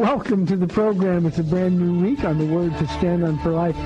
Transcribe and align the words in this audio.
Welcome 0.00 0.46
to 0.46 0.56
the 0.56 0.66
program. 0.66 1.26
It's 1.26 1.40
a 1.40 1.42
brand 1.42 1.78
new 1.78 2.02
week 2.02 2.24
on 2.24 2.38
the 2.38 2.46
Word 2.46 2.74
to 2.78 2.88
Stand 2.88 3.22
on 3.22 3.38
for 3.40 3.50
Life. 3.50 3.76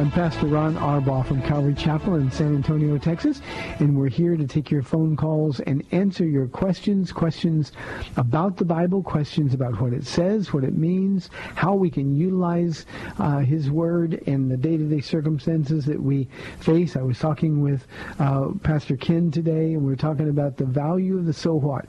I'm 0.00 0.10
Pastor 0.10 0.48
Ron 0.48 0.74
Arbaugh 0.74 1.24
from 1.24 1.40
Calvary 1.42 1.74
Chapel 1.74 2.16
in 2.16 2.28
San 2.32 2.56
Antonio, 2.56 2.98
Texas, 2.98 3.40
and 3.78 3.96
we're 3.96 4.08
here 4.08 4.36
to 4.36 4.48
take 4.48 4.68
your 4.68 4.82
phone 4.82 5.14
calls 5.14 5.60
and 5.60 5.86
answer 5.92 6.26
your 6.26 6.48
questions, 6.48 7.12
questions 7.12 7.70
about 8.16 8.56
the 8.56 8.64
Bible, 8.64 9.00
questions 9.00 9.54
about 9.54 9.80
what 9.80 9.92
it 9.92 10.04
says, 10.04 10.52
what 10.52 10.64
it 10.64 10.76
means, 10.76 11.30
how 11.54 11.76
we 11.76 11.88
can 11.88 12.16
utilize 12.16 12.84
uh, 13.20 13.38
His 13.38 13.70
Word 13.70 14.14
in 14.14 14.48
the 14.48 14.56
day-to-day 14.56 15.02
circumstances 15.02 15.84
that 15.84 16.02
we 16.02 16.28
face. 16.58 16.96
I 16.96 17.02
was 17.02 17.20
talking 17.20 17.62
with 17.62 17.86
uh, 18.18 18.48
Pastor 18.64 18.96
Ken 18.96 19.30
today, 19.30 19.74
and 19.74 19.86
we 19.86 19.92
are 19.92 19.96
talking 19.96 20.30
about 20.30 20.56
the 20.56 20.66
value 20.66 21.16
of 21.16 21.26
the 21.26 21.32
so 21.32 21.54
what. 21.54 21.86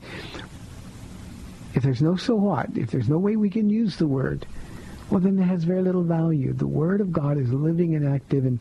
If 1.74 1.82
there's 1.82 2.02
no 2.02 2.16
so 2.16 2.34
what, 2.34 2.76
if 2.76 2.90
there's 2.90 3.08
no 3.08 3.18
way 3.18 3.36
we 3.36 3.48
can 3.50 3.70
use 3.70 3.96
the 3.96 4.06
word, 4.06 4.46
well, 5.10 5.20
then 5.20 5.38
it 5.38 5.44
has 5.44 5.64
very 5.64 5.82
little 5.82 6.02
value. 6.02 6.52
The 6.52 6.66
word 6.66 7.00
of 7.00 7.12
God 7.12 7.38
is 7.38 7.52
living 7.52 7.94
and 7.94 8.08
active, 8.08 8.46
and 8.46 8.60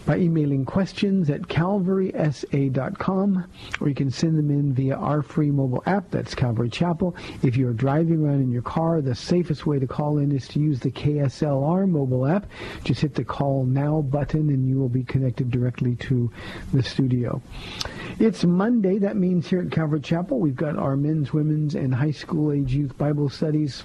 by 0.07 0.19
emailing 0.19 0.65
questions 0.65 1.31
at 1.31 1.43
calvarysa.com 1.43 3.45
or 3.81 3.89
you 3.89 3.95
can 3.95 4.11
send 4.11 4.39
them 4.39 4.51
in 4.51 4.73
via 4.73 4.97
our 4.97 5.23
free 5.23 5.51
mobile 5.51 5.83
app 5.87 6.11
that's 6.11 6.35
calvary 6.35 6.69
chapel. 6.69 7.17
If 7.43 7.57
you're 7.57 7.73
driving 7.73 8.25
around 8.25 8.43
in 8.43 8.51
your 8.51 8.63
car 8.63 9.01
the 9.01 9.15
safest 9.15 9.67
way 9.67 9.79
to 9.79 9.87
call 9.87 10.19
in 10.19 10.33
is 10.33 10.49
to 10.49 10.61
use 10.61 10.81
the 10.81 10.91
kslr 10.91 11.89
mobile 11.89 12.27
app. 12.27 12.47
Just 12.85 13.01
hit 13.01 13.15
the 13.15 13.25
call 13.25 13.65
now 13.65 14.03
button 14.03 14.51
and 14.51 14.69
you 14.69 14.79
will 14.79 14.89
be 14.89 15.05
connected 15.05 15.51
directly 15.51 15.97
to 15.97 16.31
the 16.73 16.83
studio. 16.83 17.41
It's 18.19 18.45
monday. 18.45 18.99
That 18.99 19.17
means 19.17 19.49
here 19.49 19.61
at 19.61 19.71
calvary 19.71 20.01
chapel 20.01 20.39
we've 20.39 20.57
got 20.57 20.77
our 20.77 20.97
men's 20.97 21.33
women's 21.33 21.75
and 21.75 21.95
high 21.95 22.11
school 22.11 22.53
age 22.53 22.75
youth 22.75 22.97
bible 22.99 23.29
studies 23.29 23.85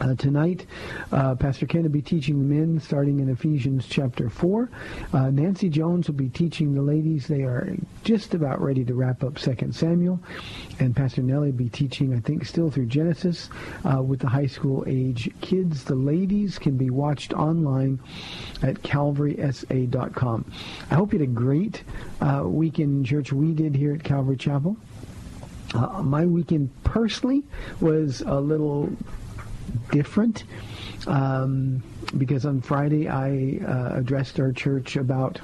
uh, 0.00 0.14
tonight, 0.14 0.66
uh, 1.12 1.34
Pastor 1.34 1.66
Ken 1.66 1.82
will 1.82 1.90
be 1.90 2.02
teaching 2.02 2.38
the 2.38 2.54
men 2.54 2.80
starting 2.80 3.20
in 3.20 3.28
Ephesians 3.28 3.86
chapter 3.88 4.30
4. 4.30 4.70
Uh, 5.12 5.30
Nancy 5.30 5.68
Jones 5.68 6.06
will 6.06 6.14
be 6.14 6.28
teaching 6.28 6.74
the 6.74 6.82
ladies. 6.82 7.26
They 7.26 7.42
are 7.42 7.74
just 8.04 8.34
about 8.34 8.60
ready 8.60 8.84
to 8.84 8.94
wrap 8.94 9.24
up 9.24 9.36
2 9.36 9.72
Samuel. 9.72 10.20
And 10.78 10.94
Pastor 10.94 11.22
Nellie 11.22 11.50
will 11.50 11.58
be 11.58 11.68
teaching, 11.68 12.14
I 12.14 12.20
think, 12.20 12.46
still 12.46 12.70
through 12.70 12.86
Genesis 12.86 13.50
uh, 13.84 14.02
with 14.02 14.20
the 14.20 14.28
high 14.28 14.46
school 14.46 14.84
age 14.86 15.30
kids. 15.40 15.84
The 15.84 15.96
ladies 15.96 16.58
can 16.58 16.76
be 16.76 16.90
watched 16.90 17.32
online 17.32 17.98
at 18.62 18.76
calvarysa.com. 18.82 20.52
I 20.90 20.94
hope 20.94 21.12
you 21.12 21.18
had 21.18 21.28
a 21.28 21.32
great 21.32 21.82
uh, 22.20 22.42
weekend 22.44 22.98
in 22.98 23.04
church. 23.04 23.32
We 23.32 23.52
did 23.52 23.74
here 23.74 23.94
at 23.94 24.04
Calvary 24.04 24.36
Chapel. 24.36 24.76
Uh, 25.74 26.02
my 26.02 26.24
weekend 26.24 26.70
personally 26.84 27.44
was 27.80 28.22
a 28.22 28.40
little 28.40 28.90
different 29.90 30.44
um, 31.06 31.82
because 32.16 32.44
on 32.46 32.60
Friday 32.60 33.08
I 33.08 33.58
uh, 33.64 33.98
addressed 33.98 34.40
our 34.40 34.52
church 34.52 34.96
about 34.96 35.40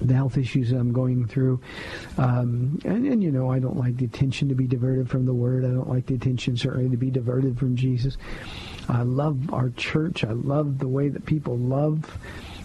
the 0.00 0.14
health 0.14 0.36
issues 0.36 0.72
I'm 0.72 0.92
going 0.92 1.26
through. 1.26 1.60
Um, 2.18 2.80
and, 2.84 3.06
and, 3.06 3.22
you 3.22 3.30
know, 3.30 3.50
I 3.50 3.58
don't 3.58 3.76
like 3.76 3.96
the 3.96 4.04
attention 4.04 4.48
to 4.48 4.54
be 4.54 4.66
diverted 4.66 5.08
from 5.08 5.26
the 5.26 5.34
Word. 5.34 5.64
I 5.64 5.68
don't 5.68 5.88
like 5.88 6.06
the 6.06 6.14
attention, 6.14 6.56
certainly, 6.56 6.90
to 6.90 6.96
be 6.96 7.10
diverted 7.10 7.58
from 7.58 7.76
Jesus. 7.76 8.16
I 8.88 9.02
love 9.02 9.52
our 9.52 9.70
church. 9.70 10.24
I 10.24 10.32
love 10.32 10.78
the 10.78 10.88
way 10.88 11.08
that 11.08 11.24
people 11.24 11.56
love 11.56 12.18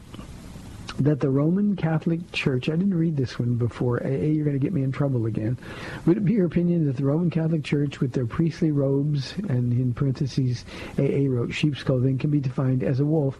that 0.98 1.20
the 1.20 1.28
Roman 1.28 1.76
Catholic 1.76 2.32
Church, 2.32 2.68
I 2.68 2.72
didn't 2.72 2.94
read 2.94 3.16
this 3.16 3.38
one 3.38 3.56
before, 3.56 3.98
A, 3.98 4.30
you're 4.30 4.44
going 4.44 4.58
to 4.58 4.62
get 4.62 4.72
me 4.72 4.82
in 4.82 4.92
trouble 4.92 5.26
again. 5.26 5.58
Would 6.06 6.16
it 6.16 6.24
be 6.24 6.34
your 6.34 6.46
opinion 6.46 6.86
that 6.86 6.96
the 6.96 7.04
Roman 7.04 7.30
Catholic 7.30 7.64
Church, 7.64 8.00
with 8.00 8.12
their 8.12 8.26
priestly 8.26 8.70
robes, 8.70 9.34
and 9.48 9.72
in 9.72 9.92
parentheses, 9.92 10.64
AA 10.98 11.28
wrote, 11.28 11.52
sheep's 11.52 11.82
clothing, 11.82 12.18
can 12.18 12.30
be 12.30 12.40
defined 12.40 12.82
as 12.82 13.00
a 13.00 13.04
wolf 13.04 13.38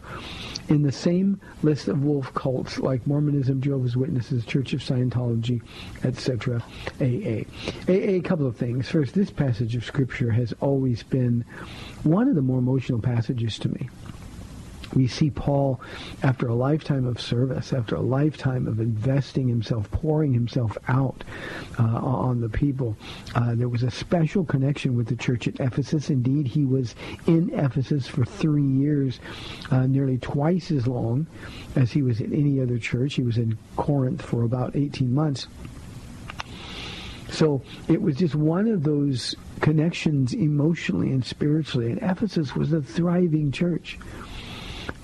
in 0.69 0.83
the 0.83 0.93
same 0.93 1.41
list 1.63 1.89
of 1.89 2.03
wolf 2.03 2.33
cults 2.35 2.79
like 2.79 3.07
Mormonism, 3.07 3.61
Jehovah's 3.61 3.97
Witnesses, 3.97 4.45
Church 4.45 4.73
of 4.73 4.81
Scientology, 4.81 5.63
etc., 6.05 6.63
AA? 7.01 7.45
AA, 7.89 8.17
a 8.17 8.21
couple 8.21 8.47
of 8.47 8.57
things. 8.57 8.89
First, 8.89 9.15
this 9.15 9.31
passage 9.31 9.77
of 9.77 9.85
Scripture 9.85 10.31
has 10.31 10.53
always 10.61 11.03
been 11.03 11.45
one 12.03 12.29
of 12.29 12.35
the 12.35 12.43
more 12.43 12.59
emotional 12.59 13.01
passages 13.01 13.59
to 13.61 13.69
me 13.69 13.89
we 14.97 15.07
see 15.07 15.31
Paul, 15.31 15.79
after 16.23 16.49
a 16.49 16.55
lifetime 16.55 17.07
of 17.07 17.21
service, 17.21 17.75
after 17.75 17.97
a 17.97 18.01
lifetime 18.01 18.67
of 18.67 18.81
investing 18.81 19.47
himself, 19.47 19.91
pouring 19.91 20.33
himself 20.33 20.79
out 20.89 21.23
uh, 21.79 21.83
on 21.83 22.41
the 22.41 22.49
people, 22.49 22.97
uh, 23.35 23.55
there 23.55 23.69
was 23.69 23.83
a 23.83 23.91
special 23.91 24.43
connection 24.43 24.97
with 24.97 25.07
the 25.07 25.15
church 25.15 25.47
at 25.47 25.61
Ephesus. 25.61 26.09
Indeed, 26.09 26.47
he 26.47 26.65
was 26.65 26.95
in 27.27 27.53
Ephesus 27.53 28.09
for 28.09 28.25
three 28.25 28.65
years, 28.65 29.21
uh, 29.71 29.87
nearly 29.87 30.17
twice 30.17 30.71
as 30.71 30.87
long 30.87 31.27
as 31.77 31.93
he 31.93 32.01
was 32.01 32.23
in 32.23 32.33
any 32.33 32.59
other 32.63 32.79
church. 32.79 33.15
He 33.15 33.23
was 33.23 33.37
in 33.37 33.59
Corinth 33.77 34.23
for 34.23 34.45
about 34.45 34.75
18 34.75 35.13
months. 35.13 35.47
So 37.31 37.61
it 37.89 38.01
was 38.01 38.17
just 38.17 38.35
one 38.35 38.67
of 38.67 38.83
those 38.83 39.35
connections 39.61 40.33
emotionally 40.33 41.11
and 41.11 41.23
spiritually. 41.23 41.91
And 41.91 41.99
Ephesus 42.03 42.57
was 42.57 42.73
a 42.73 42.81
thriving 42.81 43.53
church 43.53 43.99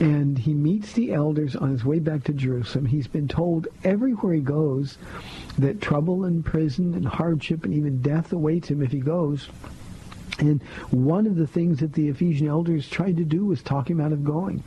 and 0.02 0.36
he 0.36 0.52
meets 0.52 0.94
the 0.94 1.12
elders 1.12 1.54
on 1.54 1.70
his 1.70 1.84
way 1.84 2.00
back 2.00 2.24
to 2.24 2.32
Jerusalem. 2.32 2.86
He's 2.86 3.06
been 3.06 3.28
told 3.28 3.68
everywhere 3.84 4.34
he 4.34 4.40
goes 4.40 4.98
that 5.58 5.80
trouble 5.80 6.24
and 6.24 6.44
prison 6.44 6.94
and 6.94 7.06
hardship 7.06 7.64
and 7.64 7.72
even 7.72 8.02
death 8.02 8.32
awaits 8.32 8.66
him 8.66 8.82
if 8.82 8.90
he 8.90 8.98
goes. 8.98 9.48
And 10.40 10.60
one 10.90 11.28
of 11.28 11.36
the 11.36 11.46
things 11.46 11.78
that 11.78 11.92
the 11.92 12.08
Ephesian 12.08 12.48
elders 12.48 12.88
tried 12.88 13.16
to 13.18 13.24
do 13.24 13.46
was 13.46 13.62
talk 13.62 13.88
him 13.88 14.00
out 14.00 14.10
of 14.10 14.24
going. 14.24 14.64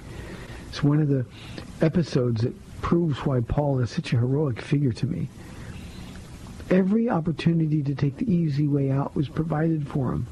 It's 0.69 0.81
one 0.81 1.01
of 1.01 1.09
the 1.09 1.25
episodes 1.81 2.43
that 2.43 2.55
proves 2.81 3.25
why 3.25 3.41
Paul 3.41 3.79
is 3.79 3.91
such 3.91 4.13
a 4.13 4.17
heroic 4.17 4.61
figure 4.61 4.93
to 4.93 5.05
me. 5.05 5.27
Every 6.69 7.09
opportunity 7.09 7.83
to 7.83 7.93
take 7.93 8.15
the 8.15 8.31
easy 8.31 8.69
way 8.69 8.89
out 8.89 9.13
was 9.17 9.27
provided 9.27 9.85
for 9.85 10.13
him. 10.13 10.27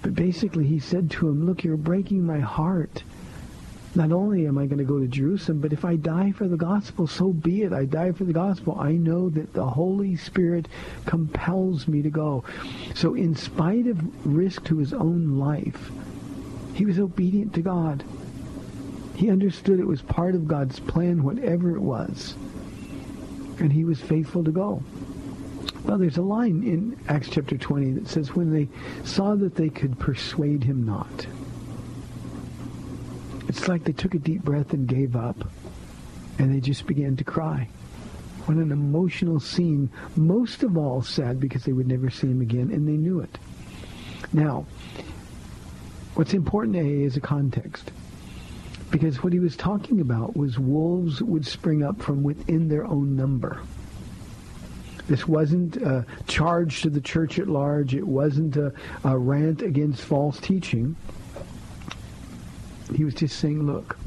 But 0.00 0.14
basically 0.14 0.64
he 0.64 0.78
said 0.78 1.10
to 1.10 1.28
him, 1.28 1.44
look, 1.44 1.62
you're 1.62 1.76
breaking 1.76 2.24
my 2.24 2.38
heart 2.38 3.02
not 3.94 4.10
only 4.10 4.46
am 4.46 4.56
I 4.56 4.66
going 4.66 4.78
to 4.78 4.84
go 4.84 4.98
to 4.98 5.06
Jerusalem, 5.06 5.60
but 5.60 5.72
if 5.72 5.84
I 5.84 5.96
die 5.96 6.32
for 6.32 6.48
the 6.48 6.56
gospel, 6.56 7.06
so 7.06 7.32
be 7.32 7.62
it. 7.62 7.72
I 7.72 7.84
die 7.84 8.12
for 8.12 8.24
the 8.24 8.32
gospel. 8.32 8.78
I 8.80 8.92
know 8.92 9.28
that 9.30 9.52
the 9.52 9.66
Holy 9.66 10.16
Spirit 10.16 10.66
compels 11.04 11.86
me 11.86 12.00
to 12.00 12.10
go. 12.10 12.44
So 12.94 13.14
in 13.14 13.34
spite 13.34 13.86
of 13.86 14.26
risk 14.26 14.64
to 14.64 14.78
his 14.78 14.94
own 14.94 15.38
life, 15.38 15.90
he 16.74 16.86
was 16.86 16.98
obedient 16.98 17.52
to 17.54 17.60
God. 17.60 18.02
He 19.14 19.30
understood 19.30 19.78
it 19.78 19.86
was 19.86 20.00
part 20.00 20.34
of 20.34 20.48
God's 20.48 20.80
plan, 20.80 21.22
whatever 21.22 21.76
it 21.76 21.82
was. 21.82 22.34
And 23.58 23.70
he 23.70 23.84
was 23.84 24.00
faithful 24.00 24.42
to 24.44 24.50
go. 24.50 24.82
Well, 25.84 25.98
there's 25.98 26.16
a 26.16 26.22
line 26.22 26.62
in 26.62 26.98
Acts 27.08 27.28
chapter 27.28 27.58
20 27.58 27.90
that 27.92 28.08
says, 28.08 28.34
when 28.34 28.52
they 28.52 28.68
saw 29.04 29.34
that 29.34 29.54
they 29.54 29.68
could 29.68 29.98
persuade 29.98 30.64
him 30.64 30.86
not, 30.86 31.26
it's 33.52 33.68
like 33.68 33.84
they 33.84 33.92
took 33.92 34.14
a 34.14 34.18
deep 34.18 34.42
breath 34.42 34.72
and 34.72 34.86
gave 34.86 35.14
up, 35.14 35.36
and 36.38 36.54
they 36.54 36.58
just 36.58 36.86
began 36.86 37.16
to 37.16 37.22
cry. 37.22 37.68
What 38.46 38.56
an 38.56 38.72
emotional 38.72 39.40
scene. 39.40 39.90
Most 40.16 40.62
of 40.62 40.78
all 40.78 41.02
sad 41.02 41.38
because 41.38 41.62
they 41.64 41.72
would 41.72 41.86
never 41.86 42.08
see 42.08 42.28
him 42.28 42.40
again, 42.40 42.70
and 42.72 42.88
they 42.88 42.96
knew 42.96 43.20
it. 43.20 43.38
Now, 44.32 44.64
what's 46.14 46.32
important 46.32 46.76
to 46.76 46.80
A 46.80 47.02
is 47.02 47.18
a 47.18 47.20
context. 47.20 47.92
Because 48.90 49.22
what 49.22 49.34
he 49.34 49.38
was 49.38 49.54
talking 49.54 50.00
about 50.00 50.34
was 50.34 50.58
wolves 50.58 51.22
would 51.22 51.44
spring 51.44 51.82
up 51.82 52.00
from 52.00 52.22
within 52.22 52.68
their 52.68 52.86
own 52.86 53.16
number. 53.16 53.60
This 55.08 55.28
wasn't 55.28 55.76
a 55.76 56.06
charge 56.26 56.80
to 56.82 56.88
the 56.88 57.02
church 57.02 57.38
at 57.38 57.48
large. 57.48 57.94
It 57.94 58.06
wasn't 58.06 58.56
a, 58.56 58.72
a 59.04 59.18
rant 59.18 59.60
against 59.60 60.00
false 60.00 60.40
teaching. 60.40 60.96
He 62.94 63.04
was 63.04 63.14
just 63.14 63.38
saying, 63.38 63.64
look, 63.66 63.98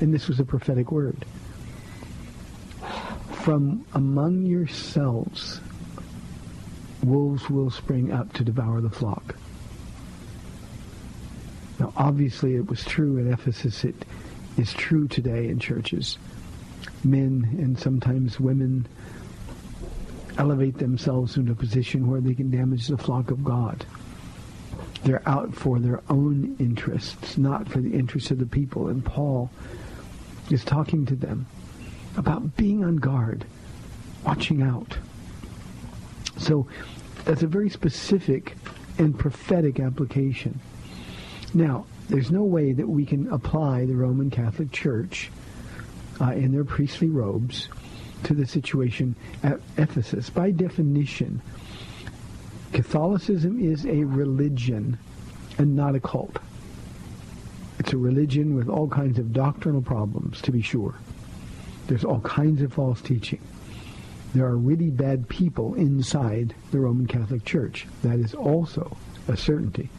and 0.00 0.12
this 0.12 0.28
was 0.28 0.40
a 0.40 0.44
prophetic 0.44 0.90
word. 0.90 1.24
From 3.32 3.84
among 3.94 4.42
yourselves, 4.42 5.60
wolves 7.02 7.48
will 7.50 7.70
spring 7.70 8.12
up 8.12 8.32
to 8.34 8.44
devour 8.44 8.80
the 8.80 8.90
flock. 8.90 9.36
Now, 11.78 11.92
obviously, 11.96 12.54
it 12.54 12.68
was 12.68 12.84
true 12.84 13.16
in 13.16 13.32
Ephesus. 13.32 13.84
It 13.84 14.04
is 14.56 14.72
true 14.72 15.08
today 15.08 15.48
in 15.48 15.58
churches. 15.58 16.18
Men 17.02 17.56
and 17.58 17.78
sometimes 17.78 18.38
women 18.38 18.86
elevate 20.38 20.78
themselves 20.78 21.36
into 21.36 21.52
a 21.52 21.56
position 21.56 22.08
where 22.08 22.20
they 22.20 22.34
can 22.34 22.50
damage 22.50 22.86
the 22.86 22.96
flock 22.96 23.30
of 23.30 23.42
God. 23.44 23.84
They're 25.04 25.26
out 25.28 25.54
for 25.54 25.78
their 25.78 26.00
own 26.08 26.56
interests, 26.58 27.36
not 27.36 27.68
for 27.68 27.80
the 27.80 27.92
interests 27.92 28.30
of 28.30 28.38
the 28.38 28.46
people. 28.46 28.88
And 28.88 29.04
Paul 29.04 29.50
is 30.50 30.64
talking 30.64 31.06
to 31.06 31.16
them 31.16 31.46
about 32.16 32.56
being 32.56 32.84
on 32.84 32.96
guard, 32.96 33.44
watching 34.24 34.62
out. 34.62 34.96
So 36.38 36.66
that's 37.24 37.42
a 37.42 37.46
very 37.46 37.70
specific 37.70 38.56
and 38.98 39.18
prophetic 39.18 39.80
application. 39.80 40.60
Now, 41.54 41.86
there's 42.08 42.30
no 42.30 42.42
way 42.44 42.72
that 42.72 42.88
we 42.88 43.06
can 43.06 43.28
apply 43.32 43.86
the 43.86 43.96
Roman 43.96 44.30
Catholic 44.30 44.70
Church 44.70 45.30
uh, 46.20 46.32
in 46.32 46.52
their 46.52 46.64
priestly 46.64 47.08
robes 47.08 47.68
to 48.24 48.34
the 48.34 48.46
situation 48.46 49.16
at 49.42 49.60
Ephesus. 49.76 50.30
By 50.30 50.50
definition, 50.50 51.42
Catholicism 52.72 53.60
is 53.60 53.84
a 53.86 54.04
religion 54.04 54.98
and 55.58 55.76
not 55.76 55.94
a 55.94 56.00
cult. 56.00 56.38
It's 57.78 57.92
a 57.92 57.98
religion 57.98 58.54
with 58.54 58.68
all 58.68 58.88
kinds 58.88 59.18
of 59.18 59.32
doctrinal 59.32 59.82
problems, 59.82 60.40
to 60.42 60.52
be 60.52 60.62
sure. 60.62 60.94
There's 61.86 62.04
all 62.04 62.20
kinds 62.20 62.62
of 62.62 62.72
false 62.72 63.02
teaching. 63.02 63.40
There 64.34 64.46
are 64.46 64.56
really 64.56 64.88
bad 64.88 65.28
people 65.28 65.74
inside 65.74 66.54
the 66.70 66.80
Roman 66.80 67.06
Catholic 67.06 67.44
Church. 67.44 67.86
That 68.02 68.18
is 68.18 68.34
also 68.34 68.96
a 69.28 69.36
certainty. 69.36 69.90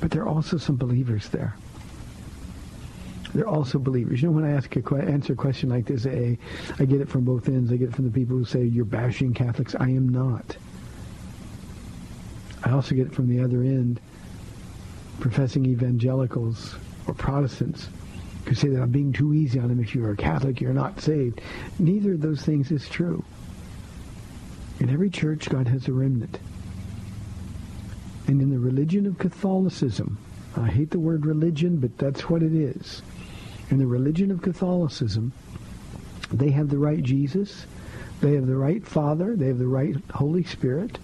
But 0.00 0.10
there 0.10 0.22
are 0.22 0.28
also 0.28 0.58
some 0.58 0.76
believers 0.76 1.28
there. 1.30 1.56
They're 3.34 3.48
also 3.48 3.78
believers. 3.78 4.20
You 4.20 4.28
know, 4.28 4.34
when 4.34 4.44
I 4.44 4.50
ask 4.50 4.76
a 4.76 4.94
answer 4.96 5.32
a 5.32 5.36
question 5.36 5.70
like 5.70 5.86
this, 5.86 6.06
I, 6.06 6.38
I 6.78 6.84
get 6.84 7.00
it 7.00 7.08
from 7.08 7.24
both 7.24 7.48
ends. 7.48 7.72
I 7.72 7.76
get 7.76 7.88
it 7.88 7.94
from 7.94 8.04
the 8.04 8.10
people 8.10 8.36
who 8.36 8.44
say 8.44 8.64
you're 8.64 8.84
bashing 8.84 9.32
Catholics. 9.32 9.74
I 9.80 9.88
am 9.88 10.08
not. 10.08 10.56
I 12.64 12.70
also 12.70 12.94
get 12.94 13.06
it 13.06 13.14
from 13.14 13.28
the 13.28 13.42
other 13.44 13.62
end, 13.62 14.00
professing 15.20 15.66
evangelicals 15.66 16.76
or 17.06 17.14
Protestants 17.14 17.88
who 18.46 18.54
say 18.54 18.68
that 18.68 18.82
I'm 18.82 18.90
being 18.90 19.12
too 19.12 19.34
easy 19.34 19.58
on 19.58 19.68
them. 19.68 19.80
If 19.80 19.94
you're 19.94 20.12
a 20.12 20.16
Catholic, 20.16 20.60
you're 20.60 20.72
not 20.72 21.00
saved. 21.00 21.40
Neither 21.78 22.14
of 22.14 22.20
those 22.20 22.42
things 22.42 22.70
is 22.70 22.88
true. 22.88 23.24
In 24.80 24.90
every 24.90 25.10
church, 25.10 25.48
God 25.48 25.68
has 25.68 25.88
a 25.88 25.92
remnant. 25.92 26.38
And 28.26 28.40
in 28.40 28.50
the 28.50 28.58
religion 28.58 29.06
of 29.06 29.18
Catholicism, 29.18 30.18
I 30.56 30.68
hate 30.68 30.90
the 30.90 30.98
word 30.98 31.26
religion, 31.26 31.78
but 31.78 31.96
that's 31.98 32.28
what 32.28 32.42
it 32.42 32.54
is. 32.54 33.02
In 33.70 33.78
the 33.78 33.86
religion 33.86 34.30
of 34.30 34.42
Catholicism, 34.42 35.32
they 36.32 36.50
have 36.50 36.68
the 36.68 36.78
right 36.78 37.02
Jesus, 37.02 37.66
they 38.20 38.34
have 38.34 38.46
the 38.46 38.56
right 38.56 38.86
Father, 38.86 39.36
they 39.36 39.48
have 39.48 39.58
the 39.58 39.66
right 39.66 39.96
Holy 40.12 40.44
Spirit, 40.44 40.98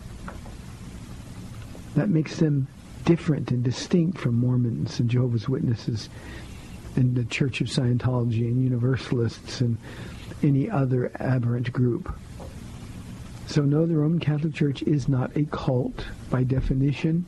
That 1.94 2.08
makes 2.08 2.36
them 2.36 2.68
different 3.04 3.50
and 3.50 3.62
distinct 3.62 4.18
from 4.18 4.34
Mormons 4.34 5.00
and 5.00 5.10
Jehovah's 5.10 5.48
Witnesses 5.48 6.08
and 6.96 7.14
the 7.14 7.24
Church 7.24 7.60
of 7.60 7.68
Scientology 7.68 8.42
and 8.42 8.62
Universalists 8.62 9.60
and 9.60 9.76
any 10.42 10.70
other 10.70 11.10
aberrant 11.18 11.72
group. 11.72 12.12
So 13.46 13.62
no, 13.62 13.86
the 13.86 13.96
Roman 13.96 14.20
Catholic 14.20 14.54
Church 14.54 14.82
is 14.82 15.08
not 15.08 15.36
a 15.36 15.44
cult 15.46 16.06
by 16.30 16.44
definition. 16.44 17.26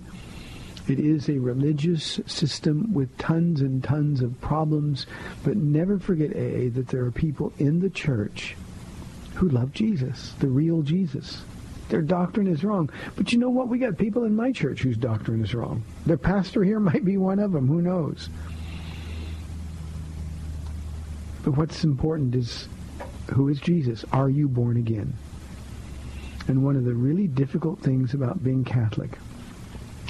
It 0.89 0.99
is 0.99 1.29
a 1.29 1.39
religious 1.39 2.21
system 2.27 2.93
with 2.93 3.17
tons 3.19 3.61
and 3.61 3.83
tons 3.83 4.21
of 4.21 4.41
problems, 4.41 5.07
but 5.45 5.57
never 5.57 5.99
forget, 5.99 6.35
A, 6.35 6.69
that 6.71 6.89
there 6.89 7.05
are 7.05 7.11
people 7.11 7.53
in 7.59 7.81
the 7.81 7.91
church 7.91 8.57
who 9.35 9.49
love 9.49 9.73
Jesus, 9.73 10.35
the 10.41 10.49
real 10.49 10.83
Jesus. 10.83 11.43
Their 11.93 12.01
doctrine 12.01 12.47
is 12.47 12.65
wrong. 12.65 12.89
But 13.17 13.35
you 13.35 13.39
know 13.39 13.51
what? 13.51 13.69
We 13.69 13.79
got 13.79 13.99
people 13.99 14.25
in 14.25 14.35
my 14.35 14.51
church 14.51 14.81
whose 14.81 14.97
doctrine 14.97 15.45
is 15.45 15.55
wrong. 15.55 15.85
Their 16.07 16.17
pastor 16.17 16.65
here 16.65 16.81
might 16.91 17.05
be 17.05 17.19
one 17.19 17.39
of 17.39 17.53
them. 17.53 17.69
Who 17.69 17.83
knows? 17.83 18.31
But 21.45 21.59
what's 21.59 21.85
important 21.85 22.35
is 22.35 22.67
who 23.35 23.51
is 23.51 23.61
Jesus? 23.61 24.07
Are 24.11 24.31
you 24.31 24.49
born 24.49 24.79
again? 24.79 25.13
And 26.49 26.65
one 26.65 26.77
of 26.77 26.85
the 26.85 26.95
really 26.95 27.27
difficult 27.27 27.81
things 27.81 28.15
about 28.15 28.43
being 28.43 28.65
Catholic 28.65 29.19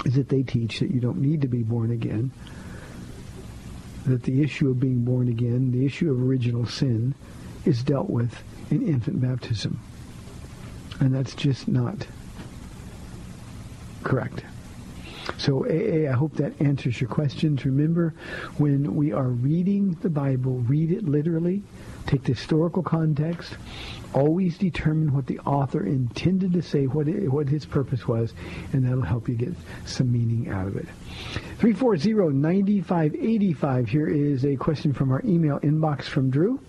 is 0.05 0.13
that 0.13 0.29
they 0.29 0.41
teach 0.41 0.79
that 0.79 0.89
you 0.89 1.01
don't 1.01 1.19
need 1.19 1.41
to 1.41 1.49
be 1.49 1.63
born 1.63 1.91
again, 1.91 2.31
that 4.05 4.23
the 4.23 4.41
issue 4.41 4.69
of 4.69 4.79
being 4.79 5.03
born 5.03 5.27
again, 5.27 5.71
the 5.71 5.85
issue 5.85 6.09
of 6.09 6.21
original 6.21 6.65
sin, 6.65 7.13
is 7.65 7.83
dealt 7.83 8.09
with 8.09 8.41
in 8.69 8.87
infant 8.87 9.19
baptism. 9.19 9.81
And 10.99 11.13
that's 11.13 11.35
just 11.35 11.67
not 11.67 12.07
correct. 14.03 14.43
So, 15.37 15.65
AA, 15.65 16.09
I 16.09 16.13
hope 16.13 16.33
that 16.35 16.59
answers 16.61 16.99
your 16.99 17.09
questions. 17.09 17.63
Remember, 17.65 18.13
when 18.57 18.95
we 18.95 19.13
are 19.13 19.29
reading 19.29 19.97
the 20.01 20.09
Bible, 20.09 20.57
read 20.59 20.91
it 20.91 21.05
literally, 21.05 21.63
take 22.05 22.23
the 22.23 22.33
historical 22.33 22.83
context, 22.83 23.55
always 24.13 24.57
determine 24.57 25.13
what 25.13 25.27
the 25.27 25.39
author 25.39 25.85
intended 25.85 26.51
to 26.53 26.61
say, 26.61 26.87
what, 26.87 27.07
it, 27.07 27.31
what 27.31 27.47
his 27.47 27.65
purpose 27.65 28.05
was, 28.07 28.33
and 28.73 28.85
that'll 28.85 29.01
help 29.01 29.29
you 29.29 29.35
get 29.35 29.53
some 29.85 30.11
meaning 30.11 30.49
out 30.49 30.67
of 30.67 30.75
it. 30.75 30.87
340-9585. 31.59 33.87
Here 33.87 34.07
is 34.07 34.43
a 34.45 34.57
question 34.57 34.93
from 34.93 35.11
our 35.11 35.21
email 35.23 35.59
inbox 35.59 36.03
from 36.03 36.29
Drew. 36.29 36.59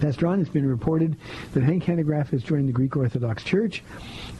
Pastor 0.00 0.26
Ron, 0.26 0.40
it's 0.40 0.50
been 0.50 0.68
reported 0.68 1.16
that 1.52 1.62
Hank 1.62 1.84
Hanegraaff 1.84 2.30
has 2.30 2.42
joined 2.42 2.68
the 2.68 2.72
Greek 2.72 2.96
Orthodox 2.96 3.44
Church. 3.44 3.82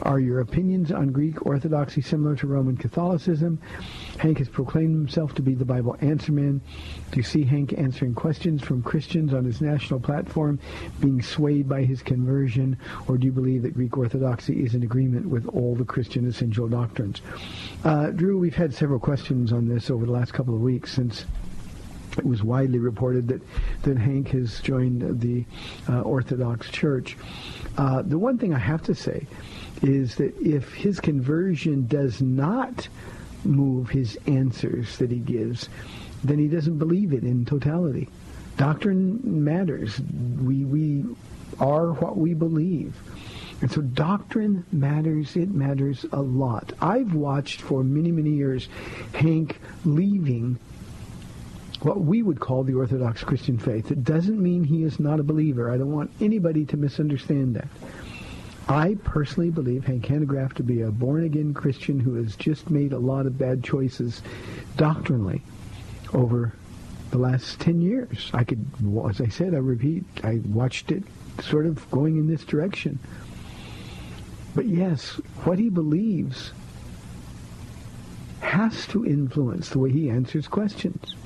Are 0.02 0.18
your 0.18 0.40
opinions 0.40 0.90
on 0.90 1.12
Greek 1.12 1.44
Orthodoxy 1.46 2.00
similar 2.00 2.34
to 2.37 2.46
Roman 2.46 2.76
Catholicism? 2.76 3.61
Hank 4.18 4.38
has 4.38 4.49
proclaimed 4.49 4.94
himself 4.94 5.34
to 5.34 5.42
be 5.42 5.54
the 5.54 5.64
Bible 5.64 5.96
answer 6.00 6.32
man. 6.32 6.61
Do 7.11 7.16
you 7.16 7.23
see 7.23 7.44
Hank 7.44 7.75
answering 7.78 8.14
questions 8.14 8.62
from 8.62 8.82
Christians 8.82 9.32
on 9.32 9.44
his 9.44 9.61
national 9.61 10.00
platform 10.00 10.58
being 11.00 11.23
swayed 11.23 11.68
by 11.68 11.84
his 11.84 12.02
conversion, 12.02 12.76
or 13.08 13.16
do 13.16 13.26
you 13.26 13.32
believe 13.32 13.62
that 13.62 13.75
Greek 13.75 13.96
Orthodoxy 13.96 14.64
is 14.64 14.75
in 14.75 14.82
agreement 14.82 15.26
with 15.28 15.46
all 15.49 15.75
the 15.75 15.84
Christian 15.84 16.26
essential 16.26 16.68
doctrines? 16.68 17.20
Uh, 17.84 18.11
Drew, 18.11 18.38
we've 18.38 18.56
had 18.56 18.75
several 18.75 18.99
questions 18.99 19.52
on 19.52 19.68
this 19.68 19.90
over 19.90 20.06
the 20.06 20.12
last 20.12 20.32
couple 20.32 20.54
of 20.54 20.61
weeks 20.61 20.92
since 20.92 21.25
it 22.18 22.25
was 22.25 22.42
widely 22.42 22.78
reported 22.78 23.28
that, 23.28 23.42
that 23.83 23.99
Hank 23.99 24.28
has 24.28 24.61
joined 24.61 25.21
the 25.21 25.44
uh, 25.88 26.02
Orthodox 26.02 26.71
Church. 26.71 27.16
Uh, 27.76 28.02
the 28.02 28.18
one 28.18 28.38
thing 28.38 28.54
I 28.54 28.59
have 28.59 28.83
to 28.85 28.94
say 28.94 29.26
is 29.83 30.14
that 30.16 30.35
if 30.38 30.73
his 30.73 31.00
conversion 31.00 31.87
does 31.87 32.23
not 32.23 32.88
move 33.44 33.90
his 33.90 34.18
answers 34.26 34.97
that 34.99 35.11
he 35.11 35.18
gives, 35.18 35.68
then 36.23 36.38
he 36.38 36.49
doesn't 36.49 36.78
believe 36.78 37.12
it 37.12 37.25
in 37.25 37.44
totality. 37.44 38.09
Doctrine 38.56 39.21
matters. 39.25 40.00
We, 40.40 40.64
we 40.64 41.04
are 41.59 41.92
what 41.92 42.16
we 42.16 42.35
believe. 42.35 42.94
And 43.61 43.71
so 43.71 43.80
doctrine 43.80 44.64
matters. 44.73 45.37
It 45.37 45.50
matters 45.50 46.06
a 46.12 46.21
lot. 46.21 46.73
I've 46.80 47.14
watched 47.14 47.61
for 47.61 47.83
many, 47.83 48.12
many 48.12 48.30
years 48.30 48.68
Hank 49.14 49.59
leaving 49.85 50.59
what 51.84 52.00
we 52.00 52.22
would 52.22 52.40
call 52.40 52.64
the 52.64 52.74
Orthodox 52.74 53.22
Christian 53.22 53.58
faith. 53.58 53.90
It 53.90 54.04
doesn't 54.04 54.42
mean 54.42 54.64
he 54.64 54.84
is 54.84 54.98
not 54.98 55.20
a 55.20 55.24
believer. 55.24 55.70
I 55.70 55.76
don't 55.76 55.92
want 55.92 56.10
anybody 56.20 56.64
to 56.66 56.76
misunderstand 56.76 57.56
that. 57.56 57.68
I 58.66 58.96
personally 59.04 59.50
believe 59.50 59.84
Hank 59.84 60.06
Hanegraaff 60.06 60.54
to 60.54 60.62
be 60.62 60.80
a 60.80 60.90
born-again 60.90 61.52
Christian 61.52 62.00
who 62.00 62.14
has 62.14 62.34
just 62.36 62.70
made 62.70 62.94
a 62.94 62.98
lot 62.98 63.26
of 63.26 63.36
bad 63.36 63.62
choices 63.62 64.22
doctrinally 64.76 65.42
over 66.14 66.54
the 67.10 67.18
last 67.18 67.60
10 67.60 67.82
years. 67.82 68.30
I 68.32 68.44
could, 68.44 68.64
as 69.08 69.20
I 69.20 69.28
said, 69.28 69.54
I 69.54 69.58
repeat, 69.58 70.04
I 70.22 70.40
watched 70.46 70.90
it 70.90 71.02
sort 71.42 71.66
of 71.66 71.90
going 71.90 72.16
in 72.16 72.26
this 72.26 72.44
direction. 72.44 72.98
But 74.54 74.66
yes, 74.66 75.20
what 75.44 75.58
he 75.58 75.68
believes 75.68 76.52
has 78.40 78.86
to 78.86 79.04
influence 79.04 79.68
the 79.68 79.78
way 79.78 79.90
he 79.90 80.08
answers 80.08 80.48
questions. 80.48 81.16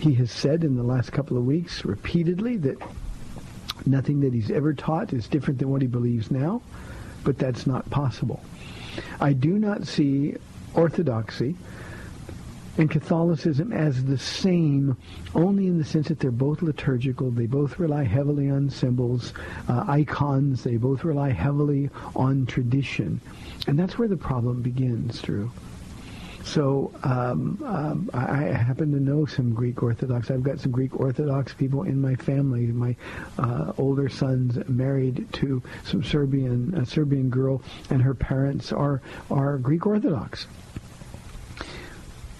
He 0.00 0.14
has 0.14 0.30
said 0.30 0.64
in 0.64 0.76
the 0.76 0.82
last 0.82 1.12
couple 1.12 1.36
of 1.36 1.44
weeks 1.44 1.84
repeatedly 1.84 2.56
that 2.56 2.78
nothing 3.84 4.20
that 4.20 4.32
he's 4.32 4.50
ever 4.50 4.72
taught 4.72 5.12
is 5.12 5.28
different 5.28 5.58
than 5.58 5.68
what 5.68 5.82
he 5.82 5.88
believes 5.88 6.30
now, 6.30 6.62
but 7.22 7.36
that's 7.36 7.66
not 7.66 7.88
possible. 7.90 8.42
I 9.20 9.34
do 9.34 9.58
not 9.58 9.86
see 9.86 10.36
orthodoxy 10.74 11.54
and 12.78 12.90
Catholicism 12.90 13.74
as 13.74 14.02
the 14.04 14.16
same, 14.16 14.96
only 15.34 15.66
in 15.66 15.76
the 15.76 15.84
sense 15.84 16.08
that 16.08 16.18
they're 16.18 16.30
both 16.30 16.62
liturgical. 16.62 17.30
They 17.30 17.44
both 17.44 17.78
rely 17.78 18.04
heavily 18.04 18.48
on 18.48 18.70
symbols, 18.70 19.34
uh, 19.68 19.84
icons. 19.86 20.64
They 20.64 20.78
both 20.78 21.04
rely 21.04 21.28
heavily 21.28 21.90
on 22.16 22.46
tradition. 22.46 23.20
And 23.66 23.78
that's 23.78 23.98
where 23.98 24.08
the 24.08 24.16
problem 24.16 24.62
begins, 24.62 25.20
Drew. 25.20 25.50
So 26.44 26.92
um, 27.02 27.62
um, 27.64 28.10
I 28.14 28.44
happen 28.44 28.92
to 28.92 29.00
know 29.00 29.26
some 29.26 29.52
Greek 29.52 29.82
Orthodox. 29.82 30.30
I've 30.30 30.42
got 30.42 30.58
some 30.58 30.72
Greek 30.72 30.98
Orthodox 30.98 31.52
people 31.52 31.82
in 31.82 32.00
my 32.00 32.14
family. 32.16 32.66
My 32.66 32.96
uh, 33.38 33.72
older 33.78 34.08
son's 34.08 34.66
married 34.68 35.30
to 35.34 35.62
some 35.84 36.02
Serbian 36.02 36.74
a 36.74 36.86
Serbian 36.86 37.30
girl, 37.30 37.62
and 37.90 38.02
her 38.02 38.14
parents 38.14 38.72
are 38.72 39.02
are 39.30 39.58
Greek 39.58 39.86
Orthodox. 39.86 40.46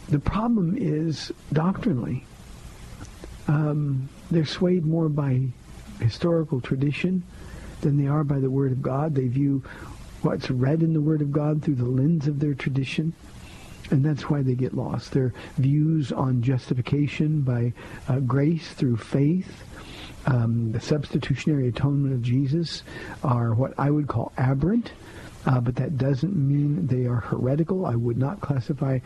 The 0.09 0.19
problem 0.19 0.77
is 0.77 1.31
doctrinally. 1.53 2.25
Um, 3.47 4.09
they're 4.31 4.45
swayed 4.47 4.85
more 4.87 5.09
by 5.09 5.49
historical 6.01 6.61
tradition 6.61 7.23
than 7.81 7.97
they 7.97 8.09
are 8.09 8.25
by 8.25 8.39
the 8.39 8.51
Word 8.51 8.73
of 8.73 8.83
God. 8.83 9.15
They 9.15 9.29
view 9.29 9.63
what's 10.23 10.51
read 10.51 10.83
in 10.83 10.93
the 10.93 11.01
Word 11.01 11.23
of 11.23 11.33
God 11.33 11.63
through 11.63 11.77
the 11.77 11.85
lens 11.85 12.27
of 12.27 12.41
their 12.41 12.55
tradition. 12.55 13.13
And 13.91 14.05
that's 14.05 14.31
why 14.31 14.43
they 14.43 14.55
get 14.55 14.75
lost. 14.75 15.13
Their 15.13 15.33
views 15.59 16.13
on 16.13 16.43
justification 16.43 17.41
by 17.43 17.73
uh, 18.09 18.21
grace 18.21 18.69
through 18.73 18.99
faith, 18.99 19.65
um, 20.27 20.73
the 20.73 20.81
substitutionary 20.81 21.69
atonement 21.69 22.15
of 22.15 22.23
Jesus, 22.23 22.83
are 23.25 23.53
what 23.55 23.75
I 23.79 23.91
would 23.91 24.07
call 24.07 24.33
aberrant. 24.39 24.93
Uh, 25.47 25.59
but 25.59 25.75
that 25.77 25.97
doesn't 25.97 26.37
mean 26.37 26.87
they 26.87 27.07
are 27.07 27.21
heretical. 27.21 27.87
I 27.87 27.97
would 27.97 28.19
not 28.19 28.41
classify 28.41 28.99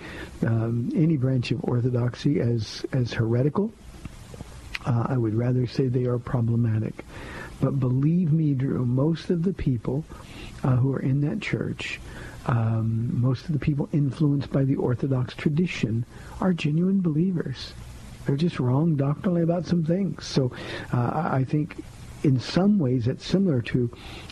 um, 0.45 0.91
any 0.95 1.17
branch 1.17 1.53
of 1.53 1.62
orthodoxy 1.62 2.41
as 2.41 2.85
as 2.93 3.12
heretical. 3.12 3.73
Uh, 4.85 5.07
I 5.09 5.17
would 5.17 5.35
rather 5.35 5.67
say 5.67 5.87
they 5.87 6.05
are 6.07 6.19
problematic. 6.19 7.05
But 7.61 7.79
believe 7.79 8.33
me, 8.33 8.53
Drew, 8.55 8.85
most 8.85 9.31
of 9.31 9.45
the 9.45 9.55
people 9.55 10.05
uh, 10.62 10.76
who 10.76 10.93
are 10.93 11.00
in 11.00 11.21
that 11.23 11.41
church 11.41 12.00
um, 12.46 13.20
most 13.20 13.46
of 13.46 13.52
the 13.52 13.58
people 13.58 13.88
influenced 13.92 14.50
by 14.52 14.64
the 14.64 14.76
Orthodox 14.76 15.34
tradition 15.34 16.04
are 16.40 16.52
genuine 16.52 17.00
believers. 17.00 17.72
They're 18.26 18.36
just 18.36 18.58
wrong 18.58 18.96
doctrinally 18.96 19.42
about 19.42 19.66
some 19.66 19.84
things. 19.84 20.24
So 20.24 20.52
uh, 20.92 21.28
I 21.30 21.44
think 21.44 21.84
in 22.24 22.40
some 22.40 22.78
ways 22.78 23.06
it's 23.06 23.24
similar 23.24 23.60
to 23.60 23.90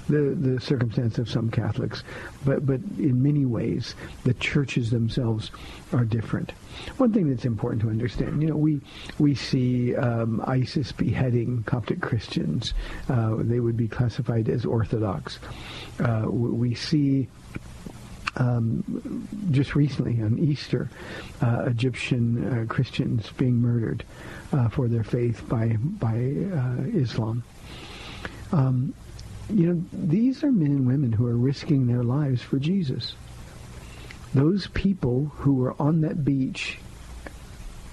the, 0.08 0.34
the 0.34 0.60
circumstance 0.60 1.18
of 1.18 1.28
some 1.28 1.50
Catholics, 1.50 2.02
but, 2.44 2.64
but 2.64 2.80
in 2.98 3.22
many 3.22 3.44
ways 3.44 3.94
the 4.24 4.34
churches 4.34 4.90
themselves 4.90 5.50
are 5.92 6.04
different. 6.04 6.52
One 6.96 7.12
thing 7.12 7.28
that's 7.28 7.44
important 7.44 7.82
to 7.82 7.90
understand, 7.90 8.42
you 8.42 8.48
know, 8.48 8.56
we 8.56 8.80
we 9.18 9.34
see 9.34 9.94
um, 9.94 10.42
ISIS 10.46 10.90
beheading 10.90 11.62
Coptic 11.64 12.00
Christians. 12.00 12.72
Uh, 13.10 13.36
they 13.40 13.60
would 13.60 13.76
be 13.76 13.88
classified 13.88 14.48
as 14.48 14.64
Orthodox. 14.64 15.38
Uh, 16.00 16.24
we 16.28 16.74
see 16.74 17.28
um, 18.36 19.28
just 19.50 19.74
recently 19.74 20.22
on 20.22 20.38
Easter, 20.38 20.90
uh, 21.42 21.64
Egyptian 21.66 22.62
uh, 22.62 22.66
Christians 22.66 23.30
being 23.36 23.56
murdered 23.56 24.04
uh, 24.52 24.68
for 24.68 24.88
their 24.88 25.04
faith 25.04 25.46
by 25.48 25.76
by 25.78 26.14
uh, 26.14 26.82
Islam. 26.94 27.42
Um, 28.52 28.94
you 29.50 29.66
know, 29.66 29.84
these 29.92 30.44
are 30.44 30.52
men 30.52 30.68
and 30.68 30.86
women 30.86 31.12
who 31.12 31.26
are 31.26 31.36
risking 31.36 31.86
their 31.86 32.02
lives 32.02 32.42
for 32.42 32.58
Jesus. 32.58 33.14
Those 34.34 34.66
people 34.68 35.32
who 35.36 35.54
were 35.54 35.74
on 35.80 36.00
that 36.02 36.24
beach 36.24 36.78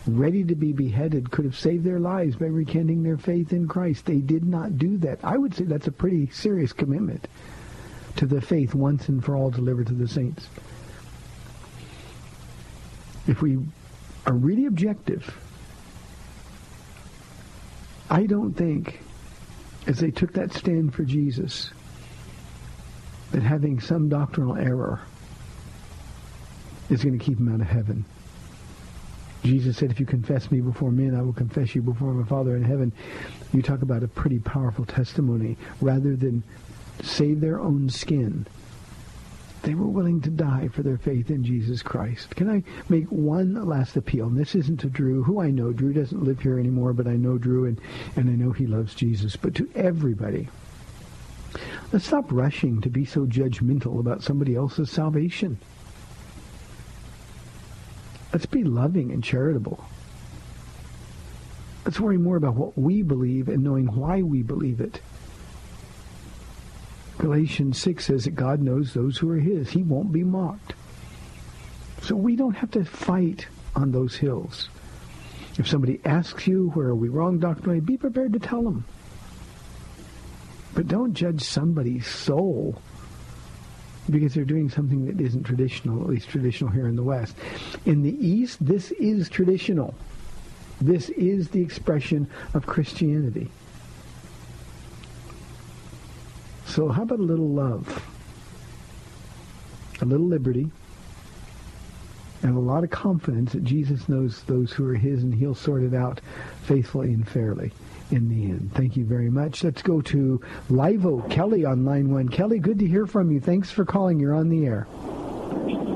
ready 0.07 0.43
to 0.45 0.55
be 0.55 0.71
beheaded 0.71 1.31
could 1.31 1.45
have 1.45 1.57
saved 1.57 1.83
their 1.83 1.99
lives 1.99 2.37
by 2.37 2.45
recanting 2.45 3.03
their 3.03 3.17
faith 3.17 3.51
in 3.51 3.67
Christ. 3.67 4.05
They 4.05 4.19
did 4.19 4.45
not 4.45 4.77
do 4.77 4.97
that. 4.99 5.19
I 5.23 5.37
would 5.37 5.53
say 5.53 5.65
that's 5.65 5.87
a 5.87 5.91
pretty 5.91 6.29
serious 6.29 6.71
commitment 6.71 7.27
to 8.19 8.25
the 8.25 8.41
faith 8.41 8.75
once 8.75 9.07
and 9.07 9.23
for 9.23 9.33
all 9.33 9.49
delivered 9.49 9.87
to 9.87 9.93
the 9.93 10.07
saints. 10.07 10.49
If 13.27 13.41
we 13.41 13.57
are 14.27 14.33
really 14.33 14.65
objective, 14.65 15.37
I 18.09 18.25
don't 18.25 18.51
think, 18.53 18.99
as 19.87 19.99
they 19.99 20.11
took 20.11 20.33
that 20.33 20.51
stand 20.51 20.93
for 20.93 21.03
Jesus, 21.03 21.71
that 23.31 23.41
having 23.41 23.79
some 23.79 24.09
doctrinal 24.09 24.57
error 24.57 24.99
is 26.89 27.01
going 27.01 27.17
to 27.17 27.23
keep 27.23 27.37
them 27.37 27.53
out 27.53 27.61
of 27.61 27.67
heaven. 27.67 28.03
Jesus 29.45 29.77
said, 29.77 29.91
if 29.91 29.99
you 30.01 30.05
confess 30.05 30.51
me 30.51 30.59
before 30.59 30.91
men, 30.91 31.15
I 31.15 31.21
will 31.21 31.31
confess 31.31 31.73
you 31.73 31.81
before 31.81 32.13
my 32.13 32.27
Father 32.27 32.57
in 32.57 32.63
heaven. 32.63 32.91
You 33.53 33.61
talk 33.61 33.81
about 33.81 34.03
a 34.03 34.09
pretty 34.09 34.39
powerful 34.39 34.83
testimony. 34.83 35.55
Rather 35.79 36.17
than 36.17 36.43
save 37.01 37.41
their 37.41 37.59
own 37.59 37.89
skin, 37.89 38.45
they 39.63 39.73
were 39.75 39.87
willing 39.87 40.21
to 40.21 40.29
die 40.29 40.69
for 40.69 40.83
their 40.83 40.97
faith 40.97 41.29
in 41.29 41.43
Jesus 41.43 41.81
Christ. 41.81 42.35
Can 42.35 42.49
I 42.49 42.63
make 42.87 43.07
one 43.07 43.53
last 43.65 43.97
appeal? 43.97 44.27
And 44.27 44.37
this 44.37 44.55
isn't 44.55 44.79
to 44.81 44.87
Drew, 44.89 45.23
who 45.23 45.41
I 45.41 45.51
know. 45.51 45.73
Drew 45.73 45.91
doesn't 45.91 46.23
live 46.23 46.39
here 46.39 46.57
anymore, 46.57 46.93
but 46.93 47.07
I 47.07 47.17
know 47.17 47.37
Drew, 47.37 47.65
and, 47.65 47.79
and 48.15 48.29
I 48.29 48.33
know 48.33 48.51
he 48.51 48.67
loves 48.67 48.95
Jesus. 48.95 49.35
But 49.35 49.55
to 49.55 49.69
everybody, 49.75 50.47
let's 51.91 52.05
stop 52.05 52.31
rushing 52.31 52.79
to 52.81 52.89
be 52.89 53.03
so 53.03 53.25
judgmental 53.25 53.99
about 53.99 54.23
somebody 54.23 54.55
else's 54.55 54.89
salvation. 54.89 55.57
Let's 58.31 58.45
be 58.45 58.63
loving 58.63 59.11
and 59.11 59.23
charitable. 59.23 59.83
Let's 61.83 61.99
worry 61.99 62.17
more 62.17 62.37
about 62.37 62.55
what 62.55 62.77
we 62.77 63.01
believe 63.01 63.49
and 63.49 63.63
knowing 63.63 63.87
why 63.87 64.21
we 64.21 64.41
believe 64.41 64.79
it. 64.79 65.01
Galatians 67.19 67.77
6 67.77 68.05
says 68.05 68.23
that 68.23 68.31
God 68.31 68.61
knows 68.61 68.93
those 68.93 69.17
who 69.17 69.29
are 69.29 69.39
his. 69.39 69.69
He 69.69 69.83
won't 69.83 70.11
be 70.11 70.23
mocked. 70.23 70.73
So 72.01 72.15
we 72.15 72.35
don't 72.37 72.55
have 72.55 72.71
to 72.71 72.85
fight 72.85 73.45
on 73.75 73.91
those 73.91 74.15
hills. 74.15 74.69
If 75.57 75.67
somebody 75.67 75.99
asks 76.05 76.47
you, 76.47 76.69
where 76.69 76.87
are 76.87 76.95
we 76.95 77.09
wrong 77.09 77.37
doctrinally, 77.37 77.81
be 77.81 77.97
prepared 77.97 78.31
to 78.33 78.39
tell 78.39 78.63
them. 78.63 78.85
But 80.73 80.87
don't 80.87 81.13
judge 81.13 81.41
somebody's 81.41 82.07
soul 82.07 82.81
because 84.09 84.33
they're 84.33 84.45
doing 84.45 84.69
something 84.69 85.05
that 85.05 85.19
isn't 85.19 85.43
traditional, 85.43 86.01
at 86.01 86.07
least 86.07 86.29
traditional 86.29 86.71
here 86.71 86.87
in 86.87 86.95
the 86.95 87.03
West. 87.03 87.35
In 87.85 88.01
the 88.01 88.15
East, 88.25 88.65
this 88.65 88.91
is 88.91 89.27
traditional. 89.27 89.93
This 90.79 91.09
is 91.09 91.49
the 91.49 91.61
expression 91.61 92.29
of 92.53 92.65
Christianity. 92.65 93.51
So 96.69 96.87
how 96.87 97.01
about 97.01 97.19
a 97.19 97.23
little 97.23 97.49
love? 97.49 98.05
A 100.01 100.05
little 100.05 100.27
liberty? 100.27 100.69
And 102.43 102.55
a 102.55 102.59
lot 102.59 102.83
of 102.83 102.91
confidence 102.91 103.53
that 103.53 103.63
Jesus 103.63 104.07
knows 104.07 104.43
those 104.43 104.71
who 104.71 104.87
are 104.87 104.93
his 104.93 105.23
and 105.23 105.33
he'll 105.33 105.55
sort 105.55 105.83
it 105.83 105.95
out 105.95 106.21
faithfully 106.63 107.11
and 107.11 107.27
fairly 107.27 107.73
in 108.11 108.29
the 108.29 108.51
end. 108.51 108.71
Thank 108.75 108.95
you 108.95 109.03
very 109.03 109.31
much. 109.31 109.63
Let's 109.63 109.81
go 109.81 109.99
to 110.01 110.39
Livo 110.69 111.29
Kelly 111.29 111.65
on 111.65 111.85
line 111.85 112.11
one. 112.11 112.29
Kelly, 112.29 112.59
good 112.59 112.79
to 112.79 112.87
hear 112.87 113.07
from 113.07 113.31
you. 113.31 113.39
Thanks 113.39 113.71
for 113.71 113.83
calling. 113.83 114.19
You're 114.19 114.35
on 114.35 114.49
the 114.49 114.65
air. 114.65 114.87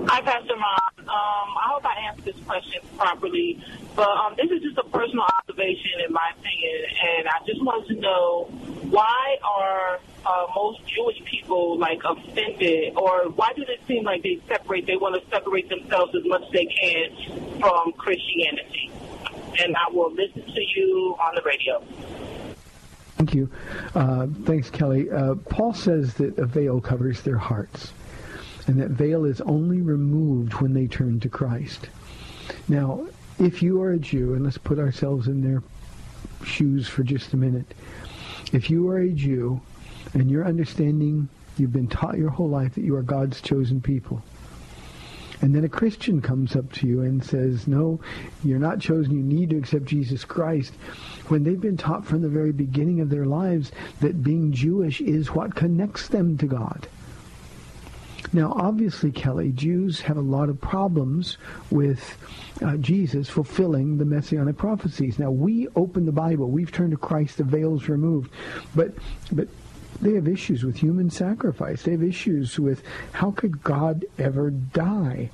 Hi, 0.08 0.22
Pastor 0.22 0.56
Ron. 0.56 1.00
Um, 1.00 1.08
I 1.08 1.68
hope 1.68 1.86
I 1.86 2.08
answered 2.08 2.26
this 2.26 2.46
question 2.46 2.82
properly, 2.98 3.64
but 3.96 4.10
um, 4.10 4.34
this 4.36 4.50
is 4.50 4.62
just 4.64 4.78
a 4.80 4.84
personal 4.86 5.26
observation, 5.40 5.92
in 6.06 6.12
my 6.12 6.32
opinion, 6.38 6.86
and 7.18 7.28
I 7.28 7.46
just 7.46 7.64
wanted 7.64 7.96
to 7.96 8.02
know 8.02 8.46
why 8.90 9.38
are 9.44 10.00
uh, 10.26 10.48
most 10.56 10.86
Jewish 10.88 11.24
people 11.26 11.78
like 11.78 12.02
offended, 12.04 12.94
or 12.96 13.30
why 13.30 13.52
do 13.56 13.66
they 13.66 13.80
seem 13.88 14.04
like 14.04 14.24
they 14.24 14.40
separate? 14.48 14.86
They 14.86 14.98
want 14.98 15.22
to 15.22 15.30
separate 15.30 15.70
themselves 15.70 16.16
as 16.16 16.26
much 16.26 16.44
as 16.44 16.52
they 16.52 16.66
can 16.66 17.60
from 17.60 17.94
Christianity 17.94 18.92
and 19.60 19.76
I 19.76 19.92
will 19.92 20.12
listen 20.12 20.46
to 20.46 20.62
you 20.62 21.16
on 21.22 21.36
the 21.36 21.42
radio. 21.44 21.84
Thank 23.18 23.34
you. 23.34 23.50
Uh, 23.96 24.28
thanks, 24.44 24.70
Kelly. 24.70 25.10
Uh, 25.10 25.36
Paul 25.36 25.74
says 25.74 26.16
that 26.16 26.38
a 26.38 26.46
veil 26.46 26.82
covers 26.82 27.22
their 27.22 27.38
hearts, 27.38 27.94
and 28.68 28.80
that 28.82 28.90
veil 28.90 29.26
is 29.26 29.42
only 29.42 29.82
removed 29.82 30.56
when 30.56 30.74
they 30.74 30.88
turn 30.88 31.20
to 31.22 31.30
Christ. 31.30 31.90
Now, 32.68 33.06
if 33.40 33.62
you 33.62 33.82
are 33.82 33.92
a 33.92 34.00
Jew, 34.00 34.34
and 34.34 34.44
let's 34.44 34.58
put 34.58 34.80
ourselves 34.80 35.28
in 35.28 35.42
their 35.42 35.64
shoes 36.46 36.88
for 36.88 37.04
just 37.04 37.34
a 37.34 37.38
minute. 37.38 37.74
If 38.52 38.70
you 38.70 38.90
are 38.90 39.00
a 39.00 39.10
Jew, 39.10 39.62
and 40.14 40.30
you're 40.30 40.46
understanding, 40.46 41.30
you've 41.58 41.74
been 41.74 41.88
taught 41.88 42.18
your 42.18 42.30
whole 42.30 42.50
life 42.50 42.76
that 42.76 42.84
you 42.84 42.96
are 42.96 43.04
God's 43.04 43.42
chosen 43.42 43.82
people, 43.82 44.22
and 45.44 45.54
then 45.54 45.66
a 45.66 45.70
Christian 45.70 46.22
comes 46.22 46.56
up 46.56 46.72
to 46.72 46.88
you 46.88 47.02
and 47.02 47.22
says, 47.22 47.68
no, 47.68 48.00
you're 48.46 48.60
not 48.60 48.80
chosen. 48.80 49.14
You 49.14 49.24
need 49.24 49.50
to 49.50 49.58
accept 49.58 49.84
Jesus 49.84 50.24
Christ. 50.24 50.74
When 51.28 51.44
they've 51.44 51.60
been 51.60 51.76
taught 51.76 52.06
from 52.06 52.22
the 52.22 52.30
very 52.30 52.54
beginning 52.54 53.02
of 53.02 53.10
their 53.10 53.26
lives 53.26 53.74
that 54.00 54.24
being 54.24 54.54
Jewish 54.54 55.02
is 55.02 55.32
what 55.32 55.54
connects 55.54 56.08
them 56.08 56.38
to 56.38 56.46
God. 56.46 56.88
Now, 58.32 58.54
obviously, 58.56 59.12
Kelly, 59.12 59.52
Jews 59.52 60.00
have 60.02 60.16
a 60.16 60.22
lot 60.22 60.48
of 60.48 60.62
problems 60.62 61.38
with 61.70 62.18
uh, 62.62 62.78
Jesus 62.78 63.28
fulfilling 63.28 63.98
the 63.98 64.06
messianic 64.06 64.58
prophecies. 64.58 65.20
Now, 65.20 65.30
we 65.30 65.68
open 65.76 66.06
the 66.06 66.14
Bible. 66.14 66.50
We've 66.50 66.72
turned 66.72 66.92
to 66.92 66.98
Christ. 66.98 67.38
The 67.38 67.44
veil's 67.44 67.90
removed. 67.90 68.32
But, 68.76 68.94
but 69.32 69.50
they 70.02 70.14
have 70.14 70.28
issues 70.28 70.64
with 70.64 70.78
human 70.78 71.10
sacrifice. 71.10 71.84
They 71.84 71.92
have 71.92 72.04
issues 72.04 72.60
with 72.60 72.84
how 73.14 73.32
could 73.32 73.64
God 73.64 74.06
ever 74.18 74.50
die? 74.50 75.30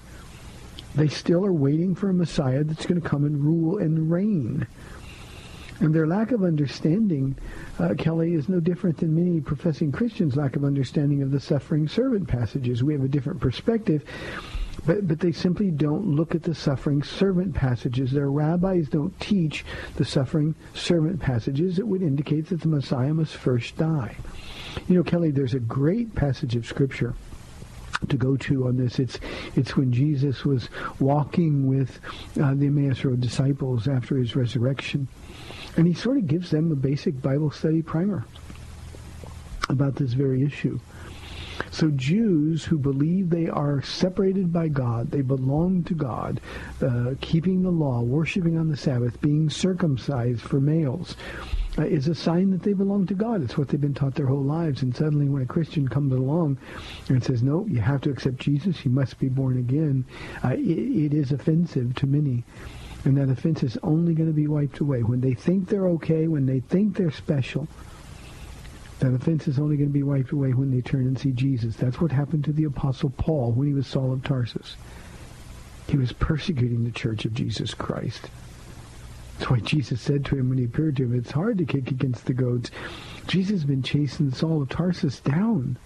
They 0.95 1.07
still 1.07 1.45
are 1.45 1.53
waiting 1.53 1.95
for 1.95 2.09
a 2.09 2.13
Messiah 2.13 2.63
that's 2.63 2.85
going 2.85 3.01
to 3.01 3.07
come 3.07 3.23
and 3.23 3.43
rule 3.43 3.77
and 3.77 4.11
reign. 4.11 4.67
And 5.79 5.93
their 5.93 6.07
lack 6.07 6.31
of 6.31 6.43
understanding, 6.43 7.37
uh, 7.79 7.93
Kelly, 7.97 8.33
is 8.33 8.49
no 8.49 8.59
different 8.59 8.97
than 8.97 9.15
many 9.15 9.39
professing 9.39 9.93
Christians' 9.93 10.35
lack 10.35 10.57
of 10.57 10.65
understanding 10.65 11.21
of 11.21 11.31
the 11.31 11.39
suffering 11.39 11.87
servant 11.87 12.27
passages. 12.27 12.83
We 12.83 12.93
have 12.93 13.03
a 13.03 13.07
different 13.07 13.39
perspective, 13.39 14.03
but, 14.85 15.07
but 15.07 15.19
they 15.19 15.31
simply 15.31 15.71
don't 15.71 16.05
look 16.05 16.35
at 16.35 16.43
the 16.43 16.55
suffering 16.55 17.03
servant 17.03 17.53
passages. 17.53 18.11
Their 18.11 18.31
rabbis 18.31 18.87
don't 18.87 19.17
teach 19.19 19.65
the 19.95 20.05
suffering 20.05 20.55
servant 20.73 21.19
passages 21.19 21.79
It 21.79 21.87
would 21.87 22.01
indicate 22.01 22.47
that 22.49 22.61
the 22.61 22.67
Messiah 22.67 23.13
must 23.13 23.35
first 23.35 23.77
die. 23.77 24.15
You 24.87 24.95
know, 24.95 25.03
Kelly, 25.03 25.31
there's 25.31 25.53
a 25.53 25.59
great 25.59 26.13
passage 26.15 26.55
of 26.55 26.65
Scripture 26.65 27.15
to 28.07 28.17
go 28.17 28.37
to 28.37 28.67
on 28.67 28.77
this. 28.77 28.99
It's 28.99 29.19
it's 29.55 29.75
when 29.75 29.91
Jesus 29.91 30.45
was 30.45 30.69
walking 30.99 31.67
with 31.67 31.99
uh, 32.41 32.53
the 32.53 32.67
Emmaus 32.67 33.03
Road 33.03 33.19
disciples 33.19 33.87
after 33.87 34.17
his 34.17 34.35
resurrection, 34.35 35.07
and 35.75 35.85
he 35.85 35.93
sort 35.93 36.17
of 36.17 36.27
gives 36.27 36.49
them 36.49 36.71
a 36.71 36.75
basic 36.75 37.21
Bible 37.21 37.51
study 37.51 37.81
primer 37.81 38.25
about 39.67 39.95
this 39.95 40.13
very 40.13 40.43
issue. 40.43 40.79
So 41.71 41.89
Jews 41.91 42.65
who 42.65 42.77
believe 42.77 43.29
they 43.29 43.47
are 43.47 43.81
separated 43.81 44.51
by 44.51 44.67
God, 44.67 45.11
they 45.11 45.21
belong 45.21 45.83
to 45.85 45.93
God, 45.93 46.41
uh, 46.81 47.15
keeping 47.21 47.63
the 47.63 47.71
law, 47.71 48.01
worshiping 48.01 48.57
on 48.57 48.69
the 48.69 48.77
Sabbath, 48.77 49.19
being 49.21 49.49
circumcised 49.49 50.41
for 50.41 50.59
males, 50.59 51.15
uh, 51.77 51.83
is 51.83 52.07
a 52.07 52.15
sign 52.15 52.51
that 52.51 52.63
they 52.63 52.73
belong 52.73 53.05
to 53.07 53.13
God. 53.13 53.43
It's 53.43 53.57
what 53.57 53.69
they've 53.69 53.79
been 53.79 53.93
taught 53.93 54.15
their 54.15 54.27
whole 54.27 54.43
lives. 54.43 54.81
And 54.81 54.95
suddenly 54.95 55.29
when 55.29 55.41
a 55.41 55.45
Christian 55.45 55.87
comes 55.87 56.13
along 56.13 56.57
and 57.07 57.23
says, 57.23 57.43
no, 57.43 57.65
you 57.67 57.79
have 57.79 58.01
to 58.01 58.09
accept 58.09 58.37
Jesus, 58.37 58.83
you 58.83 58.91
must 58.91 59.19
be 59.19 59.29
born 59.29 59.57
again, 59.57 60.05
uh, 60.43 60.49
it, 60.49 60.59
it 60.59 61.13
is 61.13 61.31
offensive 61.31 61.95
to 61.95 62.07
many. 62.07 62.43
And 63.05 63.15
that 63.17 63.29
offense 63.29 63.63
is 63.63 63.77
only 63.81 64.13
going 64.13 64.27
to 64.27 64.35
be 64.35 64.47
wiped 64.47 64.79
away. 64.79 65.03
When 65.03 65.21
they 65.21 65.33
think 65.33 65.69
they're 65.69 65.87
okay, 65.87 66.27
when 66.27 66.45
they 66.45 66.59
think 66.59 66.97
they're 66.97 67.11
special, 67.11 67.67
that 68.99 69.13
offense 69.13 69.47
is 69.47 69.59
only 69.59 69.77
going 69.77 69.89
to 69.89 69.93
be 69.93 70.03
wiped 70.03 70.31
away 70.31 70.53
when 70.53 70.71
they 70.71 70.81
turn 70.81 71.07
and 71.07 71.17
see 71.17 71.31
Jesus. 71.31 71.75
That's 71.75 72.01
what 72.01 72.11
happened 72.11 72.43
to 72.45 72.53
the 72.53 72.65
Apostle 72.65 73.09
Paul 73.11 73.51
when 73.51 73.67
he 73.67 73.73
was 73.73 73.87
Saul 73.87 74.11
of 74.11 74.23
Tarsus. 74.23 74.75
He 75.87 75.97
was 75.97 76.11
persecuting 76.11 76.83
the 76.83 76.91
church 76.91 77.25
of 77.25 77.33
Jesus 77.33 77.73
Christ. 77.73 78.29
That's 79.37 79.49
why 79.49 79.59
Jesus 79.59 80.01
said 80.01 80.25
to 80.25 80.37
him 80.37 80.49
when 80.49 80.57
he 80.57 80.65
appeared 80.65 80.97
to 80.97 81.03
him, 81.03 81.17
it's 81.17 81.31
hard 81.31 81.57
to 81.59 81.65
kick 81.65 81.91
against 81.91 82.25
the 82.25 82.33
goads. 82.33 82.71
Jesus 83.27 83.51
has 83.51 83.63
been 83.63 83.83
chasing 83.83 84.31
Saul 84.31 84.61
of 84.61 84.69
Tarsus 84.69 85.21
down. 85.21 85.77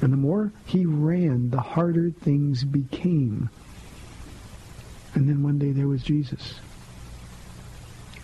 And 0.00 0.12
the 0.12 0.16
more 0.16 0.52
he 0.66 0.84
ran, 0.84 1.50
the 1.50 1.60
harder 1.60 2.10
things 2.10 2.64
became. 2.64 3.48
And 5.14 5.28
then 5.28 5.42
one 5.42 5.58
day 5.58 5.70
there 5.70 5.88
was 5.88 6.02
Jesus. 6.02 6.60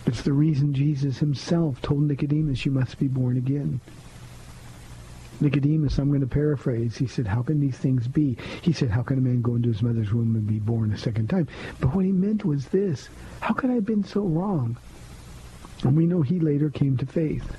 It's 0.05 0.21
the 0.21 0.33
reason 0.33 0.73
Jesus 0.73 1.17
himself 1.17 1.81
told 1.81 2.03
Nicodemus, 2.03 2.65
you 2.65 2.71
must 2.71 2.99
be 2.99 3.07
born 3.07 3.37
again. 3.37 3.79
Nicodemus, 5.41 5.97
I'm 5.97 6.09
going 6.09 6.21
to 6.21 6.27
paraphrase. 6.27 6.95
He 6.95 7.07
said, 7.07 7.27
how 7.27 7.41
can 7.41 7.59
these 7.59 7.77
things 7.77 8.07
be? 8.07 8.37
He 8.61 8.71
said, 8.71 8.89
how 8.89 9.01
can 9.01 9.17
a 9.17 9.21
man 9.21 9.41
go 9.41 9.55
into 9.55 9.69
his 9.69 9.81
mother's 9.81 10.13
womb 10.13 10.35
and 10.35 10.47
be 10.47 10.59
born 10.59 10.93
a 10.93 10.97
second 10.97 11.29
time? 11.29 11.47
But 11.79 11.93
what 11.93 12.05
he 12.05 12.11
meant 12.11 12.45
was 12.45 12.67
this. 12.67 13.09
How 13.41 13.53
could 13.53 13.69
I 13.69 13.73
have 13.73 13.85
been 13.85 14.03
so 14.03 14.21
wrong? 14.21 14.77
And 15.83 15.97
we 15.97 16.05
know 16.05 16.21
he 16.21 16.39
later 16.39 16.69
came 16.69 16.97
to 16.97 17.05
faith. 17.05 17.55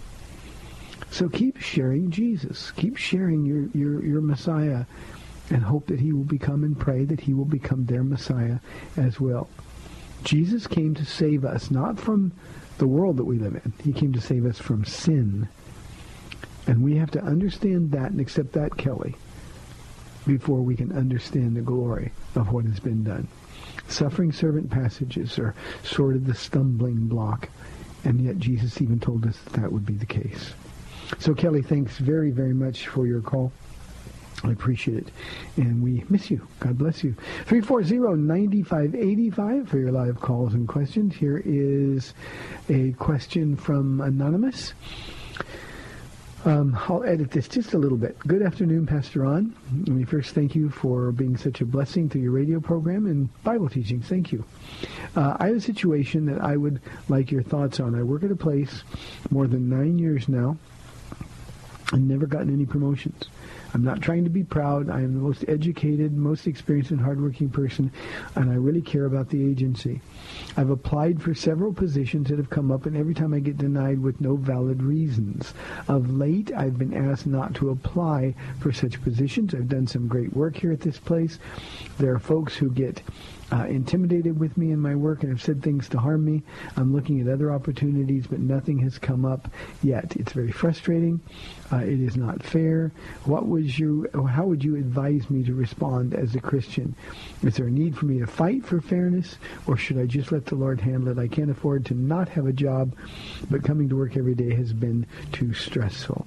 So 1.11 1.29
keep 1.29 1.59
sharing 1.59 2.11
Jesus. 2.11 2.71
Keep 2.73 2.97
sharing 2.97 3.45
your, 3.45 3.67
your, 3.75 4.05
your 4.05 4.21
Messiah 4.21 4.85
and 5.51 5.63
hope 5.63 5.87
that 5.87 6.01
he 6.01 6.13
will 6.13 6.25
become 6.25 6.65
and 6.65 6.79
pray 6.79 7.05
that 7.05 7.21
he 7.21 7.35
will 7.35 7.45
become 7.45 7.87
their 7.87 8.03
Messiah 8.03 8.59
as 8.97 9.21
well. 9.21 9.49
Jesus 10.25 10.67
came 10.67 10.95
to 10.95 11.05
save 11.05 11.45
us, 11.45 11.71
not 11.71 11.99
from 11.99 12.33
the 12.79 12.87
world 12.87 13.17
that 13.17 13.25
we 13.25 13.39
live 13.39 13.55
in. 13.55 13.73
He 13.83 13.93
came 13.93 14.13
to 14.13 14.21
save 14.21 14.45
us 14.45 14.59
from 14.59 14.85
sin. 14.85 15.49
And 16.67 16.83
we 16.83 16.97
have 16.97 17.11
to 17.13 17.23
understand 17.23 17.93
that 17.93 18.11
and 18.11 18.21
accept 18.21 18.53
that, 18.53 18.77
Kelly, 18.77 19.15
before 20.27 20.61
we 20.61 20.75
can 20.75 20.93
understand 20.93 21.57
the 21.57 21.61
glory 21.61 22.13
of 22.35 22.53
what 22.53 22.65
has 22.65 22.81
been 22.81 23.05
done. 23.05 23.29
Suffering 23.89 24.33
servant 24.33 24.69
passages 24.71 25.39
are 25.39 25.55
sort 25.85 26.17
of 26.17 26.27
the 26.27 26.35
stumbling 26.35 27.07
block, 27.07 27.49
and 28.05 28.21
yet 28.21 28.39
Jesus 28.39 28.83
even 28.83 28.99
told 28.99 29.27
us 29.27 29.39
that, 29.45 29.53
that 29.55 29.73
would 29.73 29.87
be 29.87 29.95
the 29.95 30.07
case. 30.07 30.53
So, 31.21 31.35
Kelly, 31.35 31.63
thanks 31.63 31.99
very, 31.99 32.33
very 32.33 32.53
much 32.53 32.89
for 32.89 33.07
your 33.07 33.21
call. 33.21 33.53
I 34.45 34.51
appreciate 34.51 34.99
it. 34.99 35.09
And 35.57 35.83
we 35.83 36.05
miss 36.09 36.31
you. 36.31 36.47
God 36.61 36.79
bless 36.79 37.03
you. 37.03 37.17
340-9585 37.47 39.69
for 39.69 39.79
your 39.79 39.91
live 39.93 40.21
calls 40.21 40.55
and 40.55 40.69
questions. 40.69 41.15
Here 41.15 41.43
is 41.45 42.15
a 42.69 42.93
question 42.93 43.57
from 43.57 44.01
Anonymous. 44.01 44.75
Um, 46.45 46.79
I'll 46.89 47.03
edit 47.03 47.33
this 47.33 47.49
just 47.49 47.75
a 47.75 47.79
little 47.79 47.99
bit. 47.99 48.17
Good 48.21 48.41
afternoon, 48.41 48.87
Pastor 48.87 49.23
Ron. 49.23 49.53
Let 49.79 49.89
me 49.89 50.05
first 50.05 50.33
thank 50.33 50.55
you 50.55 50.71
for 50.71 51.11
being 51.11 51.37
such 51.37 51.61
a 51.61 51.65
blessing 51.65 52.09
to 52.11 52.21
your 52.21 52.31
radio 52.31 52.61
program 52.61 53.07
and 53.07 53.29
Bible 53.43 53.69
teaching. 53.69 54.01
Thank 54.01 54.31
you. 54.31 54.45
Uh, 55.17 55.37
I 55.41 55.49
have 55.49 55.57
a 55.57 55.61
situation 55.61 56.27
that 56.27 56.41
I 56.41 56.57
would 56.57 56.81
like 57.09 57.33
your 57.33 57.43
thoughts 57.43 57.81
on. 57.81 57.97
I 57.97 58.05
work 58.05 58.23
at 58.23 58.31
a 58.31 58.37
place 58.37 58.85
more 59.31 59.49
than 59.49 59.69
nine 59.69 59.99
years 59.99 60.29
now 60.29 60.57
and 61.93 62.07
never 62.07 62.27
gotten 62.27 62.53
any 62.53 62.67
promotions. 62.67 63.25
I'm 63.75 63.85
not 63.85 64.01
trying 64.01 64.25
to 64.25 64.31
be 64.31 64.45
proud. 64.45 64.91
I 64.91 65.01
am 65.01 65.15
the 65.15 65.21
most 65.21 65.45
educated, 65.49 66.17
most 66.17 66.47
experienced 66.47 66.91
and 66.91 67.01
hardworking 67.01 67.51
person, 67.51 67.91
and 68.35 68.51
I 68.51 68.55
really 68.55 68.83
care 68.83 69.05
about 69.05 69.29
the 69.29 69.45
agency. 69.45 70.01
I've 70.57 70.71
applied 70.71 71.21
for 71.21 71.35
several 71.35 71.73
positions 71.73 72.29
that 72.29 72.39
have 72.39 72.51
come 72.51 72.71
up, 72.71 72.87
and 72.87 72.97
every 72.97 73.15
time 73.15 73.35
I 73.35 73.41
get 73.41 73.59
denied 73.59 74.01
with 74.01 74.21
no 74.21 74.37
valid 74.37 74.83
reasons. 74.83 75.53
Of 75.89 76.11
late, 76.11 76.53
I've 76.55 76.79
been 76.79 76.95
asked 76.95 77.27
not 77.27 77.55
to 77.57 77.71
apply 77.71 78.35
for 78.61 78.73
such 78.73 79.03
positions. 79.03 79.55
I've 79.55 79.69
done 79.69 79.87
some 79.87 80.09
great 80.09 80.35
work 80.35 80.57
here 80.57 80.73
at 80.73 80.81
this 80.81 80.99
place. 80.99 81.39
There 81.99 82.15
are 82.15 82.19
folks 82.19 82.57
who 82.57 82.71
get 82.71 83.03
uh, 83.53 83.65
intimidated 83.67 84.39
with 84.39 84.57
me 84.57 84.73
in 84.73 84.81
my 84.81 84.95
work 84.95 85.23
and 85.23 85.31
have 85.31 85.43
said 85.43 85.63
things 85.63 85.89
to 85.89 85.99
harm 85.99 86.25
me. 86.25 86.43
I'm 86.77 86.93
looking 86.93 87.21
at 87.21 87.29
other 87.29 87.53
opportunities, 87.53 88.27
but 88.27 88.41
nothing 88.41 88.79
has 88.81 88.99
come 88.99 89.25
up 89.25 89.49
yet. 89.83 90.17
It's 90.17 90.33
very 90.33 90.51
frustrating. 90.51 91.21
Uh, 91.73 91.79
it 91.79 92.01
is 92.01 92.17
not 92.17 92.43
fair. 92.43 92.93
What 93.25 93.49
was 93.49 93.79
you? 93.79 94.09
How 94.29 94.47
would 94.47 94.65
you 94.65 94.77
advise 94.77 95.31
me 95.31 95.45
to 95.45 95.55
respond 95.55 96.15
as 96.15 96.35
a 96.35 96.41
Christian? 96.41 96.95
Is 97.43 97.57
there 97.57 97.67
a 97.67 97.71
need 97.71 97.97
for 97.97 98.07
me 98.07 98.19
to 98.19 98.27
fight 98.27 98.65
for 98.65 98.81
fairness, 98.81 99.37
or 99.67 99.77
should 99.77 99.99
I 99.99 100.07
just 100.07 100.33
let 100.33 100.47
the 100.47 100.55
Lord 100.55 100.81
handle 100.81 101.17
it? 101.17 101.23
I 101.23 101.29
can't 101.29 101.51
afford 101.51 101.87
to 101.87 101.95
not 101.95 102.29
have 102.31 102.47
a 102.47 102.53
job, 102.53 102.95
but 103.51 103.65
coming 103.65 103.89
to 103.89 103.97
work 103.97 104.17
every 104.17 104.35
day 104.35 104.55
has 104.55 104.73
been 104.73 105.07
too 105.33 105.55
stressful. 105.55 106.27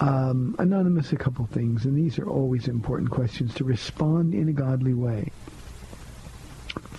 Um, 0.00 0.56
anonymous, 0.58 1.12
a 1.12 1.16
couple 1.16 1.46
things, 1.46 1.84
and 1.84 1.96
these 1.96 2.18
are 2.18 2.28
always 2.28 2.68
important 2.68 3.10
questions 3.10 3.54
to 3.54 3.64
respond 3.64 4.34
in 4.34 4.48
a 4.48 4.52
godly 4.52 4.94
way 4.94 5.30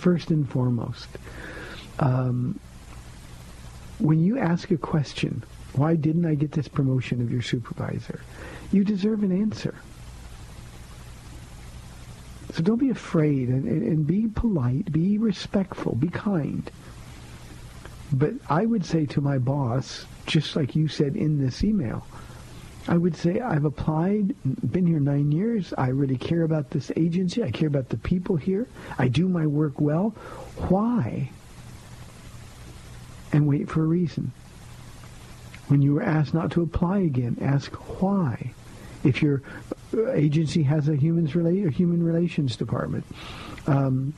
first 0.02 0.30
and 0.30 0.50
foremost. 0.50 1.08
Um, 2.00 2.58
when 3.98 4.20
you 4.20 4.36
ask 4.36 4.72
a 4.72 4.76
question, 4.76 5.44
why 5.74 5.94
didn't 5.94 6.26
I 6.26 6.34
get 6.34 6.50
this 6.50 6.66
promotion 6.66 7.22
of 7.22 7.30
your 7.30 7.40
supervisor? 7.40 8.20
You 8.72 8.82
deserve 8.82 9.22
an 9.22 9.30
answer. 9.30 9.76
So 12.52 12.62
don't 12.64 12.78
be 12.78 12.90
afraid 12.90 13.48
and, 13.48 13.64
and, 13.64 13.82
and 13.82 14.06
be 14.06 14.26
polite, 14.26 14.90
be 14.92 15.18
respectful, 15.18 15.94
be 15.94 16.08
kind. 16.08 16.68
But 18.12 18.34
I 18.50 18.66
would 18.66 18.84
say 18.84 19.06
to 19.06 19.20
my 19.20 19.38
boss, 19.38 20.04
just 20.26 20.56
like 20.56 20.74
you 20.74 20.88
said 20.88 21.14
in 21.14 21.38
this 21.38 21.62
email, 21.62 22.04
I 22.88 22.96
would 22.96 23.16
say 23.16 23.40
I've 23.40 23.64
applied, 23.64 24.34
been 24.72 24.86
here 24.86 24.98
nine 24.98 25.30
years. 25.30 25.72
I 25.78 25.88
really 25.88 26.16
care 26.16 26.42
about 26.42 26.70
this 26.70 26.90
agency. 26.96 27.42
I 27.42 27.50
care 27.50 27.68
about 27.68 27.88
the 27.90 27.96
people 27.96 28.36
here. 28.36 28.66
I 28.98 29.08
do 29.08 29.28
my 29.28 29.46
work 29.46 29.80
well. 29.80 30.10
Why? 30.68 31.30
And 33.32 33.46
wait 33.46 33.68
for 33.70 33.82
a 33.82 33.86
reason. 33.86 34.32
When 35.68 35.80
you 35.80 35.96
are 35.98 36.02
asked 36.02 36.34
not 36.34 36.50
to 36.52 36.62
apply 36.62 36.98
again, 36.98 37.38
ask 37.40 37.72
why. 38.00 38.52
If 39.04 39.22
your 39.22 39.42
agency 40.12 40.64
has 40.64 40.88
a 40.88 40.96
humans 40.96 41.32
rela- 41.32 41.66
a 41.66 41.70
human 41.70 42.02
relations 42.02 42.56
department, 42.56 43.04
um, 43.66 44.12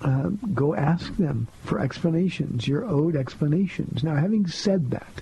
uh, 0.00 0.30
go 0.54 0.74
ask 0.74 1.14
them 1.16 1.46
for 1.64 1.78
explanations. 1.78 2.66
You're 2.66 2.84
owed 2.84 3.16
explanations. 3.16 4.02
Now, 4.02 4.16
having 4.16 4.46
said 4.46 4.90
that, 4.92 5.20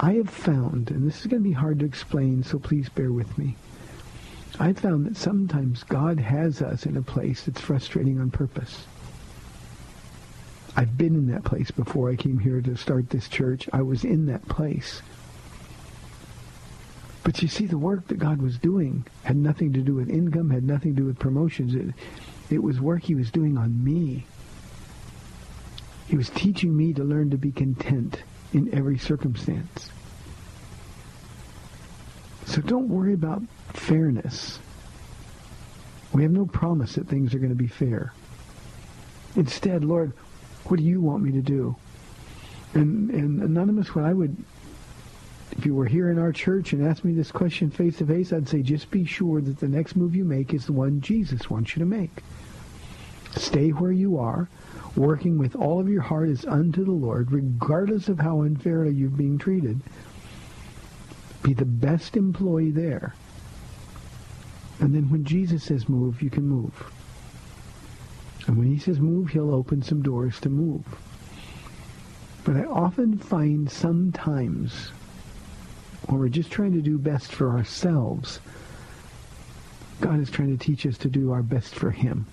I 0.00 0.12
have 0.14 0.30
found, 0.30 0.90
and 0.90 1.06
this 1.06 1.20
is 1.20 1.26
going 1.26 1.42
to 1.42 1.48
be 1.48 1.54
hard 1.54 1.80
to 1.80 1.86
explain, 1.86 2.44
so 2.44 2.58
please 2.60 2.88
bear 2.88 3.10
with 3.10 3.36
me. 3.36 3.56
I've 4.60 4.78
found 4.78 5.06
that 5.06 5.16
sometimes 5.16 5.82
God 5.82 6.20
has 6.20 6.62
us 6.62 6.86
in 6.86 6.96
a 6.96 7.02
place 7.02 7.42
that's 7.42 7.60
frustrating 7.60 8.20
on 8.20 8.30
purpose. 8.30 8.86
I've 10.76 10.96
been 10.96 11.16
in 11.16 11.26
that 11.28 11.42
place 11.42 11.72
before 11.72 12.10
I 12.10 12.16
came 12.16 12.38
here 12.38 12.60
to 12.60 12.76
start 12.76 13.10
this 13.10 13.28
church. 13.28 13.68
I 13.72 13.82
was 13.82 14.04
in 14.04 14.26
that 14.26 14.48
place. 14.48 15.02
But 17.24 17.42
you 17.42 17.48
see, 17.48 17.66
the 17.66 17.76
work 17.76 18.06
that 18.08 18.20
God 18.20 18.40
was 18.40 18.56
doing 18.56 19.04
had 19.24 19.36
nothing 19.36 19.72
to 19.72 19.80
do 19.80 19.94
with 19.94 20.08
income, 20.08 20.50
had 20.50 20.64
nothing 20.64 20.94
to 20.94 21.02
do 21.02 21.06
with 21.06 21.18
promotions. 21.18 21.74
It, 21.74 21.92
it 22.50 22.62
was 22.62 22.80
work 22.80 23.02
he 23.02 23.16
was 23.16 23.32
doing 23.32 23.58
on 23.58 23.82
me. 23.82 24.26
He 26.06 26.16
was 26.16 26.30
teaching 26.30 26.76
me 26.76 26.94
to 26.94 27.02
learn 27.02 27.30
to 27.30 27.36
be 27.36 27.50
content 27.50 28.22
in 28.52 28.72
every 28.74 28.98
circumstance. 28.98 29.90
So 32.46 32.62
don't 32.62 32.88
worry 32.88 33.12
about 33.12 33.42
fairness. 33.74 34.58
We 36.12 36.22
have 36.22 36.32
no 36.32 36.46
promise 36.46 36.94
that 36.94 37.06
things 37.06 37.34
are 37.34 37.38
going 37.38 37.50
to 37.50 37.56
be 37.56 37.66
fair. 37.66 38.12
Instead, 39.36 39.84
Lord, 39.84 40.12
what 40.64 40.78
do 40.78 40.84
you 40.84 41.00
want 41.00 41.22
me 41.22 41.32
to 41.32 41.42
do? 41.42 41.76
And, 42.74 43.10
and 43.10 43.42
Anonymous, 43.42 43.94
what 43.94 44.04
I 44.04 44.12
would, 44.14 44.36
if 45.52 45.66
you 45.66 45.74
were 45.74 45.86
here 45.86 46.10
in 46.10 46.18
our 46.18 46.32
church 46.32 46.72
and 46.72 46.86
asked 46.86 47.04
me 47.04 47.12
this 47.12 47.30
question 47.30 47.70
face 47.70 47.98
to 47.98 48.06
face, 48.06 48.32
I'd 48.32 48.48
say 48.48 48.62
just 48.62 48.90
be 48.90 49.04
sure 49.04 49.40
that 49.40 49.60
the 49.60 49.68
next 49.68 49.96
move 49.96 50.14
you 50.14 50.24
make 50.24 50.54
is 50.54 50.66
the 50.66 50.72
one 50.72 51.00
Jesus 51.00 51.50
wants 51.50 51.76
you 51.76 51.80
to 51.80 51.86
make. 51.86 52.22
Stay 53.36 53.70
where 53.70 53.92
you 53.92 54.18
are 54.18 54.48
working 54.98 55.38
with 55.38 55.54
all 55.54 55.80
of 55.80 55.88
your 55.88 56.02
heart 56.02 56.28
is 56.28 56.44
unto 56.44 56.84
the 56.84 56.90
Lord, 56.90 57.30
regardless 57.30 58.08
of 58.08 58.18
how 58.18 58.42
unfairly 58.42 58.92
you're 58.92 59.08
being 59.08 59.38
treated. 59.38 59.80
Be 61.42 61.54
the 61.54 61.64
best 61.64 62.16
employee 62.16 62.72
there. 62.72 63.14
And 64.80 64.94
then 64.94 65.08
when 65.08 65.24
Jesus 65.24 65.64
says 65.64 65.88
move, 65.88 66.20
you 66.20 66.30
can 66.30 66.46
move. 66.46 66.74
And 68.46 68.58
when 68.58 68.66
he 68.66 68.78
says 68.78 68.98
move, 68.98 69.30
he'll 69.30 69.54
open 69.54 69.82
some 69.82 70.02
doors 70.02 70.40
to 70.40 70.48
move. 70.48 70.84
But 72.44 72.56
I 72.56 72.64
often 72.64 73.18
find 73.18 73.70
sometimes 73.70 74.88
when 76.06 76.18
we're 76.18 76.28
just 76.28 76.50
trying 76.50 76.72
to 76.72 76.80
do 76.80 76.98
best 76.98 77.32
for 77.32 77.50
ourselves, 77.50 78.40
God 80.00 80.20
is 80.20 80.30
trying 80.30 80.56
to 80.56 80.64
teach 80.64 80.86
us 80.86 80.96
to 80.98 81.08
do 81.08 81.32
our 81.32 81.42
best 81.42 81.74
for 81.74 81.90
him. 81.90 82.26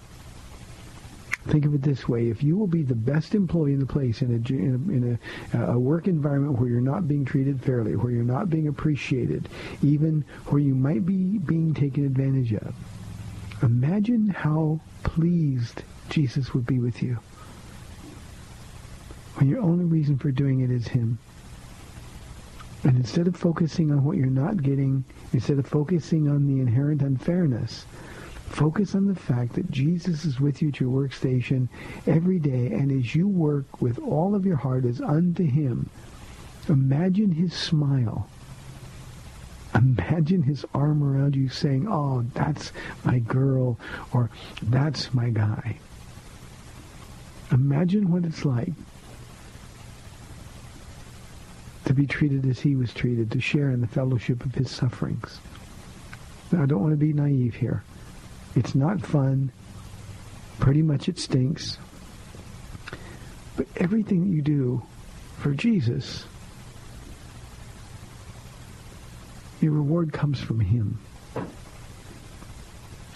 Think 1.48 1.66
of 1.66 1.76
it 1.76 1.84
this 1.84 2.08
way: 2.10 2.30
if 2.30 2.42
you 2.42 2.58
will 2.58 2.68
be 2.68 2.82
the 2.82 2.96
best 2.96 3.36
employee 3.36 3.74
in 3.74 3.80
the 3.80 3.86
place 3.86 4.22
in 4.22 4.32
a 4.32 4.54
in 4.54 4.72
a, 4.72 4.92
in 4.92 5.20
a, 5.54 5.58
uh, 5.58 5.74
a 5.74 5.80
work 5.80 6.08
environment 6.08 6.60
where 6.60 6.70
you're 6.70 6.82
not 6.82 7.08
being 7.08 7.24
treated 7.24 7.62
fairly, 7.62 7.96
where 7.96 8.12
you're 8.12 8.24
not 8.24 8.50
being 8.50 8.68
appreciated, 8.68 9.48
even 9.84 10.26
where 10.48 10.62
you 10.62 10.74
might 10.74 11.06
be 11.06 11.38
being 11.38 11.74
taken 11.74 12.06
advantage 12.06 12.54
of, 12.54 12.74
imagine 13.62 14.28
how 14.28 14.80
pleased 15.04 15.84
Jesus 16.10 16.54
would 16.54 16.66
be 16.66 16.80
with 16.80 17.04
you 17.04 17.20
when 19.36 19.50
your 19.50 19.62
only 19.62 19.86
reason 19.86 20.18
for 20.18 20.32
doing 20.32 20.62
it 20.62 20.72
is 20.72 20.88
Him. 20.88 21.20
And 22.84 22.98
instead 22.98 23.28
of 23.28 23.36
focusing 23.36 23.92
on 23.92 24.04
what 24.04 24.18
you're 24.18 24.28
not 24.28 24.62
getting, 24.62 25.04
instead 25.34 25.60
of 25.60 25.68
focusing 25.68 26.30
on 26.30 26.48
the 26.48 26.62
inherent 26.62 27.02
unfairness, 27.02 27.86
Focus 28.56 28.96
on 28.96 29.06
the 29.06 29.16
fact 29.16 29.54
that 29.54 29.70
Jesus 29.70 30.24
is 30.24 30.40
with 30.40 30.62
you 30.62 30.70
at 30.70 30.80
your 30.80 30.90
workstation 30.90 31.68
every 32.08 32.40
day, 32.40 32.68
and 32.68 32.92
as 32.92 33.14
you 33.14 33.28
work 33.28 33.82
with 33.82 34.00
all 34.00 34.34
of 34.34 34.46
your 34.46 34.56
heart 34.56 34.86
as 34.86 35.02
unto 35.02 35.44
him, 35.44 35.90
imagine 36.70 37.32
his 37.32 37.54
smile 37.54 38.30
Imagine 39.76 40.42
his 40.42 40.66
arm 40.74 41.04
around 41.04 41.36
you 41.36 41.50
saying, 41.50 41.86
oh, 41.90 42.24
that's 42.34 42.72
my 43.04 43.20
girl, 43.20 43.78
or 44.14 44.30
that's 44.64 45.14
my 45.14 45.30
guy. 45.30 45.78
Imagine 47.52 48.10
what 48.10 48.24
it's 48.24 48.46
like 48.46 48.72
to 51.84 51.94
be 51.94 52.08
treated 52.08 52.46
as 52.46 52.62
he 52.62 52.76
was 52.76 52.94
treated, 52.94 53.30
to 53.32 53.42
share 53.42 53.70
in 53.72 53.82
the 53.82 53.88
fellowship 53.88 54.46
of 54.46 54.56
his 54.56 54.72
sufferings. 54.72 55.40
Now, 56.52 56.64
I 56.64 56.66
don't 56.66 56.82
want 56.82 56.94
to 56.94 56.98
be 56.98 57.12
naive 57.12 57.56
here. 57.56 57.84
It's 58.56 58.74
not 58.74 59.02
fun. 59.02 59.52
Pretty 60.60 60.82
much 60.82 61.10
it 61.10 61.20
stinks. 61.20 61.78
But 63.58 63.68
everything 63.78 64.28
you 64.28 64.42
do 64.42 64.82
for 65.38 65.52
Jesus, 65.52 66.26
your 69.62 69.74
reward 69.74 70.14
comes 70.14 70.40
from 70.40 70.60
him. 70.60 71.00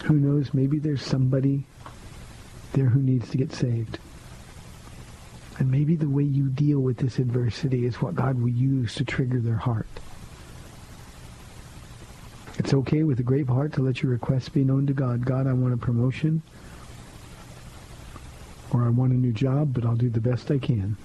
Who 0.04 0.14
knows, 0.14 0.52
maybe 0.54 0.78
there's 0.78 1.02
somebody 1.02 1.64
there 2.72 2.86
who 2.86 3.00
needs 3.00 3.30
to 3.30 3.36
get 3.36 3.52
saved. 3.52 3.98
And 5.58 5.70
maybe 5.70 5.96
the 5.96 6.08
way 6.08 6.24
you 6.24 6.48
deal 6.48 6.80
with 6.80 6.96
this 6.96 7.18
adversity 7.18 7.84
is 7.84 8.00
what 8.00 8.14
God 8.14 8.40
will 8.40 8.48
use 8.48 8.94
to 8.94 9.04
trigger 9.04 9.40
their 9.40 9.56
heart. 9.56 9.88
It's 12.70 12.76
okay 12.76 13.02
with 13.02 13.18
a 13.18 13.24
grateful 13.24 13.56
heart 13.56 13.72
to 13.72 13.82
let 13.82 14.00
your 14.00 14.12
requests 14.12 14.48
be 14.48 14.62
known 14.62 14.86
to 14.86 14.92
God. 14.92 15.26
God, 15.26 15.48
I 15.48 15.52
want 15.52 15.74
a 15.74 15.76
promotion 15.76 16.40
or 18.72 18.84
I 18.84 18.90
want 18.90 19.10
a 19.10 19.16
new 19.16 19.32
job, 19.32 19.74
but 19.74 19.84
I'll 19.84 19.96
do 19.96 20.08
the 20.08 20.20
best 20.20 20.52
I 20.52 20.58
can 20.58 20.96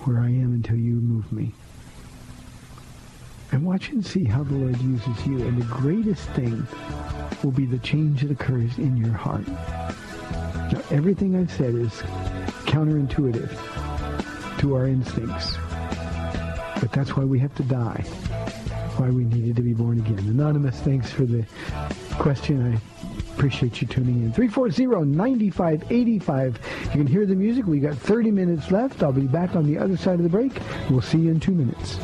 where 0.00 0.18
I 0.18 0.26
am 0.26 0.52
until 0.52 0.74
you 0.74 0.94
move 0.94 1.30
me. 1.32 1.52
And 3.52 3.64
watch 3.64 3.90
and 3.90 4.04
see 4.04 4.24
how 4.24 4.42
the 4.42 4.54
Lord 4.54 4.80
uses 4.80 5.24
you. 5.24 5.46
And 5.46 5.62
the 5.62 5.66
greatest 5.66 6.28
thing 6.30 6.66
will 7.44 7.52
be 7.52 7.66
the 7.66 7.78
change 7.78 8.22
that 8.22 8.32
occurs 8.32 8.78
in 8.78 8.96
your 8.96 9.12
heart. 9.12 9.46
Now, 9.46 10.82
everything 10.90 11.36
I've 11.36 11.52
said 11.52 11.76
is 11.76 11.92
counterintuitive 12.66 14.58
to 14.58 14.74
our 14.74 14.88
instincts. 14.88 15.56
But 16.80 16.90
that's 16.90 17.16
why 17.16 17.22
we 17.22 17.38
have 17.38 17.54
to 17.54 17.62
die. 17.62 18.04
Why 19.02 19.10
we 19.10 19.24
needed 19.24 19.56
to 19.56 19.62
be 19.62 19.74
born 19.74 19.98
again. 19.98 20.20
Anonymous, 20.20 20.78
thanks 20.78 21.10
for 21.10 21.24
the 21.24 21.44
question. 22.20 22.72
I 22.72 22.78
appreciate 23.34 23.80
you 23.80 23.88
tuning 23.88 24.22
in. 24.22 24.32
340-9585. 24.32 26.54
You 26.84 26.90
can 26.90 27.08
hear 27.08 27.26
the 27.26 27.34
music. 27.34 27.66
We 27.66 27.80
got 27.80 27.98
30 27.98 28.30
minutes 28.30 28.70
left. 28.70 29.02
I'll 29.02 29.10
be 29.10 29.22
back 29.22 29.56
on 29.56 29.66
the 29.66 29.76
other 29.76 29.96
side 29.96 30.20
of 30.20 30.22
the 30.22 30.28
break. 30.28 30.52
We'll 30.88 31.02
see 31.02 31.18
you 31.18 31.32
in 31.32 31.40
two 31.40 31.50
minutes. 31.50 31.98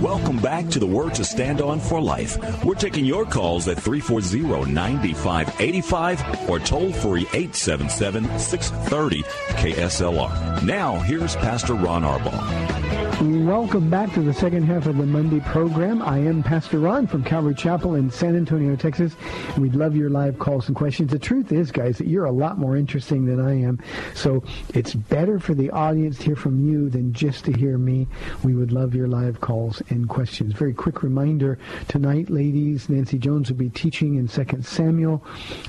Welcome 0.00 0.38
back 0.38 0.66
to 0.68 0.78
the 0.78 0.86
Word 0.86 1.14
to 1.16 1.24
Stand 1.24 1.60
On 1.60 1.78
for 1.78 2.00
Life. 2.00 2.38
We're 2.64 2.74
taking 2.74 3.04
your 3.04 3.26
calls 3.26 3.68
at 3.68 3.76
340-9585 3.76 6.48
or 6.48 6.58
toll 6.58 6.90
free 6.90 7.26
877-630 7.26 9.24
KSLR. 9.58 10.62
Now, 10.62 10.98
here's 11.00 11.36
Pastor 11.36 11.74
Ron 11.74 12.04
Arbaugh. 12.04 12.89
Welcome 13.20 13.90
back 13.90 14.14
to 14.14 14.22
the 14.22 14.32
second 14.32 14.62
half 14.64 14.86
of 14.86 14.96
the 14.96 15.04
Monday 15.04 15.40
program. 15.40 16.00
I 16.00 16.18
am 16.18 16.42
Pastor 16.42 16.78
Ron 16.78 17.06
from 17.06 17.22
Calvary 17.22 17.54
Chapel 17.54 17.94
in 17.94 18.10
San 18.10 18.34
Antonio, 18.34 18.76
Texas, 18.76 19.14
we'd 19.58 19.74
love 19.74 19.94
your 19.94 20.08
live 20.08 20.38
calls 20.38 20.68
and 20.68 20.76
questions. 20.76 21.10
The 21.10 21.18
truth 21.18 21.52
is, 21.52 21.70
guys, 21.70 21.98
that 21.98 22.06
you're 22.06 22.24
a 22.24 22.32
lot 22.32 22.58
more 22.58 22.76
interesting 22.78 23.26
than 23.26 23.38
I 23.38 23.60
am, 23.60 23.78
so 24.14 24.42
it's 24.72 24.94
better 24.94 25.38
for 25.38 25.52
the 25.52 25.70
audience 25.70 26.16
to 26.18 26.24
hear 26.24 26.36
from 26.36 26.66
you 26.66 26.88
than 26.88 27.12
just 27.12 27.44
to 27.44 27.52
hear 27.52 27.76
me. 27.76 28.08
We 28.42 28.54
would 28.54 28.72
love 28.72 28.94
your 28.94 29.08
live 29.08 29.40
calls 29.40 29.82
and 29.90 30.08
questions. 30.08 30.54
Very 30.54 30.72
quick 30.72 31.02
reminder, 31.02 31.58
tonight, 31.88 32.30
ladies, 32.30 32.88
Nancy 32.88 33.18
Jones 33.18 33.50
will 33.50 33.58
be 33.58 33.68
teaching 33.68 34.14
in 34.14 34.28
2 34.28 34.62
Samuel. 34.62 35.22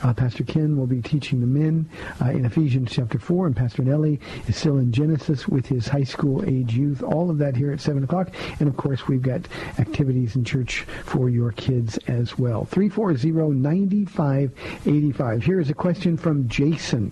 Uh, 0.04 0.14
Pastor 0.14 0.44
Ken 0.46 0.78
will 0.78 0.88
be 0.88 1.02
teaching 1.02 1.42
the 1.42 1.48
men 1.48 1.90
uh, 2.22 2.30
in 2.30 2.46
Ephesians 2.46 2.92
chapter 2.92 3.20
4, 3.20 3.48
and 3.48 3.56
Pastor 3.56 3.84
Nelly 3.84 4.20
is 4.48 4.56
still 4.56 4.78
in 4.78 4.92
Genesis 4.94 5.48
with 5.48 5.66
his 5.66 5.88
high 5.88 6.04
school 6.04 6.44
age 6.46 6.74
youth. 6.74 7.04
All 7.04 7.21
of 7.30 7.38
that 7.40 7.56
here 7.56 7.72
at 7.72 7.82
7 7.82 8.04
o'clock. 8.04 8.30
And 8.60 8.68
of 8.68 8.78
course, 8.78 9.08
we've 9.08 9.22
got 9.22 9.42
activities 9.80 10.36
in 10.36 10.44
church 10.44 10.82
for 11.06 11.30
your 11.30 11.52
kids 11.52 11.98
as 12.08 12.38
well. 12.38 12.68
340-9585. 12.72 15.44
Here 15.44 15.60
is 15.60 15.70
a 15.70 15.76
question 15.76 16.18
from 16.18 16.48
Jason. 16.48 17.12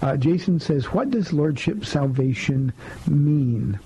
Uh, 0.00 0.16
Jason 0.16 0.60
says, 0.60 0.86
what 0.86 1.10
does 1.10 1.32
Lordship 1.32 1.84
salvation 1.84 2.72
mean? 3.06 3.80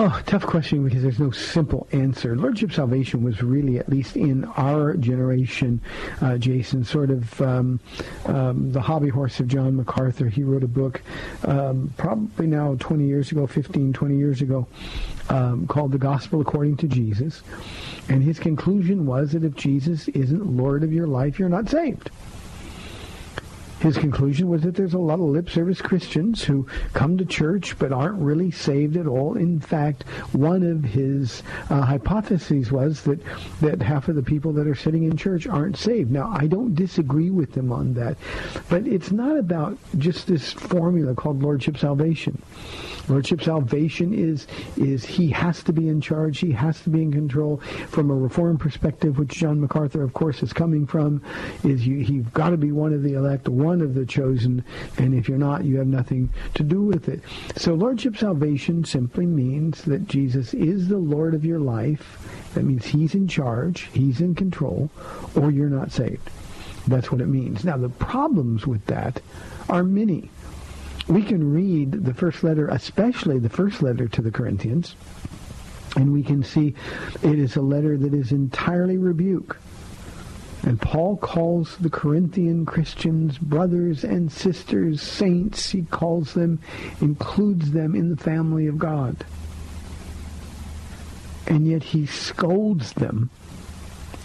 Oh, 0.00 0.22
tough 0.26 0.46
question 0.46 0.84
because 0.84 1.02
there's 1.02 1.18
no 1.18 1.32
simple 1.32 1.88
answer. 1.90 2.36
Lordship 2.36 2.72
salvation 2.72 3.24
was 3.24 3.42
really, 3.42 3.80
at 3.80 3.88
least 3.88 4.16
in 4.16 4.44
our 4.56 4.94
generation, 4.94 5.80
uh, 6.20 6.38
Jason, 6.38 6.84
sort 6.84 7.10
of 7.10 7.42
um, 7.42 7.80
um, 8.26 8.70
the 8.70 8.80
hobby 8.80 9.08
horse 9.08 9.40
of 9.40 9.48
John 9.48 9.74
MacArthur. 9.74 10.28
He 10.28 10.44
wrote 10.44 10.62
a 10.62 10.68
book 10.68 11.02
um, 11.42 11.92
probably 11.96 12.46
now 12.46 12.76
20 12.78 13.06
years 13.06 13.32
ago, 13.32 13.48
15, 13.48 13.92
20 13.92 14.16
years 14.16 14.40
ago, 14.40 14.68
um, 15.30 15.66
called 15.66 15.90
The 15.90 15.98
Gospel 15.98 16.40
According 16.40 16.76
to 16.76 16.86
Jesus. 16.86 17.42
And 18.08 18.22
his 18.22 18.38
conclusion 18.38 19.04
was 19.04 19.32
that 19.32 19.42
if 19.42 19.56
Jesus 19.56 20.06
isn't 20.06 20.46
Lord 20.46 20.84
of 20.84 20.92
your 20.92 21.08
life, 21.08 21.40
you're 21.40 21.48
not 21.48 21.68
saved. 21.68 22.10
His 23.80 23.96
conclusion 23.96 24.48
was 24.48 24.62
that 24.62 24.74
there's 24.74 24.94
a 24.94 24.98
lot 24.98 25.14
of 25.14 25.26
lip 25.26 25.48
service 25.48 25.80
Christians 25.80 26.42
who 26.42 26.66
come 26.94 27.16
to 27.18 27.24
church 27.24 27.78
but 27.78 27.92
aren't 27.92 28.20
really 28.20 28.50
saved 28.50 28.96
at 28.96 29.06
all. 29.06 29.36
In 29.36 29.60
fact, 29.60 30.02
one 30.32 30.64
of 30.64 30.82
his 30.82 31.42
uh, 31.70 31.82
hypotheses 31.82 32.72
was 32.72 33.02
that, 33.02 33.20
that 33.60 33.80
half 33.80 34.08
of 34.08 34.16
the 34.16 34.22
people 34.22 34.52
that 34.54 34.66
are 34.66 34.74
sitting 34.74 35.04
in 35.04 35.16
church 35.16 35.46
aren't 35.46 35.76
saved. 35.76 36.10
Now, 36.10 36.28
I 36.34 36.46
don't 36.46 36.74
disagree 36.74 37.30
with 37.30 37.56
him 37.56 37.70
on 37.70 37.94
that, 37.94 38.16
but 38.68 38.86
it's 38.86 39.12
not 39.12 39.36
about 39.36 39.78
just 39.98 40.26
this 40.26 40.52
formula 40.52 41.14
called 41.14 41.42
Lordship 41.42 41.78
Salvation. 41.78 42.42
Lordship 43.08 43.42
salvation 43.42 44.12
is 44.12 44.46
is 44.76 45.04
he 45.04 45.28
has 45.28 45.62
to 45.62 45.72
be 45.72 45.88
in 45.88 46.00
charge. 46.00 46.40
He 46.40 46.52
has 46.52 46.80
to 46.82 46.90
be 46.90 47.00
in 47.00 47.10
control. 47.10 47.56
From 47.88 48.10
a 48.10 48.14
reform 48.14 48.58
perspective, 48.58 49.18
which 49.18 49.30
John 49.30 49.60
MacArthur, 49.60 50.02
of 50.02 50.12
course, 50.12 50.42
is 50.42 50.52
coming 50.52 50.86
from, 50.86 51.22
is 51.64 51.86
you 51.86 51.96
you've 51.96 52.32
got 52.34 52.50
to 52.50 52.58
be 52.58 52.70
one 52.70 52.92
of 52.92 53.02
the 53.02 53.14
elect, 53.14 53.48
one 53.48 53.67
of 53.82 53.94
the 53.94 54.06
chosen, 54.06 54.64
and 54.96 55.14
if 55.14 55.28
you're 55.28 55.38
not, 55.38 55.64
you 55.64 55.78
have 55.78 55.86
nothing 55.86 56.30
to 56.54 56.62
do 56.62 56.82
with 56.82 57.08
it. 57.08 57.20
So 57.56 57.74
Lordship 57.74 58.16
salvation 58.16 58.84
simply 58.84 59.26
means 59.26 59.82
that 59.82 60.08
Jesus 60.08 60.54
is 60.54 60.88
the 60.88 60.98
Lord 60.98 61.34
of 61.34 61.44
your 61.44 61.60
life. 61.60 62.18
That 62.54 62.64
means 62.64 62.86
he's 62.86 63.14
in 63.14 63.28
charge, 63.28 63.88
he's 63.92 64.20
in 64.20 64.34
control, 64.34 64.90
or 65.34 65.50
you're 65.50 65.68
not 65.68 65.92
saved. 65.92 66.30
That's 66.86 67.12
what 67.12 67.20
it 67.20 67.28
means. 67.28 67.64
Now 67.64 67.76
the 67.76 67.90
problems 67.90 68.66
with 68.66 68.84
that 68.86 69.20
are 69.68 69.84
many 69.84 70.30
we 71.08 71.22
can 71.22 71.52
read 71.52 71.92
the 71.92 72.14
first 72.14 72.44
letter, 72.44 72.68
especially 72.68 73.38
the 73.38 73.48
first 73.48 73.82
letter 73.82 74.08
to 74.08 74.22
the 74.22 74.30
Corinthians, 74.30 74.94
and 75.96 76.12
we 76.12 76.22
can 76.22 76.42
see 76.44 76.74
it 77.22 77.38
is 77.38 77.56
a 77.56 77.62
letter 77.62 77.96
that 77.96 78.12
is 78.12 78.30
entirely 78.30 78.98
rebuke. 78.98 79.58
And 80.68 80.78
Paul 80.78 81.16
calls 81.16 81.78
the 81.78 81.88
Corinthian 81.88 82.66
Christians 82.66 83.38
brothers 83.38 84.04
and 84.04 84.30
sisters, 84.30 85.00
saints. 85.00 85.70
He 85.70 85.84
calls 85.84 86.34
them, 86.34 86.58
includes 87.00 87.70
them 87.70 87.94
in 87.94 88.10
the 88.10 88.22
family 88.22 88.66
of 88.66 88.76
God. 88.76 89.24
And 91.46 91.66
yet 91.66 91.82
he 91.82 92.04
scolds 92.04 92.92
them, 92.92 93.30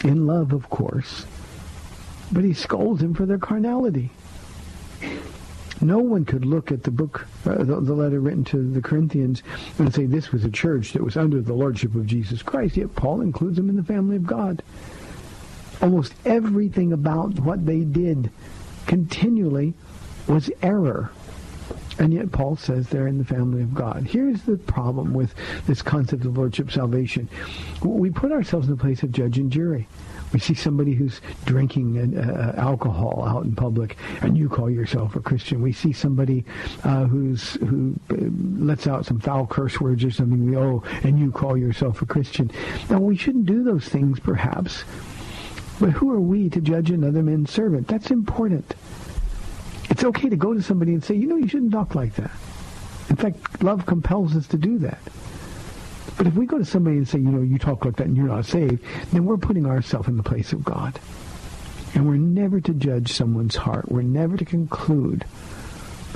in 0.04 0.28
love, 0.28 0.52
of 0.52 0.70
course, 0.70 1.26
but 2.30 2.44
he 2.44 2.52
scolds 2.52 3.00
them 3.00 3.14
for 3.14 3.26
their 3.26 3.40
carnality. 3.40 4.12
No 5.80 6.00
one 6.00 6.26
could 6.26 6.44
look 6.44 6.74
at 6.74 6.84
the 6.84 6.92
book, 6.92 7.26
uh, 7.46 7.64
the, 7.64 7.80
the, 7.80 7.94
letter 7.94 8.20
written 8.20 8.44
to 8.46 8.70
the 8.70 8.82
Corinthians, 8.82 9.44
and 9.80 9.94
say 9.94 10.08
this 10.08 10.34
was 10.34 10.44
a 10.44 10.52
church 10.52 10.92
that 10.92 11.04
was 11.04 11.16
under 11.16 11.40
the 11.40 11.54
lordship 11.54 11.96
of 11.96 12.06
Jesus 12.06 12.44
Christ. 12.44 12.76
Yet 12.76 12.94
Paul 12.96 13.22
includes 13.22 13.56
them 13.56 13.70
in 13.70 13.78
the 13.78 13.84
family 13.84 14.18
of 14.18 14.28
God. 14.28 14.62
Almost 15.84 16.14
everything 16.24 16.94
about 16.94 17.38
what 17.42 17.66
they 17.66 17.82
did 17.82 18.32
continually 18.88 19.74
was 20.28 20.50
error. 20.62 21.12
And 22.00 22.14
yet 22.14 22.32
Paul 22.32 22.56
says 22.56 22.88
they're 22.88 23.08
in 23.08 23.18
the 23.18 23.26
family 23.26 23.62
of 23.62 23.74
God. 23.74 24.04
Here's 24.04 24.42
the 24.44 24.58
problem 24.58 25.14
with 25.14 25.36
this 25.68 25.82
concept 25.82 26.24
of 26.24 26.38
lordship 26.38 26.72
salvation. 26.72 27.28
We 27.84 28.12
put 28.12 28.32
ourselves 28.32 28.68
in 28.68 28.76
the 28.76 28.82
place 28.82 29.04
of 29.04 29.12
judge 29.12 29.38
and 29.38 29.52
jury. 29.52 29.90
We 30.32 30.40
see 30.40 30.54
somebody 30.54 30.96
who's 30.96 31.20
drinking 31.46 32.18
uh, 32.18 32.54
alcohol 32.58 33.24
out 33.28 33.44
in 33.44 33.54
public, 33.54 33.98
and 34.22 34.38
you 34.38 34.48
call 34.50 34.70
yourself 34.70 35.16
a 35.18 35.20
Christian. 35.20 35.62
We 35.62 35.74
see 35.74 35.92
somebody 35.92 36.44
uh, 36.84 37.06
who's 37.06 37.54
who 37.56 37.94
uh, 38.10 38.16
lets 38.58 38.88
out 38.88 39.06
some 39.06 39.20
foul 39.20 39.46
curse 39.46 39.80
words 39.80 40.04
or 40.04 40.12
something. 40.12 40.50
We 40.50 40.58
oh, 40.58 40.82
and 41.04 41.20
you 41.20 41.32
call 41.32 41.56
yourself 41.56 42.02
a 42.02 42.08
Christian. 42.08 42.50
Now 42.90 43.00
we 43.00 43.16
shouldn't 43.16 43.46
do 43.46 43.64
those 43.64 43.88
things, 43.88 44.20
perhaps. 44.20 44.86
But 45.80 45.90
who 45.92 46.12
are 46.12 46.22
we 46.22 46.50
to 46.50 46.62
judge 46.62 46.92
another 46.92 47.24
man's 47.24 47.52
servant? 47.52 47.88
That's 47.88 48.12
important. 48.12 48.76
It's 49.90 50.04
okay 50.04 50.30
to 50.30 50.36
go 50.36 50.54
to 50.54 50.62
somebody 50.62 50.94
and 50.94 51.04
say, 51.04 51.16
you 51.16 51.28
know, 51.28 51.36
you 51.36 51.48
shouldn't 51.48 51.72
talk 51.72 51.96
like 51.96 52.16
that. 52.16 52.32
In 53.10 53.16
fact, 53.16 53.64
love 53.64 53.86
compels 53.86 54.36
us 54.36 54.48
to 54.48 54.58
do 54.58 54.78
that. 54.80 55.00
But 56.18 56.28
if 56.28 56.36
we 56.36 56.46
go 56.46 56.58
to 56.58 56.66
somebody 56.66 56.98
and 56.98 57.08
say, 57.08 57.20
you 57.20 57.30
know, 57.30 57.42
you 57.42 57.58
talk 57.58 57.86
like 57.86 57.96
that 57.98 58.08
and 58.08 58.16
you're 58.16 58.28
not 58.28 58.46
saved, 58.46 58.84
then 59.12 59.26
we're 59.26 59.38
putting 59.38 59.66
ourselves 59.66 60.08
in 60.08 60.18
the 60.18 60.24
place 60.24 60.54
of 60.54 60.64
God. 60.64 61.00
And 61.96 62.08
we're 62.08 62.16
never 62.16 62.60
to 62.62 62.74
judge 62.74 63.12
someone's 63.12 63.56
heart. 63.56 63.92
We're 63.92 64.02
never 64.02 64.38
to 64.38 64.46
conclude 64.46 65.24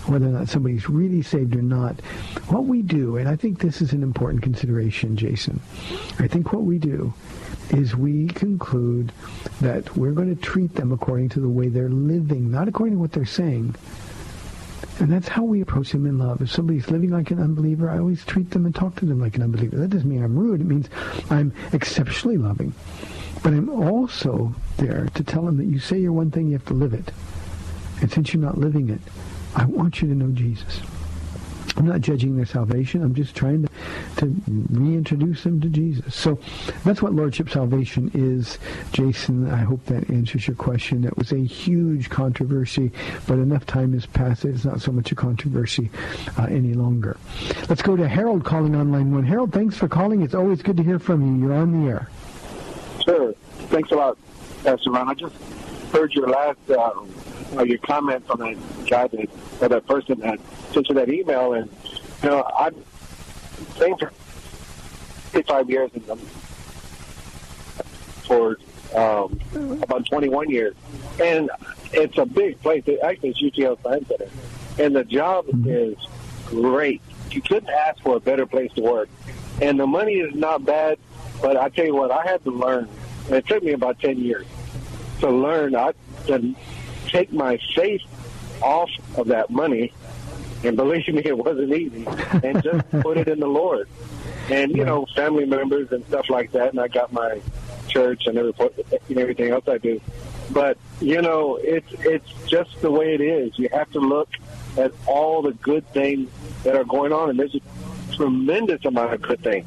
whether 0.06 0.26
or 0.26 0.30
not 0.30 0.50
somebody's 0.50 0.90
really 0.90 1.22
saved 1.22 1.56
or 1.56 1.62
not. 1.62 2.00
What 2.48 2.66
we 2.66 2.82
do, 2.82 3.18
and 3.18 3.28
I 3.28 3.36
think 3.36 3.60
this 3.60 3.82
is 3.82 3.94
an 3.94 4.04
important 4.04 4.42
consideration, 4.42 5.18
Jason, 5.18 5.60
I 6.20 6.28
think 6.28 6.54
what 6.54 6.64
we 6.64 6.78
do 6.78 7.14
is 7.72 7.96
we 7.96 8.28
conclude 8.28 9.12
that 9.62 9.96
we're 9.98 10.12
going 10.12 10.34
to 10.36 10.42
treat 10.42 10.76
them 10.76 10.92
according 10.92 11.30
to 11.30 11.40
the 11.40 11.50
way 11.50 11.68
they're 11.68 11.90
living, 11.90 12.52
not 12.52 12.68
according 12.68 12.96
to 12.96 13.00
what 13.00 13.12
they're 13.12 13.26
saying. 13.26 13.76
And 15.00 15.12
that's 15.12 15.28
how 15.28 15.44
we 15.44 15.62
approach 15.62 15.92
them 15.92 16.06
in 16.06 16.18
love. 16.18 16.42
If 16.42 16.52
somebody's 16.52 16.90
living 16.90 17.12
like 17.12 17.30
an 17.30 17.40
unbeliever, 17.40 17.90
I 17.90 18.00
always 18.00 18.26
treat 18.26 18.50
them 18.52 18.66
and 18.66 18.74
talk 18.74 18.96
to 18.96 19.06
them 19.06 19.20
like 19.20 19.36
an 19.36 19.44
unbeliever. 19.44 19.78
That 19.78 19.90
doesn't 19.90 20.10
mean 20.10 20.24
I'm 20.24 20.38
rude. 20.38 20.62
It 20.62 20.68
means 20.68 20.90
I'm 21.30 21.54
exceptionally 21.72 22.38
loving. 22.38 22.74
But 23.44 23.54
I'm 23.54 23.70
also 23.70 24.56
there 24.78 25.08
to 25.14 25.24
tell 25.24 25.44
them 25.44 25.58
that 25.58 25.66
you 25.66 25.80
say 25.80 26.00
you're 26.00 26.12
one 26.12 26.32
thing, 26.32 26.48
you 26.48 26.54
have 26.54 26.66
to 26.66 26.74
live 26.74 26.94
it. 26.94 27.12
And 28.02 28.12
since 28.12 28.34
you're 28.34 28.42
not 28.42 28.58
living 28.58 28.90
it, 28.90 29.02
I 29.56 29.66
want 29.66 30.02
you 30.02 30.08
to 30.08 30.16
know 30.16 30.32
Jesus. 30.32 30.82
I'm 31.78 31.86
not 31.86 32.02
judging 32.02 32.36
their 32.36 32.46
salvation. 32.46 33.04
I'm 33.04 33.14
just 33.14 33.36
trying 33.36 33.64
to, 33.64 33.70
to 34.18 34.36
reintroduce 34.72 35.44
them 35.44 35.62
to 35.62 35.70
Jesus. 35.70 36.16
So 36.16 36.40
that's 36.84 37.02
what 37.02 37.14
Lordship 37.14 37.50
Salvation 37.50 38.10
is, 38.14 38.58
Jason. 38.92 39.50
I 39.50 39.58
hope 39.58 39.86
that 39.86 40.10
answers 40.10 40.48
your 40.48 40.56
question. 40.56 41.02
That 41.02 41.18
was 41.18 41.32
a 41.32 41.38
huge 41.38 42.10
controversy, 42.10 42.92
but 43.28 43.36
enough 43.36 43.66
time 43.66 43.94
has 43.94 44.06
passed. 44.08 44.44
It's 44.44 44.66
not 44.66 44.82
so 44.82 44.92
much 44.92 45.12
a 45.12 45.16
controversy 45.16 45.92
uh, 46.38 46.48
any 46.50 46.74
longer. 46.74 47.18
Let's 47.70 47.84
go 47.84 47.96
to 47.96 48.08
Harold 48.08 48.44
calling 48.44 48.76
on 48.76 48.92
line 48.92 49.14
one. 49.14 49.24
Harold, 49.24 49.54
thanks 49.54 49.78
for 49.78 49.88
calling. 49.88 50.24
It's 50.24 50.36
always 50.36 50.62
good 50.62 50.78
to 50.78 50.84
hear 50.84 51.00
from 51.00 51.22
you. 51.26 51.48
You're 51.48 51.58
on 51.58 51.86
the 51.86 51.92
air. 51.92 52.10
Sure. 53.06 53.34
Thanks 53.70 53.92
a 53.92 53.96
lot, 53.96 54.18
Pastor 54.64 54.92
Ron. 54.92 55.10
I 55.10 55.14
just 55.14 55.36
heard 55.92 56.14
your 56.14 56.28
last 56.28 56.60
uh, 56.70 57.64
your 57.64 57.78
comment 57.80 58.24
on 58.30 58.40
that 58.40 58.58
guy 58.90 59.08
that 59.08 59.30
or 59.62 59.70
that 59.70 59.88
person 59.88 60.20
that 60.20 60.40
sent 60.72 60.90
you 60.90 60.96
that 60.96 61.10
email, 61.10 61.54
and 61.54 61.70
you 62.24 62.30
know 62.30 62.50
I've 62.58 62.76
been 63.80 63.98
for 63.98 64.12
55 65.32 65.70
years 65.70 65.92
in 65.94 66.06
them 66.06 66.20
for 68.26 68.58
um, 68.96 69.40
about 69.82 70.06
21 70.06 70.50
years, 70.50 70.76
and 71.22 71.50
it's 71.94 72.18
a 72.18 72.26
big 72.26 72.62
place. 72.62 72.84
It, 72.86 73.00
actually, 73.02 73.30
it's 73.30 73.42
UTL 73.42 73.82
Science 73.82 74.08
Center, 74.08 74.30
and 74.80 74.96
the 74.96 75.04
job 75.04 75.46
is 75.66 75.98
great. 76.46 77.02
You 77.32 77.42
couldn't 77.42 77.70
ask 77.70 78.02
for 78.02 78.16
a 78.16 78.20
better 78.20 78.46
place 78.46 78.72
to 78.74 78.82
work, 78.82 79.10
and 79.62 79.80
the 79.80 79.88
money 79.88 80.16
is 80.16 80.36
not 80.36 80.66
bad. 80.66 80.98
But 81.42 81.56
I 81.56 81.70
tell 81.70 81.86
you 81.86 81.94
what, 81.94 82.10
I 82.10 82.24
had 82.24 82.44
to 82.46 82.52
learn, 82.52 82.90
and 83.28 83.36
it 83.36 83.46
took 83.46 83.62
me 83.62 83.74
about 83.74 84.00
10 84.00 84.18
years 84.18 84.48
to 85.20 85.30
learn. 85.30 85.76
I 85.76 85.94
to 86.28 86.56
take 87.08 87.32
my 87.32 87.60
faith 87.76 88.02
off 88.62 88.90
of 89.18 89.28
that 89.28 89.50
money, 89.50 89.94
and 90.64 90.76
believe 90.76 91.08
me, 91.08 91.22
it 91.26 91.38
wasn't 91.38 91.74
easy, 91.74 92.06
and 92.44 92.64
just 92.64 92.90
put 93.02 93.18
it 93.18 93.28
in 93.28 93.40
the 93.40 93.48
Lord. 93.48 93.88
And 94.50 94.76
you 94.76 94.86
know, 94.86 95.06
family 95.16 95.46
members 95.46 95.92
and 95.92 96.06
stuff 96.08 96.30
like 96.30 96.52
that. 96.54 96.70
And 96.70 96.80
I 96.80 96.88
got 96.88 97.12
my 97.12 97.42
church 97.88 98.28
and 98.28 98.38
everything 98.38 99.52
else 99.52 99.68
I 99.68 99.78
do. 99.78 100.00
But 100.52 100.78
you 101.02 101.22
know, 101.22 101.58
it's 101.58 101.92
it's 102.00 102.32
just 102.48 102.80
the 102.82 102.92
way 102.92 103.14
it 103.14 103.22
is. 103.22 103.58
You 103.60 103.70
have 103.74 103.92
to 103.92 104.00
look 104.00 104.30
at 104.78 104.92
all 105.06 105.42
the 105.42 105.54
good 105.54 105.86
things 105.92 106.30
that 106.64 106.76
are 106.76 106.84
going 106.84 107.12
on, 107.12 107.30
and 107.30 107.40
there's 107.40 107.56
a 107.56 107.62
tremendous 108.16 108.84
amount 108.86 109.14
of 109.14 109.22
good 109.22 109.42
things 109.42 109.66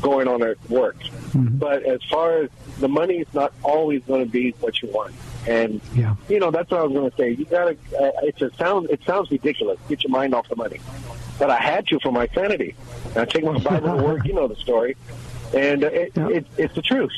going 0.00 0.28
on 0.28 0.42
at 0.42 0.58
work. 0.70 0.98
Mm-hmm. 0.98 1.58
But 1.58 1.82
as 1.84 2.02
far 2.04 2.42
as 2.42 2.50
the 2.78 2.88
money 2.88 3.18
is 3.18 3.28
not 3.32 3.52
always 3.62 4.02
going 4.04 4.24
to 4.24 4.30
be 4.30 4.50
what 4.60 4.82
you 4.82 4.88
want. 4.90 5.14
And 5.46 5.80
yeah. 5.94 6.14
you 6.28 6.38
know 6.40 6.50
that's 6.50 6.70
what 6.70 6.80
I 6.80 6.84
was 6.84 6.92
going 6.92 7.10
to 7.10 7.16
say. 7.16 7.30
You 7.30 7.44
got 7.44 7.64
to. 7.66 7.70
Uh, 7.98 8.10
it's 8.22 8.40
a 8.42 8.50
sound. 8.56 8.90
It 8.90 9.00
sounds 9.04 9.30
ridiculous. 9.30 9.78
Get 9.88 10.02
your 10.02 10.10
mind 10.10 10.34
off 10.34 10.48
the 10.48 10.56
money. 10.56 10.80
But 11.38 11.50
I 11.50 11.56
had 11.56 11.86
to 11.88 11.98
for 12.00 12.12
my 12.12 12.28
sanity. 12.28 12.74
And 13.08 13.18
I 13.18 13.24
take 13.24 13.44
my 13.44 13.58
Bible 13.58 13.96
to 13.98 14.02
work. 14.02 14.24
You 14.24 14.34
know 14.34 14.48
the 14.48 14.56
story, 14.56 14.96
and 15.54 15.84
uh, 15.84 15.88
it, 15.88 16.12
Yeah. 16.16 16.28
it, 16.28 16.46
it's 16.56 16.74
the 16.74 16.82
truth. 16.82 17.12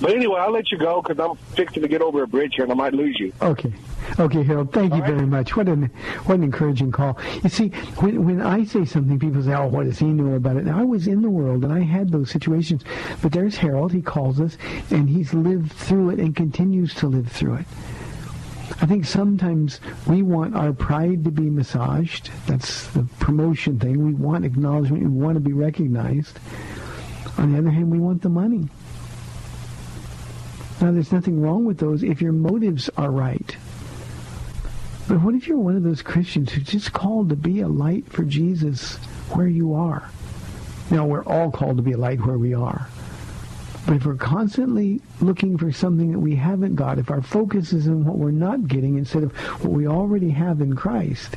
But 0.00 0.12
anyway, 0.12 0.40
I'll 0.40 0.50
let 0.52 0.72
you 0.72 0.78
go 0.78 1.02
because 1.02 1.18
I'm 1.18 1.36
fixing 1.54 1.82
to 1.82 1.88
get 1.88 2.00
over 2.00 2.22
a 2.22 2.26
bridge 2.26 2.54
here 2.54 2.64
and 2.64 2.72
I 2.72 2.74
might 2.74 2.94
lose 2.94 3.18
you. 3.20 3.32
Okay. 3.42 3.72
Okay, 4.18 4.42
Harold, 4.42 4.72
thank 4.72 4.90
you 4.94 4.96
All 4.96 5.02
right. 5.02 5.14
very 5.14 5.26
much. 5.26 5.56
What 5.56 5.68
an 5.68 5.84
what 6.24 6.36
an 6.36 6.42
encouraging 6.44 6.90
call. 6.90 7.18
You 7.42 7.50
see, 7.50 7.68
when 7.98 8.24
when 8.24 8.40
I 8.40 8.64
say 8.64 8.84
something, 8.84 9.18
people 9.18 9.42
say, 9.42 9.52
"Oh, 9.54 9.66
what 9.66 9.84
does 9.84 9.98
he 9.98 10.06
know 10.06 10.34
about 10.34 10.56
it?" 10.56 10.64
Now, 10.64 10.80
I 10.80 10.84
was 10.84 11.06
in 11.06 11.20
the 11.22 11.30
world 11.30 11.64
and 11.64 11.72
I 11.72 11.80
had 11.80 12.10
those 12.10 12.30
situations, 12.30 12.82
but 13.22 13.30
there's 13.32 13.56
Harold. 13.56 13.92
He 13.92 14.00
calls 14.02 14.40
us, 14.40 14.56
and 14.90 15.08
he's 15.08 15.34
lived 15.34 15.72
through 15.72 16.10
it 16.10 16.18
and 16.18 16.34
continues 16.34 16.94
to 16.94 17.06
live 17.06 17.28
through 17.28 17.56
it. 17.56 17.66
I 18.80 18.86
think 18.86 19.04
sometimes 19.04 19.80
we 20.06 20.22
want 20.22 20.56
our 20.56 20.72
pride 20.72 21.24
to 21.24 21.30
be 21.30 21.50
massaged. 21.50 22.30
That's 22.46 22.86
the 22.88 23.02
promotion 23.20 23.78
thing. 23.78 24.04
We 24.04 24.14
want 24.14 24.44
acknowledgement. 24.46 25.02
We 25.02 25.08
want 25.22 25.34
to 25.34 25.40
be 25.40 25.52
recognized. 25.52 26.38
On 27.36 27.52
the 27.52 27.58
other 27.58 27.70
hand, 27.70 27.90
we 27.90 27.98
want 27.98 28.22
the 28.22 28.28
money. 28.30 28.68
Now, 30.80 30.92
there's 30.92 31.12
nothing 31.12 31.42
wrong 31.42 31.66
with 31.66 31.78
those 31.78 32.02
if 32.02 32.22
your 32.22 32.32
motives 32.32 32.88
are 32.96 33.10
right. 33.10 33.56
But 35.08 35.22
what 35.22 35.34
if 35.34 35.46
you're 35.46 35.58
one 35.58 35.76
of 35.76 35.82
those 35.82 36.02
Christians 36.02 36.52
who's 36.52 36.64
just 36.64 36.92
called 36.92 37.28
to 37.28 37.36
be 37.36 37.60
a 37.60 37.68
light 37.68 38.10
for 38.10 38.22
Jesus 38.22 38.96
where 39.34 39.48
you 39.48 39.74
are? 39.74 40.08
Now, 40.90 41.04
we're 41.04 41.24
all 41.24 41.50
called 41.50 41.76
to 41.76 41.82
be 41.82 41.92
a 41.92 41.98
light 41.98 42.24
where 42.24 42.38
we 42.38 42.54
are. 42.54 42.88
But 43.86 43.96
if 43.96 44.06
we're 44.06 44.14
constantly 44.14 45.00
looking 45.20 45.58
for 45.58 45.72
something 45.72 46.12
that 46.12 46.18
we 46.18 46.34
haven't 46.36 46.76
got, 46.76 46.98
if 46.98 47.10
our 47.10 47.22
focus 47.22 47.72
is 47.72 47.86
on 47.86 48.04
what 48.04 48.18
we're 48.18 48.30
not 48.30 48.66
getting 48.66 48.96
instead 48.96 49.22
of 49.22 49.32
what 49.62 49.72
we 49.72 49.86
already 49.86 50.30
have 50.30 50.60
in 50.60 50.76
Christ, 50.76 51.36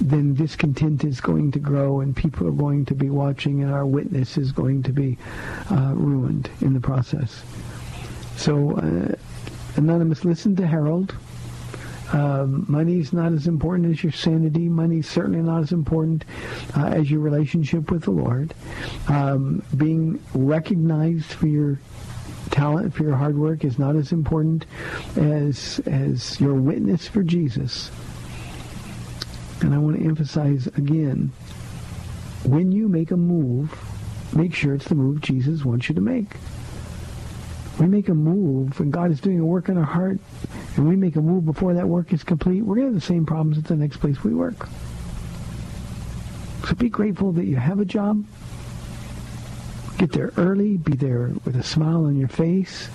then 0.00 0.34
discontent 0.34 1.04
is 1.04 1.20
going 1.20 1.52
to 1.52 1.58
grow 1.58 2.00
and 2.00 2.16
people 2.16 2.46
are 2.46 2.52
going 2.52 2.84
to 2.86 2.94
be 2.94 3.08
watching 3.08 3.62
and 3.62 3.72
our 3.72 3.86
witness 3.86 4.36
is 4.36 4.52
going 4.52 4.82
to 4.82 4.92
be 4.92 5.16
uh, 5.70 5.92
ruined 5.94 6.50
in 6.60 6.74
the 6.74 6.80
process. 6.80 7.42
So, 8.42 8.72
uh, 8.72 9.14
Anonymous, 9.76 10.24
listen 10.24 10.56
to 10.56 10.66
Harold. 10.66 11.14
Um, 12.12 12.64
money's 12.66 13.12
not 13.12 13.32
as 13.32 13.46
important 13.46 13.92
as 13.92 14.02
your 14.02 14.10
sanity. 14.10 14.68
Money's 14.68 15.08
certainly 15.08 15.40
not 15.42 15.62
as 15.62 15.70
important 15.70 16.24
uh, 16.76 16.86
as 16.86 17.08
your 17.08 17.20
relationship 17.20 17.92
with 17.92 18.02
the 18.02 18.10
Lord. 18.10 18.52
Um, 19.06 19.62
being 19.76 20.20
recognized 20.34 21.26
for 21.26 21.46
your 21.46 21.78
talent, 22.50 22.92
for 22.92 23.04
your 23.04 23.14
hard 23.14 23.38
work, 23.38 23.62
is 23.62 23.78
not 23.78 23.94
as 23.94 24.10
important 24.10 24.66
as 25.14 25.80
as 25.86 26.40
your 26.40 26.54
witness 26.54 27.06
for 27.06 27.22
Jesus. 27.22 27.92
And 29.60 29.72
I 29.72 29.78
want 29.78 30.00
to 30.00 30.04
emphasize 30.04 30.66
again, 30.66 31.30
when 32.42 32.72
you 32.72 32.88
make 32.88 33.12
a 33.12 33.16
move, 33.16 33.72
make 34.34 34.52
sure 34.52 34.74
it's 34.74 34.88
the 34.88 34.96
move 34.96 35.20
Jesus 35.20 35.64
wants 35.64 35.88
you 35.88 35.94
to 35.94 36.00
make 36.00 36.34
we 37.82 37.88
make 37.88 38.08
a 38.08 38.14
move 38.14 38.78
and 38.78 38.92
God 38.92 39.10
is 39.10 39.20
doing 39.20 39.40
a 39.40 39.44
work 39.44 39.68
in 39.68 39.76
our 39.76 39.84
heart 39.84 40.20
and 40.76 40.88
we 40.88 40.94
make 40.94 41.16
a 41.16 41.20
move 41.20 41.44
before 41.44 41.74
that 41.74 41.88
work 41.88 42.12
is 42.12 42.22
complete, 42.22 42.62
we're 42.62 42.76
going 42.76 42.86
to 42.86 42.92
have 42.92 43.00
the 43.00 43.06
same 43.06 43.26
problems 43.26 43.58
at 43.58 43.64
the 43.64 43.74
next 43.74 43.96
place 43.96 44.22
we 44.22 44.32
work. 44.32 44.68
So 46.68 46.76
be 46.76 46.88
grateful 46.88 47.32
that 47.32 47.44
you 47.44 47.56
have 47.56 47.80
a 47.80 47.84
job. 47.84 48.24
Get 49.98 50.12
there 50.12 50.32
early. 50.36 50.76
Be 50.76 50.94
there 50.94 51.32
with 51.44 51.56
a 51.56 51.62
smile 51.64 52.04
on 52.04 52.16
your 52.16 52.28
face. 52.28 52.88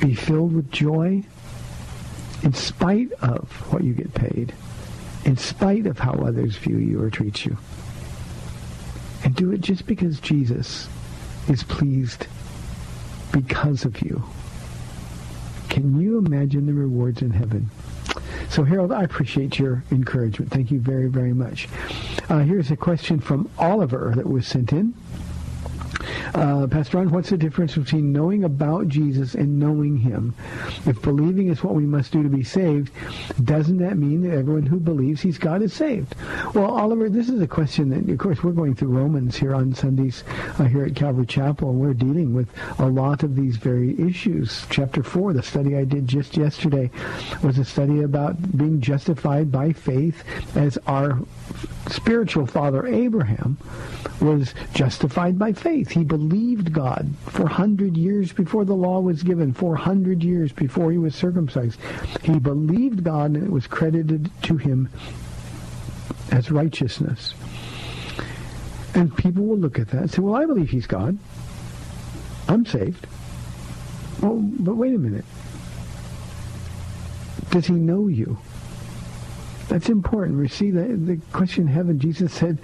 Be 0.00 0.14
filled 0.14 0.54
with 0.54 0.70
joy 0.70 1.22
in 2.42 2.54
spite 2.54 3.12
of 3.20 3.50
what 3.72 3.84
you 3.84 3.92
get 3.92 4.14
paid, 4.14 4.54
in 5.24 5.36
spite 5.36 5.86
of 5.86 5.98
how 5.98 6.12
others 6.12 6.56
view 6.56 6.78
you 6.78 7.02
or 7.02 7.10
treat 7.10 7.44
you. 7.44 7.58
And 9.22 9.34
do 9.34 9.52
it 9.52 9.60
just 9.60 9.86
because 9.86 10.18
Jesus 10.18 10.88
is 11.48 11.62
pleased 11.62 12.26
because 13.32 13.84
of 13.84 14.00
you. 14.02 14.22
Can 15.68 16.00
you 16.00 16.18
imagine 16.18 16.66
the 16.66 16.74
rewards 16.74 17.22
in 17.22 17.30
heaven? 17.30 17.70
So, 18.50 18.64
Harold, 18.64 18.92
I 18.92 19.02
appreciate 19.02 19.58
your 19.58 19.84
encouragement. 19.92 20.50
Thank 20.50 20.70
you 20.70 20.80
very, 20.80 21.08
very 21.08 21.34
much. 21.34 21.68
Uh, 22.28 22.38
here's 22.40 22.70
a 22.70 22.76
question 22.76 23.20
from 23.20 23.48
Oliver 23.58 24.12
that 24.16 24.26
was 24.26 24.46
sent 24.46 24.72
in. 24.72 24.94
Uh, 26.34 26.66
Pastor 26.66 26.98
Ron, 26.98 27.10
what's 27.10 27.30
the 27.30 27.36
difference 27.36 27.74
between 27.74 28.12
knowing 28.12 28.44
about 28.44 28.88
Jesus 28.88 29.34
and 29.34 29.58
knowing 29.58 29.96
him? 29.96 30.34
If 30.86 31.00
believing 31.02 31.48
is 31.48 31.62
what 31.62 31.74
we 31.74 31.84
must 31.84 32.12
do 32.12 32.22
to 32.22 32.28
be 32.28 32.44
saved, 32.44 32.92
doesn't 33.44 33.78
that 33.78 33.96
mean 33.96 34.22
that 34.22 34.36
everyone 34.36 34.66
who 34.66 34.78
believes 34.78 35.20
he's 35.20 35.38
God 35.38 35.62
is 35.62 35.72
saved? 35.72 36.14
Well, 36.54 36.70
Oliver, 36.70 37.08
this 37.08 37.28
is 37.28 37.40
a 37.40 37.46
question 37.46 37.90
that, 37.90 38.10
of 38.12 38.18
course, 38.18 38.42
we're 38.42 38.52
going 38.52 38.74
through 38.74 38.88
Romans 38.88 39.36
here 39.36 39.54
on 39.54 39.74
Sundays 39.74 40.24
uh, 40.58 40.64
here 40.64 40.84
at 40.84 40.94
Calvary 40.94 41.26
Chapel, 41.26 41.70
and 41.70 41.80
we're 41.80 41.94
dealing 41.94 42.34
with 42.34 42.48
a 42.78 42.86
lot 42.86 43.22
of 43.22 43.36
these 43.36 43.56
very 43.56 43.98
issues. 44.00 44.66
Chapter 44.70 45.02
4, 45.02 45.32
the 45.32 45.42
study 45.42 45.76
I 45.76 45.84
did 45.84 46.06
just 46.06 46.36
yesterday, 46.36 46.90
was 47.42 47.58
a 47.58 47.64
study 47.64 48.02
about 48.02 48.56
being 48.56 48.80
justified 48.80 49.50
by 49.50 49.72
faith 49.72 50.24
as 50.56 50.78
our 50.86 51.18
spiritual 51.88 52.46
father 52.46 52.86
Abraham 52.86 53.56
was 54.20 54.54
justified 54.74 55.38
by 55.38 55.52
faith. 55.52 55.90
He 55.98 56.04
believed 56.04 56.72
God 56.72 57.12
400 57.26 57.96
years 57.96 58.32
before 58.32 58.64
the 58.64 58.72
law 58.72 59.00
was 59.00 59.24
given, 59.24 59.52
400 59.52 60.22
years 60.22 60.52
before 60.52 60.92
he 60.92 60.98
was 60.98 61.12
circumcised. 61.12 61.80
He 62.22 62.38
believed 62.38 63.02
God 63.02 63.32
and 63.32 63.42
it 63.42 63.50
was 63.50 63.66
credited 63.66 64.30
to 64.42 64.56
him 64.56 64.88
as 66.30 66.52
righteousness. 66.52 67.34
And 68.94 69.16
people 69.16 69.44
will 69.44 69.58
look 69.58 69.80
at 69.80 69.88
that 69.88 70.02
and 70.02 70.08
say, 70.08 70.22
well, 70.22 70.36
I 70.36 70.46
believe 70.46 70.70
he's 70.70 70.86
God. 70.86 71.18
I'm 72.46 72.64
saved. 72.64 73.08
Well, 74.22 74.36
but 74.36 74.76
wait 74.76 74.94
a 74.94 74.98
minute. 74.98 75.24
Does 77.50 77.66
he 77.66 77.72
know 77.72 78.06
you? 78.06 78.38
That's 79.68 79.90
important. 79.90 80.38
We 80.38 80.48
see 80.48 80.70
that 80.70 81.06
the 81.06 81.18
question 81.32 81.68
in 81.68 81.68
heaven, 81.68 81.98
Jesus 81.98 82.32
said, 82.32 82.58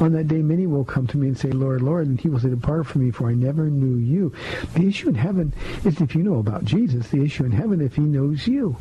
on 0.00 0.12
that 0.12 0.28
day 0.28 0.42
many 0.42 0.66
will 0.66 0.84
come 0.84 1.06
to 1.08 1.16
me 1.16 1.28
and 1.28 1.38
say, 1.38 1.50
Lord, 1.50 1.80
Lord, 1.80 2.06
and 2.06 2.20
he 2.20 2.28
will 2.28 2.40
say, 2.40 2.50
depart 2.50 2.86
from 2.86 3.04
me, 3.04 3.10
for 3.10 3.28
I 3.28 3.34
never 3.34 3.70
knew 3.70 3.98
you. 3.98 4.34
The 4.74 4.86
issue 4.86 5.08
in 5.08 5.14
heaven 5.14 5.54
isn't 5.84 6.02
if 6.02 6.14
you 6.14 6.22
know 6.22 6.38
about 6.38 6.64
Jesus. 6.64 7.08
The 7.08 7.22
issue 7.22 7.44
in 7.44 7.52
heaven 7.52 7.80
if 7.80 7.96
he 7.96 8.02
knows 8.02 8.46
you. 8.46 8.76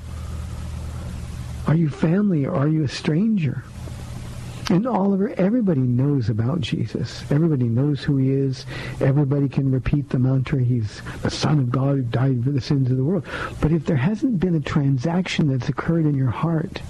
Are 1.67 1.75
you 1.75 1.89
family 1.89 2.45
or 2.45 2.55
are 2.55 2.67
you 2.67 2.83
a 2.83 2.89
stranger? 2.89 3.63
And 4.69 4.85
Oliver, 4.87 5.33
everybody 5.37 5.81
knows 5.81 6.29
about 6.29 6.61
Jesus. 6.61 7.23
Everybody 7.31 7.65
knows 7.65 8.03
who 8.03 8.17
he 8.17 8.31
is. 8.31 8.65
Everybody 8.99 9.49
can 9.49 9.71
repeat 9.71 10.09
the 10.09 10.19
mantra, 10.19 10.61
he's 10.61 11.01
the 11.23 11.29
Son 11.29 11.59
of 11.59 11.71
God 11.71 11.95
who 11.95 12.01
died 12.03 12.43
for 12.43 12.51
the 12.51 12.61
sins 12.61 12.89
of 12.91 12.97
the 12.97 13.03
world. 13.03 13.25
But 13.59 13.71
if 13.71 13.85
there 13.85 13.97
hasn't 13.97 14.39
been 14.39 14.55
a 14.55 14.61
transaction 14.61 15.47
that's 15.47 15.69
occurred 15.69 16.05
in 16.05 16.15
your 16.15 16.29
heart, 16.29 16.81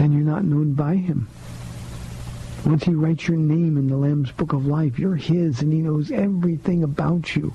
then 0.00 0.12
you're 0.12 0.22
not 0.22 0.44
known 0.44 0.72
by 0.72 0.96
him. 0.96 1.28
Once 2.64 2.84
he 2.84 2.94
writes 2.94 3.28
your 3.28 3.36
name 3.36 3.76
in 3.76 3.86
the 3.86 3.96
Lamb's 3.96 4.32
Book 4.32 4.54
of 4.54 4.64
Life, 4.66 4.98
you're 4.98 5.16
his 5.16 5.60
and 5.60 5.70
he 5.70 5.80
knows 5.80 6.10
everything 6.10 6.82
about 6.82 7.36
you. 7.36 7.52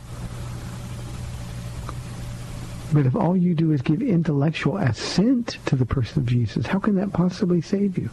But 2.94 3.08
if 3.08 3.16
all 3.16 3.36
you 3.36 3.56
do 3.56 3.72
is 3.72 3.82
give 3.82 4.04
intellectual 4.04 4.78
assent 4.78 5.58
to 5.66 5.76
the 5.76 5.88
person 5.88 6.22
of 6.22 6.28
Jesus, 6.28 6.68
how 6.68 6.78
can 6.78 6.94
that 6.96 7.14
possibly 7.14 7.62
save 7.62 7.98
you? 7.98 8.12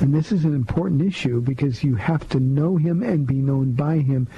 And 0.00 0.14
this 0.14 0.32
is 0.32 0.46
an 0.46 0.54
important 0.54 1.02
issue 1.02 1.42
because 1.42 1.84
you 1.84 1.94
have 1.96 2.26
to 2.30 2.40
know 2.40 2.78
him 2.78 3.02
and 3.02 3.26
be 3.26 3.36
known 3.36 3.72
by 3.72 3.98
him, 3.98 4.28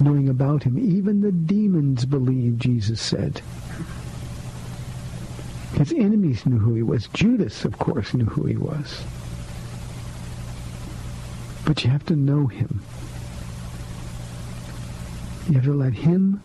knowing 0.00 0.28
about 0.28 0.64
him. 0.64 0.78
Even 0.78 1.20
the 1.20 1.32
demons 1.32 2.06
believe, 2.06 2.58
Jesus 2.58 3.00
said. 3.00 3.40
His 5.76 5.92
enemies 5.92 6.46
knew 6.46 6.58
who 6.58 6.74
he 6.74 6.82
was. 6.82 7.08
Judas, 7.08 7.64
of 7.66 7.78
course, 7.78 8.14
knew 8.14 8.24
who 8.24 8.46
he 8.46 8.56
was. 8.56 9.04
But 11.66 11.84
you 11.84 11.90
have 11.90 12.06
to 12.06 12.16
know 12.16 12.46
him. 12.46 12.80
You 15.48 15.54
have 15.54 15.64
to 15.64 15.74
let 15.74 15.92
him 15.92 16.42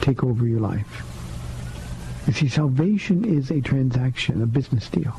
take 0.00 0.22
over 0.22 0.46
your 0.46 0.60
life. 0.60 1.04
You 2.26 2.32
see, 2.32 2.48
salvation 2.48 3.24
is 3.24 3.50
a 3.50 3.60
transaction, 3.60 4.42
a 4.42 4.46
business 4.46 4.88
deal. 4.88 5.18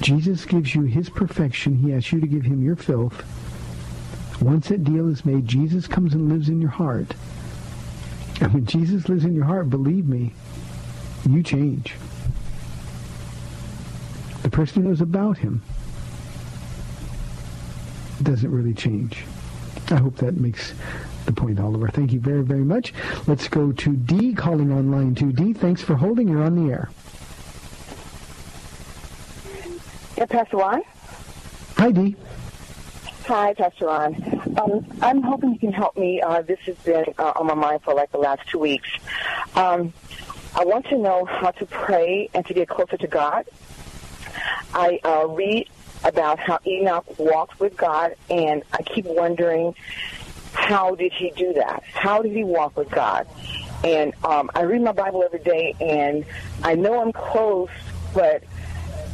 Jesus 0.00 0.44
gives 0.44 0.74
you 0.74 0.82
his 0.82 1.08
perfection. 1.08 1.76
He 1.76 1.92
asks 1.92 2.12
you 2.12 2.20
to 2.20 2.26
give 2.26 2.44
him 2.44 2.62
your 2.62 2.76
filth. 2.76 3.24
Once 4.40 4.68
that 4.68 4.84
deal 4.84 5.08
is 5.08 5.24
made, 5.24 5.46
Jesus 5.46 5.86
comes 5.86 6.14
and 6.14 6.28
lives 6.28 6.48
in 6.48 6.60
your 6.60 6.70
heart. 6.70 7.14
And 8.40 8.52
when 8.52 8.66
Jesus 8.66 9.08
lives 9.08 9.24
in 9.24 9.34
your 9.34 9.44
heart, 9.44 9.70
believe 9.70 10.06
me, 10.06 10.32
you 11.28 11.42
change. 11.42 11.94
The 14.42 14.50
person 14.50 14.82
who 14.82 14.88
knows 14.88 15.00
about 15.00 15.38
him 15.38 15.62
doesn't 18.22 18.50
really 18.50 18.74
change. 18.74 19.24
I 19.90 19.96
hope 19.96 20.16
that 20.16 20.36
makes 20.36 20.74
the 21.26 21.32
point, 21.32 21.60
Oliver. 21.60 21.88
Thank 21.88 22.12
you 22.12 22.20
very, 22.20 22.42
very 22.42 22.64
much. 22.64 22.92
Let's 23.26 23.48
go 23.48 23.72
to 23.72 23.96
D 23.96 24.34
calling 24.34 24.72
on 24.72 24.90
line 24.90 25.14
2. 25.14 25.32
D, 25.32 25.52
thanks 25.52 25.82
for 25.82 25.94
holding. 25.94 26.28
You're 26.28 26.42
on 26.42 26.66
the 26.66 26.72
air. 26.72 26.90
Yeah, 30.16 30.26
Pastor? 30.26 30.58
Hi, 31.76 31.90
D. 31.90 32.16
Hi, 33.26 33.54
Pastor 33.54 33.86
Ron. 33.86 34.58
Um, 34.60 34.86
I'm 35.00 35.22
hoping 35.22 35.52
you 35.52 35.58
can 35.58 35.72
help 35.72 35.96
me. 35.96 36.20
Uh, 36.20 36.42
this 36.42 36.58
has 36.66 36.76
been 36.78 37.04
uh, 37.18 37.32
on 37.36 37.46
my 37.46 37.54
mind 37.54 37.82
for 37.82 37.94
like 37.94 38.10
the 38.12 38.18
last 38.18 38.48
two 38.48 38.58
weeks. 38.58 38.88
Um, 39.54 39.92
I 40.54 40.64
want 40.64 40.86
to 40.86 40.98
know 40.98 41.24
how 41.24 41.50
to 41.52 41.66
pray 41.66 42.28
and 42.34 42.44
to 42.46 42.54
get 42.54 42.68
closer 42.68 42.96
to 42.96 43.06
God. 43.06 43.46
I 44.74 45.00
uh, 45.04 45.26
read 45.28 45.68
about 46.04 46.38
how 46.38 46.58
Enoch 46.66 47.18
walked 47.18 47.60
with 47.60 47.76
God, 47.76 48.16
and 48.28 48.62
I 48.72 48.82
keep 48.82 49.06
wondering 49.06 49.74
how 50.52 50.94
did 50.94 51.12
he 51.12 51.30
do 51.30 51.54
that? 51.54 51.82
How 51.92 52.22
did 52.22 52.32
he 52.32 52.44
walk 52.44 52.76
with 52.76 52.90
God? 52.90 53.26
And 53.84 54.12
um, 54.24 54.50
I 54.54 54.62
read 54.62 54.82
my 54.82 54.92
Bible 54.92 55.22
every 55.24 55.40
day, 55.40 55.74
and 55.80 56.24
I 56.62 56.74
know 56.74 57.00
I'm 57.00 57.12
close, 57.12 57.70
but 58.14 58.44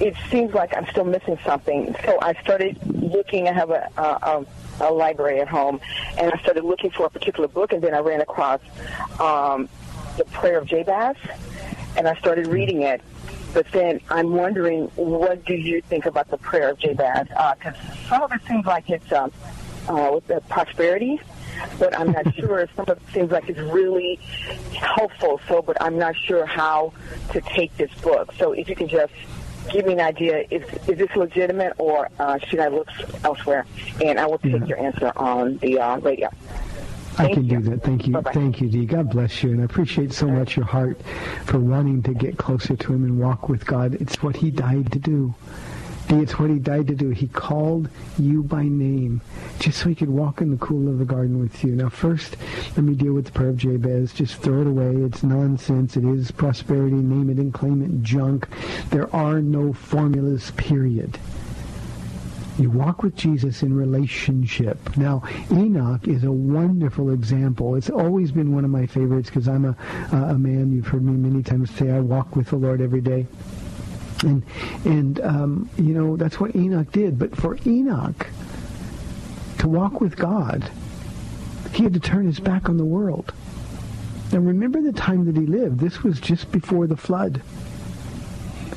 it 0.01 0.14
seems 0.30 0.55
like 0.55 0.76
I'm 0.76 0.86
still 0.86 1.05
missing 1.05 1.39
something. 1.45 1.95
So 2.05 2.18
I 2.20 2.34
started 2.43 2.78
looking. 2.86 3.49
I 3.49 3.53
have 3.53 3.70
a, 3.70 3.89
a, 3.97 4.45
a 4.80 4.93
library 4.93 5.41
at 5.41 5.49
home, 5.49 5.80
and 6.18 6.32
I 6.32 6.39
started 6.41 6.64
looking 6.64 6.91
for 6.91 7.07
a 7.07 7.11
particular 7.11 7.49
book, 7.49 7.72
and 7.72 7.82
then 7.82 7.95
I 7.95 8.01
ran 8.01 8.20
across 8.20 8.61
um, 9.20 9.68
the 10.18 10.24
Prayer 10.26 10.58
of 10.58 10.66
Jabez, 10.66 11.16
and 11.96 12.06
I 12.06 12.14
started 12.16 12.46
reading 12.48 12.82
it. 12.82 13.00
But 13.54 13.66
then 13.72 14.00
I'm 14.10 14.34
wondering, 14.34 14.88
what 14.96 15.44
do 15.46 15.54
you 15.54 15.80
think 15.80 16.04
about 16.04 16.28
the 16.30 16.36
Prayer 16.36 16.70
of 16.70 16.78
Jabez? 16.78 17.28
Because 17.28 17.74
uh, 17.74 17.94
some 18.08 18.22
of 18.22 18.32
it 18.32 18.40
seems 18.46 18.66
like 18.66 18.90
it's 18.90 19.10
um, 19.12 19.32
uh, 19.88 20.10
with 20.12 20.26
the 20.26 20.42
prosperity, 20.50 21.18
but 21.78 21.98
I'm 21.98 22.12
not 22.12 22.34
sure. 22.36 22.68
Some 22.76 22.84
of 22.88 22.98
it 22.98 23.12
seems 23.14 23.30
like 23.30 23.48
it's 23.48 23.58
really 23.58 24.16
helpful. 24.76 25.40
So, 25.48 25.62
but 25.62 25.80
I'm 25.80 25.98
not 25.98 26.14
sure 26.16 26.44
how 26.44 26.92
to 27.32 27.40
take 27.40 27.74
this 27.78 27.90
book. 28.02 28.34
So, 28.38 28.52
if 28.52 28.68
you 28.68 28.76
can 28.76 28.88
just 28.88 29.14
give 29.72 29.86
me 29.86 29.94
an 29.94 30.00
idea, 30.00 30.44
is 30.50 30.62
is 30.86 30.98
this 30.98 31.16
legitimate 31.16 31.72
or 31.78 32.10
uh, 32.18 32.38
should 32.38 32.60
I 32.60 32.68
look 32.68 32.88
elsewhere? 33.24 33.64
And 34.04 34.20
I 34.20 34.26
will 34.26 34.38
take 34.38 34.52
Yeah. 34.52 34.64
your 34.66 34.78
answer 34.78 35.10
on 35.16 35.56
the 35.58 35.78
uh, 35.80 35.96
radio. 35.98 36.28
I 37.18 37.32
can 37.32 37.44
you. 37.44 37.58
do 37.58 37.70
that. 37.70 37.82
Thank 37.82 38.06
you. 38.06 38.12
Bye-bye. 38.14 38.32
Thank 38.32 38.60
you, 38.60 38.68
Dee. 38.68 38.86
God 38.86 39.10
bless 39.10 39.42
you. 39.42 39.50
And 39.50 39.60
I 39.60 39.64
appreciate 39.64 40.12
so 40.12 40.26
much 40.28 40.56
your 40.56 40.66
heart 40.66 41.00
for 41.44 41.58
wanting 41.58 42.02
to 42.04 42.14
get 42.14 42.38
closer 42.38 42.76
to 42.76 42.92
him 42.92 43.04
and 43.04 43.18
walk 43.18 43.48
with 43.48 43.66
God. 43.66 43.94
It's 43.94 44.22
what 44.22 44.36
he 44.36 44.50
died 44.50 44.92
to 44.92 44.98
do. 44.98 45.34
Dee, 46.08 46.16
it's 46.16 46.38
what 46.38 46.48
he 46.48 46.58
died 46.58 46.86
to 46.86 46.94
do. 46.94 47.10
He 47.10 47.26
called 47.26 47.90
you 48.18 48.42
by 48.42 48.62
name 48.62 49.20
just 49.58 49.78
so 49.78 49.90
he 49.90 49.94
could 49.94 50.08
walk 50.08 50.40
in 50.40 50.50
the 50.50 50.56
cool 50.56 50.88
of 50.88 50.98
the 50.98 51.04
garden 51.04 51.38
with 51.38 51.62
you. 51.62 51.74
Now, 51.74 51.90
first, 51.90 52.36
let 52.76 52.84
me 52.84 52.94
deal 52.94 53.12
with 53.12 53.26
the 53.26 53.32
prayer 53.32 53.50
of 53.50 53.58
Jabez. 53.58 54.14
Just 54.14 54.36
throw 54.36 54.62
it 54.62 54.66
away. 54.66 54.94
It's 55.02 55.22
nonsense. 55.22 55.96
It 55.96 56.04
is 56.04 56.30
prosperity. 56.30 56.96
Name 56.96 57.28
it 57.28 57.36
and 57.36 57.52
claim 57.52 57.82
it 57.82 58.02
junk. 58.02 58.48
There 58.90 59.14
are 59.14 59.42
no 59.42 59.72
formulas, 59.74 60.50
period. 60.52 61.18
You 62.59 62.70
walk 62.70 63.04
with 63.04 63.14
Jesus 63.14 63.62
in 63.62 63.72
relationship. 63.72 64.96
Now, 64.96 65.22
Enoch 65.52 66.09
is 66.09 66.24
a 66.24 66.32
wonderful 66.32 67.11
example. 67.11 67.76
It's 67.76 67.88
always 67.88 68.32
been 68.32 68.52
one 68.52 68.64
of 68.64 68.70
my 68.70 68.84
favorites 68.84 69.30
because 69.30 69.46
I'm 69.46 69.64
a, 69.64 69.76
a 70.12 70.36
man, 70.36 70.72
you've 70.72 70.88
heard 70.88 71.04
me 71.04 71.12
many 71.12 71.44
times 71.44 71.70
say, 71.70 71.90
I 71.90 72.00
walk 72.00 72.34
with 72.34 72.48
the 72.48 72.56
Lord 72.56 72.80
every 72.80 73.00
day. 73.00 73.26
And, 74.24 74.42
and 74.84 75.20
um, 75.20 75.70
you 75.76 75.94
know, 75.94 76.16
that's 76.16 76.40
what 76.40 76.56
Enoch 76.56 76.90
did. 76.90 77.16
But 77.16 77.36
for 77.36 77.56
Enoch 77.64 78.26
to 79.59 79.68
walk 79.68 80.00
with 80.00 80.16
God, 80.16 80.68
he 81.72 81.84
had 81.84 81.94
to 81.94 82.00
turn 82.00 82.26
his 82.26 82.40
back 82.40 82.68
on 82.68 82.76
the 82.76 82.84
world. 82.84 83.32
Now, 84.32 84.40
remember 84.40 84.82
the 84.82 84.92
time 84.92 85.26
that 85.26 85.36
he 85.36 85.46
lived. 85.46 85.78
This 85.78 86.02
was 86.02 86.20
just 86.20 86.50
before 86.50 86.88
the 86.88 86.96
flood. 86.96 87.40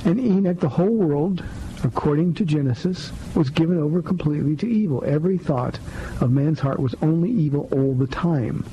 And 0.05 0.19
Enoch, 0.19 0.59
the 0.59 0.69
whole 0.69 0.93
world, 0.93 1.43
according 1.83 2.33
to 2.35 2.45
Genesis, 2.45 3.11
was 3.35 3.49
given 3.49 3.77
over 3.77 4.01
completely 4.01 4.55
to 4.57 4.67
evil. 4.67 5.03
Every 5.05 5.37
thought 5.37 5.79
of 6.19 6.31
man's 6.31 6.59
heart 6.59 6.79
was 6.79 6.95
only 7.01 7.31
evil 7.31 7.67
all 7.71 7.93
the 7.93 8.07
time. 8.07 8.65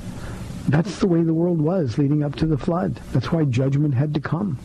That's 0.67 0.99
the 0.99 1.07
way 1.07 1.23
the 1.23 1.33
world 1.33 1.59
was 1.61 1.97
leading 1.97 2.23
up 2.23 2.35
to 2.35 2.45
the 2.45 2.57
flood. 2.57 2.95
That's 3.11 3.31
why 3.31 3.45
judgment 3.45 3.95
had 3.95 4.13
to 4.13 4.19
come. 4.19 4.59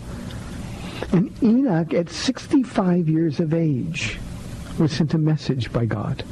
And 1.12 1.32
Enoch, 1.42 1.94
at 1.94 2.10
65 2.10 3.08
years 3.08 3.40
of 3.40 3.54
age, 3.54 4.18
was 4.78 4.92
sent 4.92 5.14
a 5.14 5.18
message 5.18 5.72
by 5.72 5.86
God. 5.86 6.24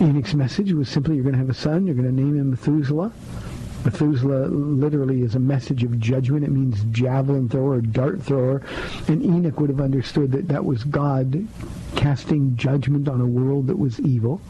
Enoch's 0.00 0.34
message 0.34 0.72
was 0.72 0.88
simply, 0.88 1.16
you're 1.16 1.24
going 1.24 1.34
to 1.34 1.38
have 1.38 1.50
a 1.50 1.54
son, 1.54 1.86
you're 1.86 1.94
going 1.94 2.08
to 2.08 2.14
name 2.14 2.38
him 2.38 2.50
Methuselah. 2.50 3.12
Methuselah 3.84 4.46
literally 4.48 5.22
is 5.22 5.34
a 5.34 5.40
message 5.40 5.84
of 5.84 5.98
judgment. 5.98 6.44
It 6.44 6.50
means 6.50 6.84
javelin 6.90 7.48
thrower, 7.48 7.80
dart 7.80 8.22
thrower. 8.22 8.62
And 9.08 9.24
Enoch 9.24 9.58
would 9.58 9.70
have 9.70 9.80
understood 9.80 10.32
that 10.32 10.48
that 10.48 10.64
was 10.64 10.84
God 10.84 11.46
casting 11.96 12.56
judgment 12.56 13.08
on 13.08 13.20
a 13.20 13.26
world 13.26 13.68
that 13.68 13.78
was 13.78 13.98
evil. 14.00 14.40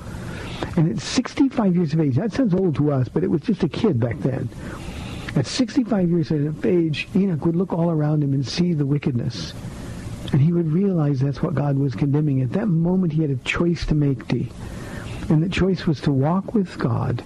And 0.76 0.91
at 0.91 1.01
65 1.01 1.76
years 1.76 1.95
of 1.95 2.01
age, 2.01 2.16
that 2.16 2.33
sounds 2.33 2.55
old 2.55 2.74
to 2.76 2.93
us, 2.93 3.09
but 3.09 3.22
it 3.22 3.31
was 3.31 3.43
just 3.43 3.62
a 3.62 3.68
kid 3.68 4.01
back 4.01 4.18
then. 4.18 4.49
At 5.37 5.47
65 5.47 6.11
years 6.11 6.31
of 6.33 6.66
age, 6.66 7.09
Enoch 7.14 7.45
would 7.47 7.57
look 7.57 7.72
all 7.72 7.91
around 7.91 8.24
him 8.24 8.33
and 8.33 8.47
see 8.47 8.72
the 8.74 8.87
wickedness. 8.87 9.55
And 10.33 10.41
he 10.41 10.53
would 10.53 10.70
realize 10.70 11.20
that's 11.20 11.43
what 11.43 11.55
God 11.55 11.76
was 11.76 11.95
condemning. 11.95 12.43
At 12.43 12.53
that 12.53 12.66
moment, 12.66 13.12
he 13.12 13.22
had 13.22 13.31
a 13.31 13.37
choice 13.37 13.87
to 13.87 13.95
make, 13.95 14.26
D. 14.26 14.51
And 15.28 15.43
the 15.43 15.49
choice 15.49 15.87
was 15.87 16.01
to 16.03 16.12
walk 16.12 16.53
with 16.53 16.76
God 16.78 17.22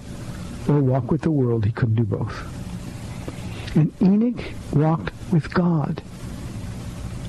or 0.67 0.79
walk 0.81 1.11
with 1.11 1.21
the 1.21 1.31
world. 1.31 1.65
He 1.65 1.71
couldn't 1.71 1.95
do 1.95 2.03
both. 2.03 3.75
And 3.75 3.91
Enoch 4.01 4.43
walked 4.73 5.11
with 5.31 5.53
God. 5.53 6.01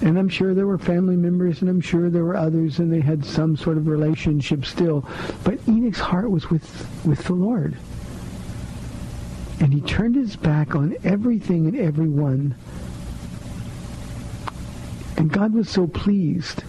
And 0.03 0.18
I'm 0.18 0.28
sure 0.28 0.55
there 0.55 0.66
were 0.66 0.78
family 0.78 1.16
members, 1.16 1.62
and 1.62 1.70
I'm 1.70 1.80
sure 1.80 2.11
there 2.11 2.24
were 2.24 2.37
others, 2.37 2.78
and 2.78 2.93
they 2.93 3.01
had 3.01 3.24
some 3.24 3.57
sort 3.57 3.78
of 3.78 3.89
relationship 3.89 4.64
still. 4.64 5.09
But 5.43 5.59
Enoch's 5.66 5.99
heart 5.99 6.30
was 6.30 6.51
with, 6.51 6.87
with 7.05 7.24
the 7.24 7.32
Lord. 7.32 7.76
And 9.59 9.72
he 9.72 9.80
turned 9.80 10.14
his 10.16 10.37
back 10.37 10.74
on 10.74 10.97
everything 11.03 11.66
and 11.66 11.78
everyone. 11.78 12.55
And 15.16 15.32
God 15.32 15.55
was 15.55 15.70
so 15.70 15.87
pleased 15.87 16.62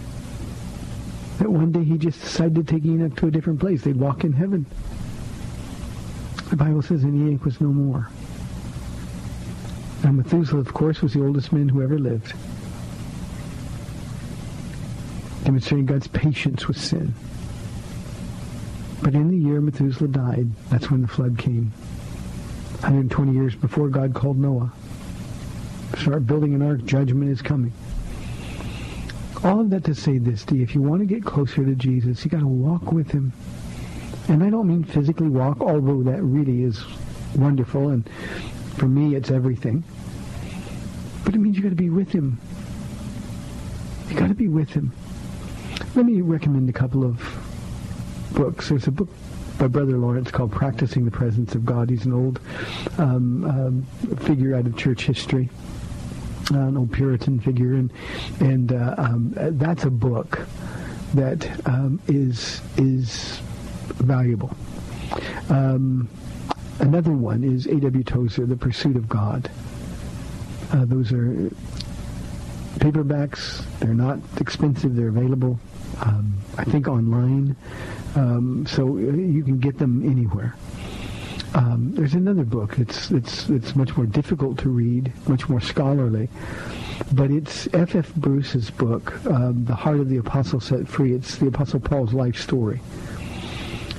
that 1.38 1.50
one 1.50 1.70
day 1.70 1.84
he 1.84 1.98
just 1.98 2.20
decided 2.20 2.54
to 2.54 2.64
take 2.64 2.84
Enoch 2.84 3.14
to 3.16 3.26
a 3.26 3.30
different 3.30 3.60
place. 3.60 3.82
They'd 3.82 3.96
walk 3.96 4.24
in 4.24 4.32
heaven. 4.32 4.64
The 6.50 6.56
Bible 6.56 6.82
says, 6.82 7.04
and 7.04 7.28
Enoch 7.28 7.44
was 7.44 7.60
no 7.60 7.68
more. 7.68 8.08
And 10.02 10.16
Methuselah, 10.16 10.60
of 10.60 10.72
course, 10.72 11.02
was 11.02 11.12
the 11.12 11.24
oldest 11.24 11.52
man 11.52 11.68
who 11.68 11.82
ever 11.82 11.98
lived. 11.98 12.32
Demonstrating 15.44 15.86
God's 15.86 16.08
patience 16.08 16.66
with 16.66 16.78
sin. 16.78 17.14
But 19.02 19.14
in 19.14 19.28
the 19.28 19.36
year 19.36 19.60
Methuselah 19.60 20.08
died, 20.08 20.48
that's 20.70 20.90
when 20.90 21.02
the 21.02 21.08
flood 21.08 21.38
came. 21.38 21.72
120 22.80 23.32
years 23.32 23.54
before 23.54 23.88
God 23.88 24.14
called 24.14 24.38
Noah. 24.38 24.72
Start 25.98 26.26
building 26.26 26.54
an 26.54 26.62
ark, 26.62 26.84
judgment 26.84 27.30
is 27.30 27.42
coming. 27.42 27.72
All 29.44 29.60
of 29.60 29.70
that 29.70 29.84
to 29.84 29.94
say 29.94 30.18
this, 30.18 30.44
D, 30.44 30.62
if 30.62 30.74
you 30.74 30.82
want 30.82 31.00
to 31.00 31.06
get 31.06 31.24
closer 31.24 31.64
to 31.64 31.74
Jesus, 31.74 32.24
you 32.24 32.30
got 32.30 32.40
to 32.40 32.46
walk 32.46 32.92
with 32.92 33.10
him. 33.10 33.32
And 34.28 34.44
I 34.44 34.50
don't 34.50 34.68
mean 34.68 34.84
physically 34.84 35.28
walk, 35.28 35.60
although 35.60 36.02
that 36.02 36.22
really 36.22 36.62
is 36.62 36.84
wonderful, 37.34 37.88
and 37.88 38.08
for 38.76 38.86
me 38.86 39.14
it's 39.14 39.30
everything. 39.30 39.82
But 41.24 41.34
it 41.34 41.38
means 41.38 41.56
you've 41.56 41.64
got 41.64 41.70
to 41.70 41.74
be 41.74 41.90
with 41.90 42.10
him. 42.10 42.38
You've 44.08 44.18
got 44.18 44.28
to 44.28 44.34
be 44.34 44.48
with 44.48 44.70
him. 44.70 44.92
Let 45.94 46.06
me 46.06 46.20
recommend 46.20 46.68
a 46.68 46.72
couple 46.72 47.04
of 47.04 47.22
books. 48.34 48.68
There's 48.68 48.86
a 48.86 48.90
book 48.90 49.08
by 49.58 49.66
Brother 49.66 49.96
Lawrence 49.96 50.30
called 50.30 50.52
Practicing 50.52 51.04
the 51.04 51.10
Presence 51.10 51.54
of 51.54 51.64
God. 51.64 51.90
He's 51.90 52.04
an 52.04 52.12
old 52.12 52.38
um, 52.98 53.44
um, 53.44 54.16
figure 54.18 54.54
out 54.54 54.66
of 54.66 54.76
church 54.76 55.04
history, 55.04 55.48
an 56.50 56.76
old 56.76 56.92
Puritan 56.92 57.40
figure, 57.40 57.74
and 57.74 57.92
and 58.40 58.72
uh, 58.72 58.94
um, 58.98 59.32
that's 59.34 59.84
a 59.84 59.90
book 59.90 60.46
that 61.14 61.66
um, 61.66 62.00
is 62.06 62.60
is 62.76 63.40
valuable. 63.96 64.54
Um, 65.48 66.08
another 66.80 67.12
one 67.12 67.44
is 67.44 67.66
A.W. 67.66 68.04
Tozer, 68.04 68.46
The 68.46 68.56
Pursuit 68.56 68.96
of 68.96 69.08
God. 69.08 69.50
Uh, 70.72 70.84
those 70.84 71.12
are 71.12 71.50
paperbacks. 72.78 73.64
They're 73.80 73.94
not 73.94 74.18
expensive. 74.40 74.94
They're 74.94 75.08
available, 75.08 75.58
um, 76.00 76.34
I 76.56 76.64
think, 76.64 76.88
online. 76.88 77.56
Um, 78.14 78.66
so 78.66 78.98
you 78.98 79.42
can 79.42 79.58
get 79.58 79.78
them 79.78 80.08
anywhere. 80.08 80.54
Um, 81.54 81.92
there's 81.94 82.14
another 82.14 82.44
book. 82.44 82.78
It's 82.78 83.10
it's 83.10 83.48
it's 83.48 83.74
much 83.74 83.96
more 83.96 84.06
difficult 84.06 84.58
to 84.58 84.68
read, 84.68 85.12
much 85.28 85.48
more 85.48 85.60
scholarly, 85.60 86.28
but 87.12 87.30
it's 87.30 87.66
F. 87.72 87.94
F. 87.94 88.14
Bruce's 88.14 88.70
book, 88.70 89.14
um, 89.26 89.64
"The 89.64 89.74
Heart 89.74 90.00
of 90.00 90.08
the 90.08 90.18
Apostle 90.18 90.60
Set 90.60 90.86
Free." 90.86 91.14
It's 91.14 91.36
the 91.36 91.46
Apostle 91.46 91.80
Paul's 91.80 92.12
life 92.12 92.36
story. 92.36 92.80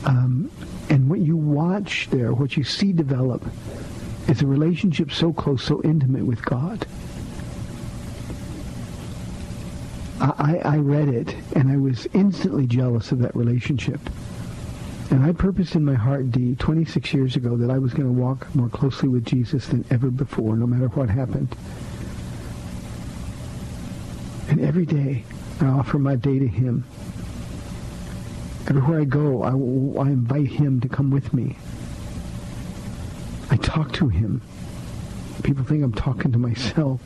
Um, 0.06 0.52
and 0.90 1.10
what 1.10 1.20
you 1.20 1.36
watch 1.38 2.08
there, 2.12 2.34
what 2.34 2.58
you 2.58 2.64
see 2.64 2.94
develop, 2.94 3.46
is 4.28 4.42
a 4.42 4.48
relationship 4.48 5.12
so 5.12 5.34
close, 5.34 5.64
so 5.64 5.82
intimate 5.84 6.26
with 6.26 6.44
God. 6.44 6.86
I, 10.22 10.62
I 10.66 10.78
read 10.78 11.08
it, 11.08 11.36
and 11.56 11.72
I 11.72 11.78
was 11.78 12.08
instantly 12.14 12.68
jealous 12.68 13.12
of 13.12 13.20
that 13.20 13.36
relationship. 13.36 14.02
And 15.12 15.26
I 15.26 15.32
purposed 15.32 15.76
in 15.76 15.86
my 15.86 15.96
heart, 15.96 16.32
D, 16.32 16.56
26 16.56 17.14
years 17.14 17.36
ago, 17.36 17.58
that 17.58 17.72
I 17.72 17.80
was 17.80 17.94
going 17.94 18.08
to 18.08 18.22
walk 18.22 18.54
more 18.54 18.70
closely 18.70 19.10
with 19.10 19.26
Jesus 19.26 19.68
than 19.68 19.86
ever 19.90 20.12
before, 20.12 20.56
no 20.56 20.68
matter 20.68 20.88
what 20.90 21.10
happened. 21.10 21.56
And 24.50 24.60
every 24.60 24.86
day, 24.86 25.24
I 25.62 25.66
offer 25.66 26.00
my 26.00 26.16
day 26.16 26.38
to 26.40 26.48
him. 26.48 26.84
Everywhere 28.70 29.02
I 29.02 29.06
go, 29.06 29.42
I, 29.42 29.50
I 30.00 30.10
invite 30.10 30.48
him 30.48 30.80
to 30.82 30.88
come 30.88 31.10
with 31.10 31.34
me. 31.34 31.58
I 33.50 33.58
talk 33.58 33.92
to 33.94 34.10
him. 34.10 34.44
People 35.42 35.64
think 35.64 35.84
I'm 35.84 35.94
talking 35.94 36.32
to 36.32 36.38
myself. 36.38 37.02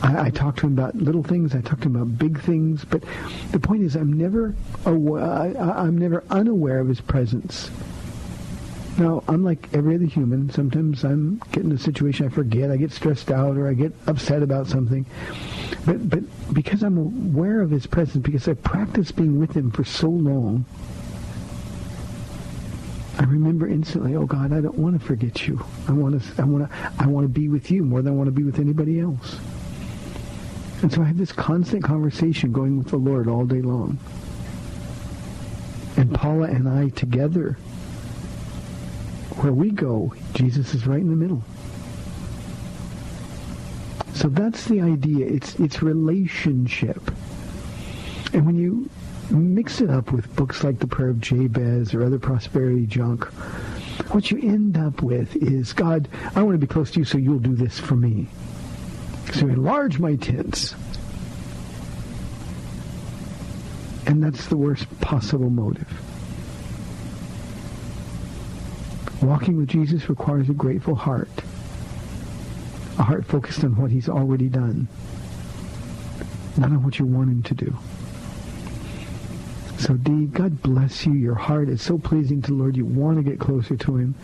I, 0.00 0.26
I, 0.26 0.30
talk 0.30 0.56
to 0.58 0.66
him 0.66 0.74
about 0.74 0.94
little 0.94 1.24
things. 1.24 1.56
I 1.56 1.60
talk 1.60 1.80
to 1.80 1.86
him 1.86 1.96
about 1.96 2.18
big 2.18 2.40
things. 2.40 2.84
But 2.84 3.02
the 3.50 3.58
point 3.58 3.82
is, 3.82 3.96
I'm 3.96 4.12
never 4.12 4.54
aware, 4.84 5.24
I, 5.24 5.86
am 5.86 5.98
never 5.98 6.22
unaware 6.30 6.78
of 6.78 6.86
his 6.86 7.00
presence. 7.00 7.68
Now, 8.98 9.24
unlike 9.26 9.68
every 9.72 9.94
other 9.94 10.04
human, 10.04 10.50
sometimes 10.50 11.02
I'm 11.02 11.40
getting 11.50 11.70
in 11.70 11.76
a 11.76 11.78
situation 11.78 12.26
I 12.26 12.28
forget, 12.28 12.70
I 12.70 12.76
get 12.76 12.92
stressed 12.92 13.30
out, 13.30 13.56
or 13.56 13.68
I 13.68 13.72
get 13.72 13.92
upset 14.06 14.42
about 14.42 14.66
something. 14.66 15.06
But 15.86 16.08
but 16.08 16.22
because 16.52 16.82
I'm 16.82 16.98
aware 16.98 17.62
of 17.62 17.70
his 17.70 17.86
presence, 17.86 18.22
because 18.22 18.48
I 18.48 18.54
practiced 18.54 19.16
being 19.16 19.38
with 19.38 19.56
him 19.56 19.70
for 19.70 19.84
so 19.84 20.08
long, 20.10 20.66
I 23.18 23.24
remember 23.24 23.66
instantly, 23.66 24.14
oh 24.14 24.26
God, 24.26 24.52
I 24.52 24.60
don't 24.60 24.78
want 24.78 25.00
to 25.00 25.06
forget 25.06 25.46
you. 25.46 25.64
I 25.88 25.92
want 25.92 26.22
to 26.22 26.42
I 26.42 26.44
want 26.44 26.68
to 26.68 26.92
I 26.98 27.06
want 27.06 27.24
to 27.24 27.28
be 27.28 27.48
with 27.48 27.70
you 27.70 27.84
more 27.84 28.02
than 28.02 28.12
I 28.12 28.16
want 28.16 28.28
to 28.28 28.32
be 28.32 28.42
with 28.42 28.58
anybody 28.58 29.00
else. 29.00 29.38
And 30.82 30.92
so 30.92 31.00
I 31.00 31.04
have 31.04 31.16
this 31.16 31.32
constant 31.32 31.84
conversation 31.84 32.52
going 32.52 32.76
with 32.76 32.88
the 32.88 32.96
Lord 32.96 33.28
all 33.28 33.46
day 33.46 33.62
long. 33.62 33.98
And 35.96 36.12
Paula 36.12 36.48
and 36.48 36.68
I 36.68 36.88
together, 36.88 37.56
where 39.42 39.52
we 39.52 39.70
go, 39.70 40.14
Jesus 40.34 40.72
is 40.72 40.86
right 40.86 41.00
in 41.00 41.10
the 41.10 41.16
middle. 41.16 41.42
So 44.14 44.28
that's 44.28 44.66
the 44.66 44.80
idea. 44.80 45.26
It's 45.26 45.54
it's 45.56 45.82
relationship. 45.82 47.10
And 48.32 48.46
when 48.46 48.56
you 48.56 48.88
mix 49.30 49.80
it 49.80 49.90
up 49.90 50.12
with 50.12 50.34
books 50.36 50.62
like 50.62 50.78
The 50.78 50.86
Prayer 50.86 51.08
of 51.08 51.20
Jabez 51.20 51.92
or 51.92 52.04
other 52.04 52.18
prosperity 52.18 52.86
junk, 52.86 53.24
what 54.12 54.30
you 54.30 54.38
end 54.38 54.76
up 54.76 55.02
with 55.02 55.34
is, 55.36 55.72
God, 55.72 56.08
I 56.34 56.42
want 56.42 56.54
to 56.54 56.64
be 56.64 56.72
close 56.72 56.90
to 56.92 57.00
you 57.00 57.04
so 57.04 57.18
you'll 57.18 57.38
do 57.38 57.54
this 57.54 57.78
for 57.78 57.96
me. 57.96 58.28
So 59.32 59.48
enlarge 59.48 59.98
my 59.98 60.16
tents. 60.16 60.74
And 64.06 64.22
that's 64.22 64.46
the 64.46 64.56
worst 64.56 64.88
possible 65.00 65.50
motive. 65.50 65.88
Walking 69.22 69.56
with 69.56 69.68
Jesus 69.68 70.08
requires 70.08 70.48
a 70.48 70.52
grateful 70.52 70.96
heart. 70.96 71.30
A 72.98 73.04
heart 73.04 73.24
focused 73.24 73.62
on 73.62 73.76
what 73.76 73.92
he's 73.92 74.08
already 74.08 74.48
done. 74.48 74.88
Not 76.56 76.70
on 76.70 76.82
what 76.82 76.98
you 76.98 77.06
want 77.06 77.30
him 77.30 77.42
to 77.44 77.54
do. 77.54 77.78
So, 79.78 79.94
Dee, 79.94 80.26
God 80.26 80.60
bless 80.62 81.06
you. 81.06 81.12
Your 81.12 81.34
heart 81.36 81.68
is 81.68 81.80
so 81.80 81.98
pleasing 81.98 82.42
to 82.42 82.50
the 82.50 82.56
Lord. 82.56 82.76
You 82.76 82.84
want 82.84 83.16
to 83.16 83.22
get 83.22 83.38
closer 83.38 83.76
to 83.76 83.96
him. 83.96 84.14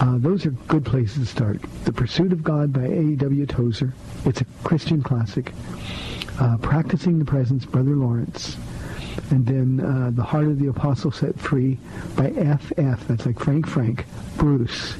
Uh, 0.00 0.16
those 0.18 0.46
are 0.46 0.50
good 0.50 0.84
places 0.84 1.18
to 1.18 1.26
start. 1.26 1.62
The 1.84 1.92
Pursuit 1.92 2.32
of 2.32 2.42
God 2.42 2.72
by 2.72 2.84
A.W. 2.84 3.46
Tozer. 3.46 3.94
It's 4.24 4.40
a 4.40 4.46
Christian 4.64 5.02
classic. 5.02 5.52
Uh, 6.40 6.56
Practicing 6.58 7.18
the 7.18 7.24
Presence, 7.24 7.64
Brother 7.66 7.94
Lawrence. 7.94 8.56
And 9.30 9.46
then 9.46 9.80
uh, 9.80 10.10
The 10.12 10.22
Heart 10.22 10.46
of 10.46 10.58
the 10.58 10.68
Apostle 10.68 11.12
Set 11.12 11.38
Free 11.38 11.78
by 12.16 12.30
F.F. 12.30 13.06
That's 13.08 13.26
like 13.26 13.38
Frank 13.38 13.66
Frank. 13.66 14.06
Bruce. 14.36 14.94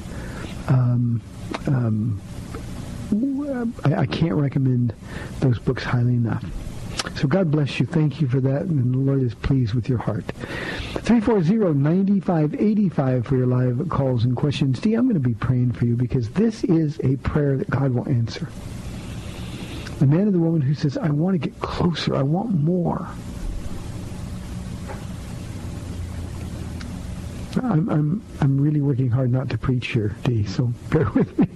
Um, 0.67 1.21
um, 1.67 2.21
I, 3.83 3.95
I 3.95 4.05
can't 4.05 4.35
recommend 4.35 4.93
those 5.39 5.59
books 5.59 5.83
highly 5.83 6.15
enough. 6.15 6.45
So 7.15 7.27
God 7.27 7.51
bless 7.51 7.79
you. 7.79 7.85
Thank 7.85 8.19
you 8.19 8.27
for 8.27 8.39
that. 8.41 8.63
And 8.63 8.93
the 8.93 8.97
Lord 8.97 9.21
is 9.21 9.35
pleased 9.35 9.73
with 9.73 9.87
your 9.87 9.99
heart. 9.99 10.25
340-9585 10.95 13.25
for 13.25 13.37
your 13.37 13.47
live 13.47 13.87
calls 13.89 14.25
and 14.25 14.35
questions. 14.35 14.79
Dee, 14.79 14.95
I'm 14.95 15.05
going 15.05 15.13
to 15.13 15.19
be 15.19 15.35
praying 15.35 15.73
for 15.73 15.85
you 15.85 15.95
because 15.95 16.29
this 16.29 16.63
is 16.63 16.99
a 17.03 17.15
prayer 17.17 17.57
that 17.57 17.69
God 17.69 17.91
will 17.91 18.09
answer. 18.09 18.49
The 19.99 20.07
man 20.07 20.27
or 20.27 20.31
the 20.31 20.39
woman 20.39 20.61
who 20.61 20.73
says, 20.73 20.97
I 20.97 21.09
want 21.09 21.41
to 21.41 21.49
get 21.49 21.59
closer. 21.61 22.15
I 22.15 22.23
want 22.23 22.51
more. 22.51 23.07
I'm, 27.63 27.89
I'm, 27.89 28.23
I'm 28.41 28.59
really 28.59 28.81
working 28.81 29.09
hard 29.09 29.31
not 29.31 29.49
to 29.49 29.57
preach 29.57 29.87
here, 29.87 30.15
Dee, 30.23 30.45
so 30.45 30.73
bear 30.89 31.09
with 31.11 31.37
me. 31.37 31.47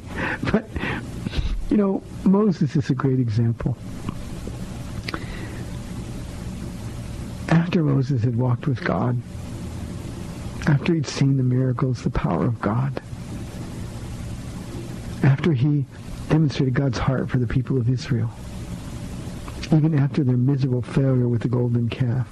But, 0.52 0.70
you 1.70 1.78
know, 1.78 2.04
Moses 2.24 2.76
is 2.76 2.90
a 2.90 2.96
great 2.96 3.20
example. 3.20 3.78
After 7.50 7.84
Moses 7.84 8.24
had 8.24 8.36
walked 8.36 8.68
with 8.68 8.84
God, 8.84 9.22
after 10.68 10.94
he'd 10.94 11.08
seen 11.08 11.38
the 11.38 11.44
miracles, 11.44 12.04
the 12.04 12.10
power 12.10 12.46
of 12.46 12.62
God, 12.62 13.02
after 15.24 15.54
he 15.54 15.86
demonstrated 16.30 16.74
God's 16.76 16.98
heart 16.98 17.30
for 17.30 17.38
the 17.38 17.48
people 17.48 17.78
of 17.78 17.90
Israel, 17.90 18.30
even 19.72 19.98
after 19.98 20.24
their 20.24 20.38
miserable 20.38 20.82
failure 20.82 21.28
with 21.28 21.42
the 21.42 21.48
golden 21.48 21.90
calf, 21.90 22.28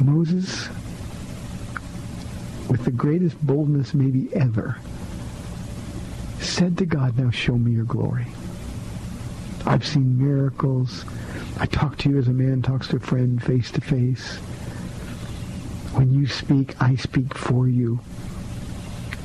Moses, 0.00 0.68
with 2.68 2.84
the 2.84 2.90
greatest 2.90 3.40
boldness 3.46 3.94
maybe 3.94 4.28
ever, 4.34 4.76
said 6.40 6.76
to 6.78 6.86
God, 6.86 7.18
now 7.18 7.30
show 7.30 7.56
me 7.56 7.72
your 7.72 7.84
glory. 7.84 8.26
I've 9.64 9.86
seen 9.86 10.18
miracles. 10.18 11.04
I 11.58 11.66
talk 11.66 11.96
to 11.98 12.10
you 12.10 12.18
as 12.18 12.28
a 12.28 12.32
man 12.32 12.62
talks 12.62 12.88
to 12.88 12.96
a 12.96 13.00
friend 13.00 13.42
face 13.42 13.70
to 13.72 13.80
face. 13.80 14.36
When 15.94 16.12
you 16.12 16.26
speak, 16.26 16.80
I 16.80 16.94
speak 16.96 17.34
for 17.34 17.68
you. 17.68 17.98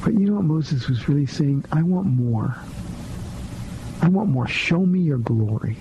But 0.04 0.14
you 0.14 0.22
know 0.22 0.36
what 0.36 0.46
Moses 0.46 0.88
was 0.88 1.08
really 1.08 1.28
saying? 1.28 1.66
I 1.72 1.84
want 1.84 2.08
more. 2.08 2.56
I 4.02 4.08
want 4.10 4.30
more. 4.30 4.48
Show 4.48 4.80
me 4.80 5.00
your 5.00 5.20
glory. 5.20 5.78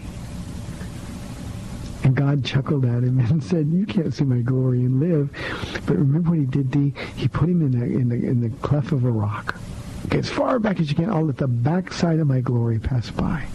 And 2.02 2.14
God 2.16 2.44
chuckled 2.44 2.84
at 2.84 3.02
him 3.02 3.18
and 3.30 3.42
said, 3.42 3.68
"You 3.68 3.86
can't 3.86 4.12
see 4.14 4.24
my 4.24 4.40
glory 4.40 4.80
and 4.80 5.00
live." 5.00 5.30
But 5.86 5.96
remember 5.96 6.30
what 6.30 6.38
he 6.38 6.46
did? 6.46 6.70
Dee? 6.70 6.94
He 7.16 7.28
put 7.28 7.48
him 7.48 7.60
in 7.62 7.78
the 7.78 7.84
in 7.84 8.08
the 8.08 8.16
in 8.16 8.40
the 8.40 8.50
cleft 8.60 8.92
of 8.92 9.04
a 9.04 9.10
rock. 9.10 9.56
Get 10.08 10.20
as 10.20 10.30
far 10.30 10.58
back 10.58 10.80
as 10.80 10.88
you 10.90 10.96
can. 10.96 11.10
I'll 11.10 11.26
let 11.26 11.36
the 11.36 11.46
backside 11.46 12.18
of 12.18 12.26
my 12.26 12.40
glory 12.40 12.78
pass 12.78 13.10
by. 13.10 13.46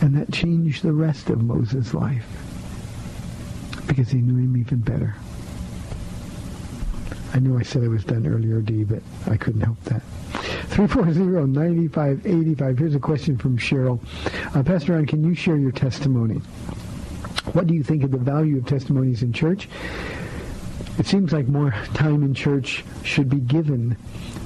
And 0.00 0.16
that 0.16 0.32
changed 0.32 0.82
the 0.82 0.92
rest 0.92 1.30
of 1.30 1.42
Moses' 1.42 1.94
life 1.94 2.26
because 3.86 4.10
he 4.10 4.20
knew 4.20 4.36
him 4.36 4.56
even 4.56 4.78
better. 4.78 5.16
I 7.34 7.38
knew 7.38 7.58
I 7.58 7.62
said 7.62 7.82
I 7.82 7.88
was 7.88 8.04
done 8.04 8.26
earlier, 8.26 8.60
Dee, 8.60 8.84
but 8.84 9.02
I 9.26 9.36
couldn't 9.36 9.62
help 9.62 9.82
that. 9.84 10.02
340-9585. 10.70 12.78
Here's 12.78 12.94
a 12.94 13.00
question 13.00 13.38
from 13.38 13.56
Cheryl. 13.58 13.98
Uh, 14.54 14.62
Pastor 14.62 14.92
Ron, 14.94 15.06
can 15.06 15.24
you 15.24 15.34
share 15.34 15.56
your 15.56 15.72
testimony? 15.72 16.40
What 17.52 17.66
do 17.66 17.74
you 17.74 17.82
think 17.82 18.04
of 18.04 18.10
the 18.10 18.18
value 18.18 18.58
of 18.58 18.66
testimonies 18.66 19.22
in 19.22 19.32
church? 19.32 19.68
It 20.98 21.06
seems 21.06 21.32
like 21.32 21.48
more 21.48 21.70
time 21.94 22.22
in 22.22 22.34
church 22.34 22.84
should 23.02 23.28
be 23.28 23.38
given 23.38 23.96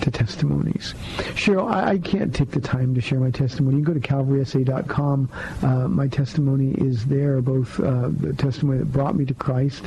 to 0.00 0.10
testimonies. 0.10 0.94
Cheryl, 1.34 1.70
I, 1.70 1.92
I, 1.92 1.98
can't 1.98 2.34
take 2.34 2.50
the 2.50 2.60
time 2.60 2.94
to 2.94 3.00
share 3.00 3.18
my 3.18 3.30
testimony. 3.30 3.78
You 3.78 3.84
can 3.84 3.94
go 3.94 4.00
to 4.00 4.06
calvarysa.com. 4.08 5.30
Uh, 5.62 5.88
my 5.88 6.06
testimony 6.06 6.72
is 6.72 7.04
there, 7.06 7.40
both 7.40 7.80
uh, 7.80 8.10
the 8.20 8.32
testimony 8.34 8.78
that 8.78 8.92
brought 8.92 9.16
me 9.16 9.24
to 9.24 9.34
Christ. 9.34 9.84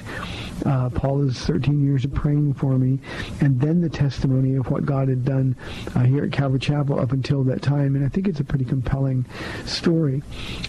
Uh, 0.66 0.89
Paula's 0.89 1.38
13 1.39 1.84
years 1.84 2.03
of 2.03 2.14
praying 2.14 2.53
for 2.55 2.78
me, 2.78 2.99
and 3.39 3.60
then 3.62 3.82
the 3.82 3.89
testimony 3.89 4.55
of 4.55 4.70
what 4.70 4.86
God 4.86 5.07
had 5.07 5.24
done 5.24 5.55
uh, 5.95 6.01
here 6.01 6.26
at 6.26 6.32
Calvary 6.32 6.60
Chapel 6.60 6.99
up 6.99 7.12
until 7.12 7.43
that 7.45 7.62
time. 7.62 7.95
And 7.95 8.05
I 8.05 8.10
think 8.10 8.28
it's 8.28 8.39
a 8.39 8.43
pretty 8.43 8.66
compelling 8.66 9.26
story. 9.66 10.22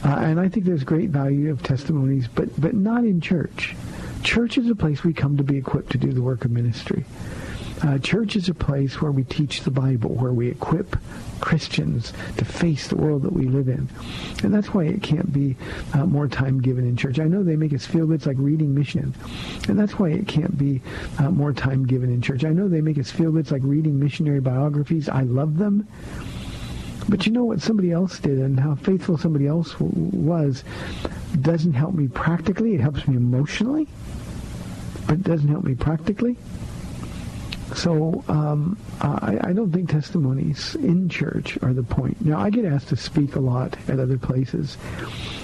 Uh, 0.04 0.16
and 0.20 0.38
I 0.38 0.48
think 0.48 0.66
there's 0.66 0.84
great 0.84 1.10
value 1.10 1.50
of 1.50 1.62
testimonies, 1.62 2.28
but, 2.28 2.60
but 2.60 2.74
not 2.74 3.04
in 3.04 3.20
church. 3.20 3.74
Church 4.22 4.58
is 4.58 4.68
a 4.68 4.74
place 4.74 5.02
we 5.02 5.12
come 5.12 5.36
to 5.36 5.42
be 5.42 5.56
equipped 5.56 5.90
to 5.92 5.98
do 5.98 6.12
the 6.12 6.22
work 6.22 6.44
of 6.44 6.50
ministry. 6.50 7.04
Uh, 7.82 7.96
church 7.98 8.36
is 8.36 8.48
a 8.50 8.54
place 8.54 9.00
where 9.00 9.10
we 9.10 9.24
teach 9.24 9.62
the 9.62 9.70
Bible, 9.70 10.10
where 10.10 10.34
we 10.34 10.48
equip 10.48 10.96
Christians 11.40 12.12
to 12.36 12.44
face 12.44 12.88
the 12.88 12.96
world 12.96 13.22
that 13.22 13.32
we 13.32 13.46
live 13.46 13.68
in. 13.68 13.88
And 14.42 14.52
that's 14.52 14.74
why 14.74 14.84
it 14.84 15.02
can't 15.02 15.32
be 15.32 15.56
uh, 15.94 16.04
more 16.04 16.28
time 16.28 16.60
given 16.60 16.86
in 16.86 16.96
church. 16.96 17.18
I 17.18 17.24
know 17.24 17.42
they 17.42 17.56
make 17.56 17.72
us 17.72 17.86
feel 17.86 18.06
good. 18.06 18.16
It's 18.16 18.26
like 18.26 18.36
reading 18.38 18.74
mission. 18.74 19.14
And 19.66 19.78
that's 19.78 19.98
why 19.98 20.10
it 20.10 20.28
can't 20.28 20.58
be 20.58 20.82
uh, 21.18 21.30
more 21.30 21.54
time 21.54 21.86
given 21.86 22.10
in 22.10 22.20
church. 22.20 22.44
I 22.44 22.50
know 22.50 22.68
they 22.68 22.82
make 22.82 22.98
us 22.98 23.10
feel 23.10 23.32
good. 23.32 23.40
It's 23.40 23.50
like 23.50 23.62
reading 23.64 23.98
missionary 23.98 24.40
biographies. 24.40 25.08
I 25.08 25.22
love 25.22 25.56
them. 25.56 25.88
But 27.08 27.24
you 27.24 27.32
know 27.32 27.44
what 27.44 27.62
somebody 27.62 27.92
else 27.92 28.18
did 28.18 28.38
and 28.38 28.60
how 28.60 28.74
faithful 28.74 29.16
somebody 29.16 29.46
else 29.46 29.72
w- 29.72 29.90
was 29.94 30.64
doesn't 31.40 31.72
help 31.72 31.94
me 31.94 32.08
practically. 32.08 32.74
It 32.74 32.80
helps 32.80 33.08
me 33.08 33.16
emotionally, 33.16 33.88
but 35.10 35.18
it 35.18 35.24
doesn't 35.24 35.48
help 35.48 35.64
me 35.64 35.74
practically. 35.74 36.36
So 37.74 38.22
um, 38.28 38.78
I, 39.00 39.38
I, 39.42 39.52
don't 39.52 39.72
think 39.72 39.90
testimonies 39.90 40.76
in 40.76 41.08
church 41.08 41.58
are 41.62 41.72
the 41.72 41.82
point. 41.82 42.24
Now, 42.24 42.38
I 42.38 42.48
get 42.48 42.64
asked 42.64 42.90
to 42.90 42.96
speak 42.96 43.34
a 43.34 43.40
lot 43.40 43.76
at 43.88 43.98
other 43.98 44.18
places, 44.18 44.78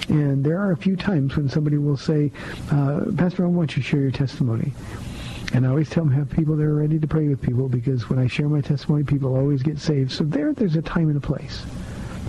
and 0.07 0.41
there 0.41 0.57
are 0.57 0.71
a 0.71 0.77
few 0.77 0.95
times 0.95 1.35
when 1.35 1.49
somebody 1.49 1.77
will 1.77 1.97
say, 1.97 2.31
uh, 2.71 3.01
Pastor, 3.17 3.43
I 3.43 3.49
want 3.49 3.75
you 3.75 3.83
to 3.83 3.89
share 3.89 3.99
your 3.99 4.11
testimony. 4.11 4.71
And 5.53 5.65
I 5.65 5.69
always 5.69 5.89
tell 5.89 6.05
them 6.05 6.13
have 6.13 6.29
people 6.29 6.55
that 6.55 6.63
are 6.63 6.75
ready 6.75 6.97
to 6.97 7.07
pray 7.07 7.27
with 7.27 7.41
people 7.41 7.67
because 7.67 8.09
when 8.09 8.19
I 8.19 8.27
share 8.27 8.47
my 8.47 8.61
testimony, 8.61 9.03
people 9.03 9.35
always 9.35 9.63
get 9.63 9.79
saved. 9.79 10.13
So 10.13 10.23
there, 10.23 10.53
there's 10.53 10.77
a 10.77 10.81
time 10.81 11.09
and 11.09 11.17
a 11.17 11.21
place 11.21 11.65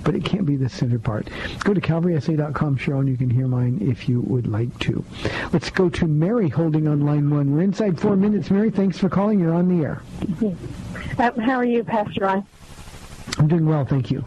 but 0.04 0.14
it 0.14 0.24
can't 0.24 0.46
be 0.46 0.56
the 0.56 0.68
center 0.68 0.98
part. 0.98 1.28
Go 1.60 1.74
to 1.74 1.80
calvarysa.com, 1.80 2.78
Cheryl, 2.78 3.00
and 3.00 3.08
you 3.08 3.16
can 3.16 3.30
hear 3.30 3.46
mine 3.46 3.78
if 3.80 4.08
you 4.08 4.20
would 4.22 4.46
like 4.46 4.76
to. 4.80 5.04
Let's 5.52 5.70
go 5.70 5.88
to 5.90 6.06
Mary 6.06 6.48
holding 6.48 6.88
on 6.88 7.00
line 7.00 7.30
one. 7.30 7.54
We're 7.54 7.62
inside 7.62 8.00
four 8.00 8.16
minutes. 8.16 8.50
Mary, 8.50 8.70
thanks 8.70 8.98
for 8.98 9.08
calling. 9.08 9.40
You're 9.40 9.54
on 9.54 9.68
the 9.68 9.84
air. 9.84 10.02
Um, 11.18 11.36
how 11.38 11.56
are 11.56 11.64
you, 11.64 11.84
Pastor 11.84 12.24
Ron? 12.24 12.46
I'm 13.38 13.48
doing 13.48 13.66
well, 13.66 13.84
thank 13.84 14.10
you. 14.10 14.24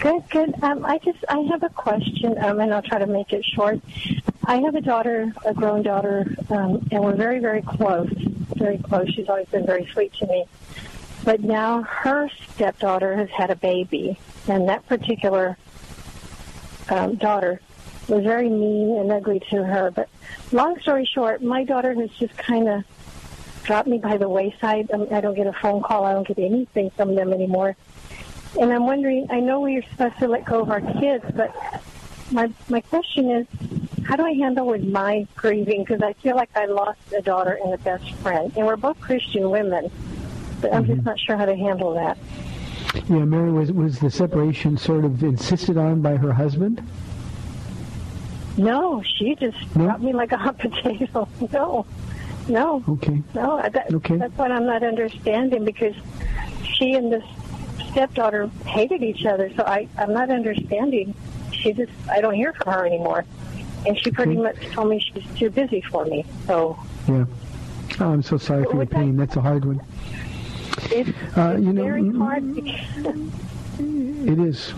Good, 0.00 0.28
good. 0.30 0.54
Um, 0.62 0.84
I 0.84 0.98
just 0.98 1.24
I 1.28 1.38
have 1.50 1.62
a 1.62 1.68
question, 1.68 2.36
um, 2.42 2.60
and 2.60 2.74
I'll 2.74 2.82
try 2.82 2.98
to 2.98 3.06
make 3.06 3.32
it 3.32 3.44
short. 3.44 3.80
I 4.44 4.56
have 4.56 4.74
a 4.74 4.80
daughter, 4.80 5.32
a 5.44 5.54
grown 5.54 5.82
daughter, 5.82 6.26
um, 6.50 6.88
and 6.90 7.04
we're 7.04 7.14
very, 7.14 7.38
very 7.38 7.62
close. 7.62 8.10
Very 8.56 8.78
close. 8.78 9.08
She's 9.10 9.28
always 9.28 9.46
been 9.46 9.64
very 9.64 9.86
sweet 9.92 10.12
to 10.14 10.26
me. 10.26 10.46
But 11.24 11.40
now 11.40 11.82
her 11.82 12.28
stepdaughter 12.54 13.16
has 13.16 13.30
had 13.30 13.50
a 13.50 13.56
baby, 13.56 14.18
and 14.48 14.68
that 14.68 14.86
particular 14.86 15.56
um, 16.88 17.14
daughter 17.14 17.60
was 18.08 18.24
very 18.24 18.48
mean 18.48 18.98
and 18.98 19.12
ugly 19.12 19.40
to 19.50 19.64
her. 19.64 19.90
But 19.90 20.08
long 20.50 20.80
story 20.80 21.04
short, 21.04 21.42
my 21.42 21.64
daughter 21.64 21.94
has 21.94 22.10
just 22.10 22.36
kind 22.36 22.68
of 22.68 22.84
dropped 23.62 23.88
me 23.88 23.98
by 23.98 24.16
the 24.16 24.28
wayside. 24.28 24.90
I, 24.90 25.20
don't 25.20 25.34
get 25.34 25.46
a 25.46 25.52
phone 25.52 25.82
call. 25.82 26.04
I 26.04 26.12
don't 26.12 26.26
get 26.26 26.38
anything 26.38 26.90
from 26.90 27.14
them 27.14 27.32
anymore. 27.32 27.76
And 28.60 28.72
I'm 28.72 28.86
wondering, 28.86 29.28
I 29.30 29.40
know 29.40 29.60
we're 29.60 29.82
supposed 29.82 30.18
to 30.18 30.28
let 30.28 30.44
go 30.44 30.60
of 30.60 30.70
our 30.70 30.80
kids, 30.80 31.24
but 31.34 31.54
my 32.30 32.50
my 32.68 32.80
question 32.80 33.30
is, 33.30 33.46
how 34.04 34.16
do 34.16 34.24
I 34.24 34.32
handle 34.32 34.66
with 34.66 34.84
my 34.84 35.26
grieving? 35.36 35.84
Because 35.84 36.02
I 36.02 36.12
feel 36.14 36.36
like 36.36 36.50
I 36.54 36.66
lost 36.66 37.00
a 37.16 37.22
daughter 37.22 37.58
and 37.62 37.72
a 37.72 37.78
best 37.78 38.10
friend, 38.16 38.52
and 38.56 38.66
we're 38.66 38.76
both 38.76 39.00
Christian 39.00 39.50
women, 39.50 39.90
but 40.62 40.72
I'm 40.72 40.84
mm-hmm. 40.84 40.94
just 40.94 41.04
not 41.04 41.20
sure 41.20 41.36
how 41.36 41.44
to 41.44 41.56
handle 41.56 41.92
that. 41.94 42.16
Yeah, 43.08 43.24
Mary, 43.24 43.50
was 43.50 43.72
was 43.72 43.98
the 43.98 44.10
separation 44.10 44.78
sort 44.78 45.04
of 45.04 45.22
insisted 45.22 45.76
on 45.76 46.00
by 46.00 46.16
her 46.16 46.32
husband? 46.32 46.86
No, 48.56 49.02
she 49.02 49.34
just 49.34 49.56
no? 49.74 49.86
dropped 49.86 50.02
me 50.02 50.12
like 50.12 50.32
a 50.32 50.36
hot 50.36 50.58
potato. 50.58 51.28
No, 51.52 51.86
no. 52.48 52.84
Okay. 52.88 53.22
No, 53.34 53.60
that, 53.62 53.92
okay. 53.92 54.16
that's 54.16 54.36
what 54.36 54.52
I'm 54.52 54.66
not 54.66 54.82
understanding 54.82 55.64
because 55.64 55.94
she 56.74 56.94
and 56.94 57.12
this 57.12 57.24
stepdaughter 57.90 58.48
hated 58.66 59.02
each 59.02 59.24
other. 59.24 59.52
So 59.56 59.64
I, 59.64 59.88
I'm 59.98 60.12
not 60.12 60.30
understanding. 60.30 61.14
She 61.52 61.72
just, 61.72 61.92
I 62.10 62.20
don't 62.20 62.34
hear 62.34 62.52
from 62.52 62.72
her 62.72 62.86
anymore, 62.86 63.24
and 63.86 63.98
she 63.98 64.10
pretty 64.10 64.32
okay. 64.32 64.42
much 64.42 64.72
told 64.72 64.90
me 64.90 65.00
she's 65.00 65.38
too 65.38 65.50
busy 65.50 65.80
for 65.80 66.04
me. 66.04 66.24
So. 66.46 66.78
Yeah. 67.08 67.24
Oh, 68.00 68.12
I'm 68.12 68.22
so 68.22 68.36
sorry 68.38 68.64
for 68.64 68.76
your 68.76 68.86
pain. 68.86 69.16
That's 69.16 69.36
a 69.36 69.40
hard 69.40 69.64
one. 69.64 69.80
It's, 70.90 71.10
uh, 71.36 71.56
you 71.60 71.72
know, 71.72 71.84
very 71.84 72.10
hard. 72.12 72.58
it 73.78 74.38
is. 74.38 74.72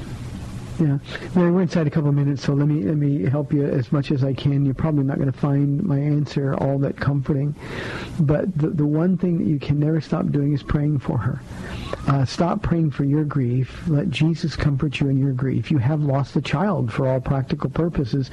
Yeah, 0.80 0.98
Mary, 1.36 1.52
we're 1.52 1.62
inside 1.62 1.86
a 1.86 1.90
couple 1.90 2.08
of 2.08 2.16
minutes, 2.16 2.42
so 2.42 2.52
let 2.52 2.66
me 2.66 2.82
let 2.82 2.96
me 2.96 3.28
help 3.30 3.52
you 3.52 3.64
as 3.64 3.92
much 3.92 4.10
as 4.10 4.24
I 4.24 4.34
can. 4.34 4.64
You're 4.64 4.74
probably 4.74 5.04
not 5.04 5.18
going 5.18 5.30
to 5.30 5.38
find 5.38 5.80
my 5.84 5.98
answer 5.98 6.56
all 6.56 6.78
that 6.78 6.96
comforting, 6.96 7.54
but 8.18 8.56
the 8.58 8.70
the 8.70 8.86
one 8.86 9.16
thing 9.16 9.38
that 9.38 9.46
you 9.46 9.60
can 9.60 9.78
never 9.78 10.00
stop 10.00 10.30
doing 10.30 10.52
is 10.52 10.64
praying 10.64 10.98
for 10.98 11.16
her. 11.16 11.40
Uh, 12.06 12.24
stop 12.24 12.62
praying 12.62 12.90
for 12.90 13.04
your 13.04 13.24
grief. 13.24 13.82
Let 13.88 14.10
Jesus 14.10 14.56
comfort 14.56 15.00
you 15.00 15.08
in 15.08 15.18
your 15.18 15.32
grief. 15.32 15.70
You 15.70 15.78
have 15.78 16.02
lost 16.02 16.36
a 16.36 16.42
child 16.42 16.92
for 16.92 17.08
all 17.08 17.20
practical 17.20 17.70
purposes, 17.70 18.30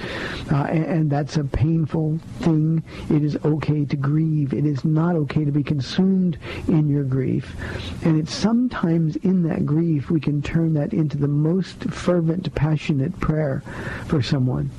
uh, 0.51 0.64
and, 0.64 0.86
and 0.86 1.09
that's 1.09 1.38
a 1.38 1.43
painful 1.43 2.20
thing. 2.39 2.84
It 3.09 3.24
is 3.24 3.38
okay 3.45 3.86
to 3.86 3.95
grieve. 3.95 4.53
It 4.53 4.66
is 4.66 4.84
not 4.84 5.16
okay 5.16 5.45
to 5.45 5.51
be 5.51 5.64
consumed 5.64 6.38
in 6.68 6.89
your 6.89 7.03
grief. 7.03 7.55
And 8.03 8.20
it's 8.20 8.34
sometimes 8.34 9.16
in 9.18 9.43
that 9.43 9.66
grief 9.66 10.09
we 10.09 10.20
can 10.20 10.41
turn 10.41 10.74
that 10.74 10.93
into 10.93 11.18
the 11.18 11.28
most 11.28 11.84
fervent, 11.86 12.53
passionate 12.53 13.18
prayer 13.20 13.64
for 14.07 14.22
someone. 14.22 14.70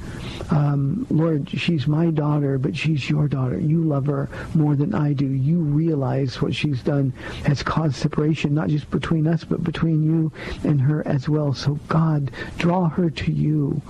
Um, 0.50 1.06
Lord, 1.08 1.48
she's 1.48 1.86
my 1.86 2.10
daughter, 2.10 2.58
but 2.58 2.76
she's 2.76 3.08
your 3.08 3.26
daughter. 3.26 3.58
You 3.58 3.84
love 3.84 4.06
her 4.06 4.28
more 4.54 4.76
than 4.76 4.94
I 4.94 5.14
do. 5.14 5.26
You 5.26 5.60
realize 5.60 6.42
what 6.42 6.54
she's 6.54 6.82
done 6.82 7.12
has 7.44 7.62
caused 7.62 7.94
separation, 7.94 8.52
not 8.52 8.68
just 8.72 8.90
between 8.90 9.26
us, 9.26 9.44
but 9.44 9.62
between 9.62 10.02
you 10.02 10.32
and 10.64 10.80
her 10.80 11.06
as 11.06 11.28
well. 11.28 11.54
So 11.54 11.78
God, 11.88 12.30
draw 12.58 12.88
her 12.88 13.10
to 13.10 13.32
you. 13.32 13.80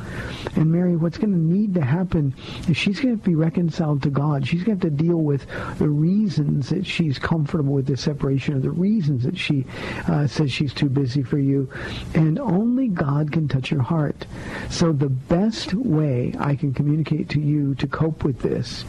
And 0.57 0.70
Mary, 0.70 0.97
what's 0.97 1.18
going 1.18 1.33
to 1.33 1.39
need 1.39 1.74
to 1.74 1.85
happen 1.85 2.35
is 2.68 2.76
she's 2.76 3.01
going 3.01 3.18
to 3.18 3.24
be 3.24 3.35
reconciled 3.35 4.03
to 4.03 4.11
God. 4.11 4.47
She's 4.47 4.62
going 4.62 4.78
to 4.78 4.87
have 4.87 4.97
to 4.97 5.03
deal 5.05 5.18
with 5.18 5.47
the 5.78 5.89
reasons 5.89 6.68
that 6.70 6.87
she's 6.87 7.18
comfortable 7.18 7.74
with 7.74 7.87
the 7.87 7.97
separation, 7.97 8.55
or 8.55 8.61
the 8.61 8.70
reasons 8.70 9.24
that 9.24 9.39
she 9.39 9.64
uh, 10.09 10.26
says 10.26 10.53
she's 10.53 10.74
too 10.74 10.89
busy 10.89 11.22
for 11.22 11.39
you. 11.39 11.70
And 12.14 12.39
only 12.39 12.89
God 12.89 13.33
can 13.33 13.49
touch 13.49 13.70
your 13.70 13.83
heart. 13.83 14.26
So 14.70 14.93
the 14.93 15.09
best 15.09 15.74
way 15.74 16.35
I 16.39 16.57
can 16.57 16.74
communicate 16.74 17.28
to 17.30 17.41
you 17.41 17.74
to 17.76 17.87
cope 17.87 18.24
with 18.24 18.41
this 18.41 18.85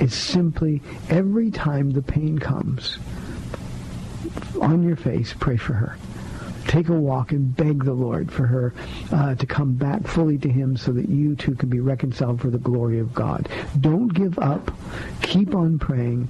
is 0.00 0.14
simply 0.14 0.82
every 1.08 1.50
time 1.50 1.90
the 1.90 2.02
pain 2.02 2.38
comes, 2.38 2.98
on 4.60 4.82
your 4.82 4.96
face, 4.96 5.34
pray 5.38 5.56
for 5.56 5.74
her. 5.74 5.96
Take 6.68 6.88
a 6.88 6.92
walk 6.92 7.32
and 7.32 7.54
beg 7.56 7.84
the 7.84 7.92
Lord 7.92 8.30
for 8.30 8.46
her 8.46 8.74
uh, 9.12 9.34
to 9.34 9.46
come 9.46 9.74
back 9.74 10.06
fully 10.06 10.38
to 10.38 10.48
Him 10.48 10.76
so 10.76 10.92
that 10.92 11.08
you 11.08 11.36
too 11.36 11.54
can 11.54 11.68
be 11.68 11.80
reconciled 11.80 12.40
for 12.40 12.50
the 12.50 12.58
glory 12.58 12.98
of 12.98 13.14
God. 13.14 13.48
Don't 13.80 14.08
give 14.08 14.38
up. 14.38 14.70
Keep 15.22 15.54
on 15.54 15.78
praying. 15.78 16.28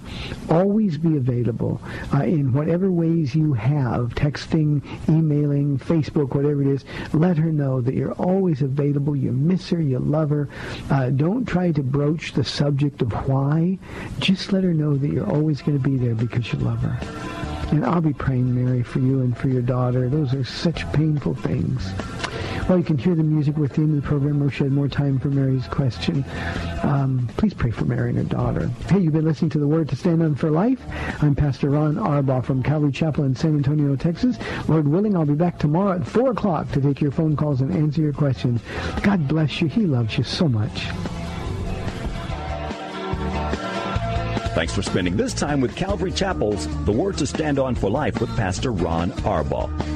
Always 0.51 0.99
be 0.99 1.17
available 1.17 1.81
uh, 2.15 2.23
in 2.23 2.53
whatever 2.53 2.91
ways 2.91 3.35
you 3.35 3.53
have, 3.55 4.15
texting, 4.15 4.83
emailing, 5.09 5.79
Facebook, 5.79 6.35
whatever 6.35 6.63
it 6.63 6.69
is. 6.69 6.85
Let 7.13 7.37
her 7.39 7.53
know 7.53 7.81
that 7.81 7.95
you're 7.95 8.13
always 8.13 8.63
available. 8.63 9.17
You 9.17 9.33
miss 9.33 9.71
her. 9.71 9.81
You 9.81 9.99
love 9.99 10.31
her. 10.31 10.49
Uh, 10.91 11.11
don't 11.11 11.45
try 11.45 11.73
to 11.73 11.83
broach 11.83 12.33
the 12.33 12.45
subject 12.45 13.03
of 13.03 13.13
why. 13.29 13.79
Just 14.19 14.53
let 14.53 14.65
her 14.65 14.75
know 14.75 14.97
that 14.97 15.11
you're 15.11 15.31
always 15.31 15.63
going 15.63 15.81
to 15.81 15.89
be 15.89 15.97
there 15.97 16.15
because 16.15 16.53
you 16.53 16.59
love 16.59 16.81
her. 16.81 16.99
And 17.71 17.85
I'll 17.85 18.01
be 18.01 18.13
praying, 18.13 18.55
Mary, 18.55 18.85
for 18.85 19.01
you 19.01 19.23
and 19.23 19.37
for 19.37 19.49
your 19.49 19.63
daughter. 19.63 20.09
Those 20.09 20.26
are 20.35 20.45
such 20.45 20.91
painful 20.93 21.35
things. 21.35 21.93
Well, 22.69 22.79
you 22.79 22.85
can 22.85 22.99
hear 22.99 23.15
the 23.15 23.23
music 23.23 23.57
with 23.57 23.75
the 23.75 23.83
end 23.83 23.97
of 23.97 24.03
the 24.03 24.09
program. 24.09 24.49
Shed 24.51 24.73
more 24.73 24.89
time 24.89 25.21
for 25.21 25.29
Mary's 25.29 25.69
question. 25.69 26.25
Um, 26.83 27.29
please 27.37 27.55
pray 27.55 27.71
for 27.71 27.85
Mary 27.85 28.11
and 28.11 28.19
her 28.19 28.25
daughter. 28.25 28.69
Hey, 28.89 28.99
you've 28.99 29.13
been 29.13 29.25
listening 29.25 29.51
to 29.51 29.61
the 29.61 29.69
Word 29.69 29.89
to 29.91 29.97
Stand 29.97 30.21
on 30.21 30.35
for 30.35 30.51
Life. 30.51 30.81
I'm 31.23 31.37
Pastor 31.37 31.71
Ron 31.71 31.95
Arbaugh 31.95 32.45
from 32.45 32.65
Calvary 32.65 32.91
Chapel 32.91 33.23
in 33.23 33.37
San 33.37 33.55
Antonio, 33.55 33.95
Texas. 33.95 34.37
Lord 34.69 34.89
willing, 34.89 35.17
I'll 35.17 35.25
be 35.25 35.35
back 35.35 35.61
tomorrow 35.61 35.93
at 35.93 36.07
4 36.07 36.33
o'clock 36.33 36.73
to 36.73 36.81
take 36.81 37.01
your 37.01 37.13
phone 37.13 37.37
calls 37.37 37.61
and 37.61 37.73
answer 37.73 38.01
your 38.01 38.13
questions. 38.13 38.61
God 39.03 39.29
bless 39.29 39.61
you. 39.61 39.69
He 39.69 39.87
loves 39.87 40.19
you 40.19 40.25
so 40.25 40.49
much. 40.49 40.89
Thanks 44.57 44.75
for 44.75 44.83
spending 44.83 45.17
this 45.17 45.35
time 45.35 45.61
with 45.61 45.77
Calvary 45.77 46.11
Chapel's 46.11 46.67
The 46.85 46.93
Word 46.93 47.17
to 47.19 47.27
Stand 47.27 47.61
On 47.61 47.77
for 47.77 47.91
Life 47.91 48.21
with 48.21 48.35
Pastor 48.37 48.73
Ron 48.73 49.13
Arbaugh. 49.13 49.96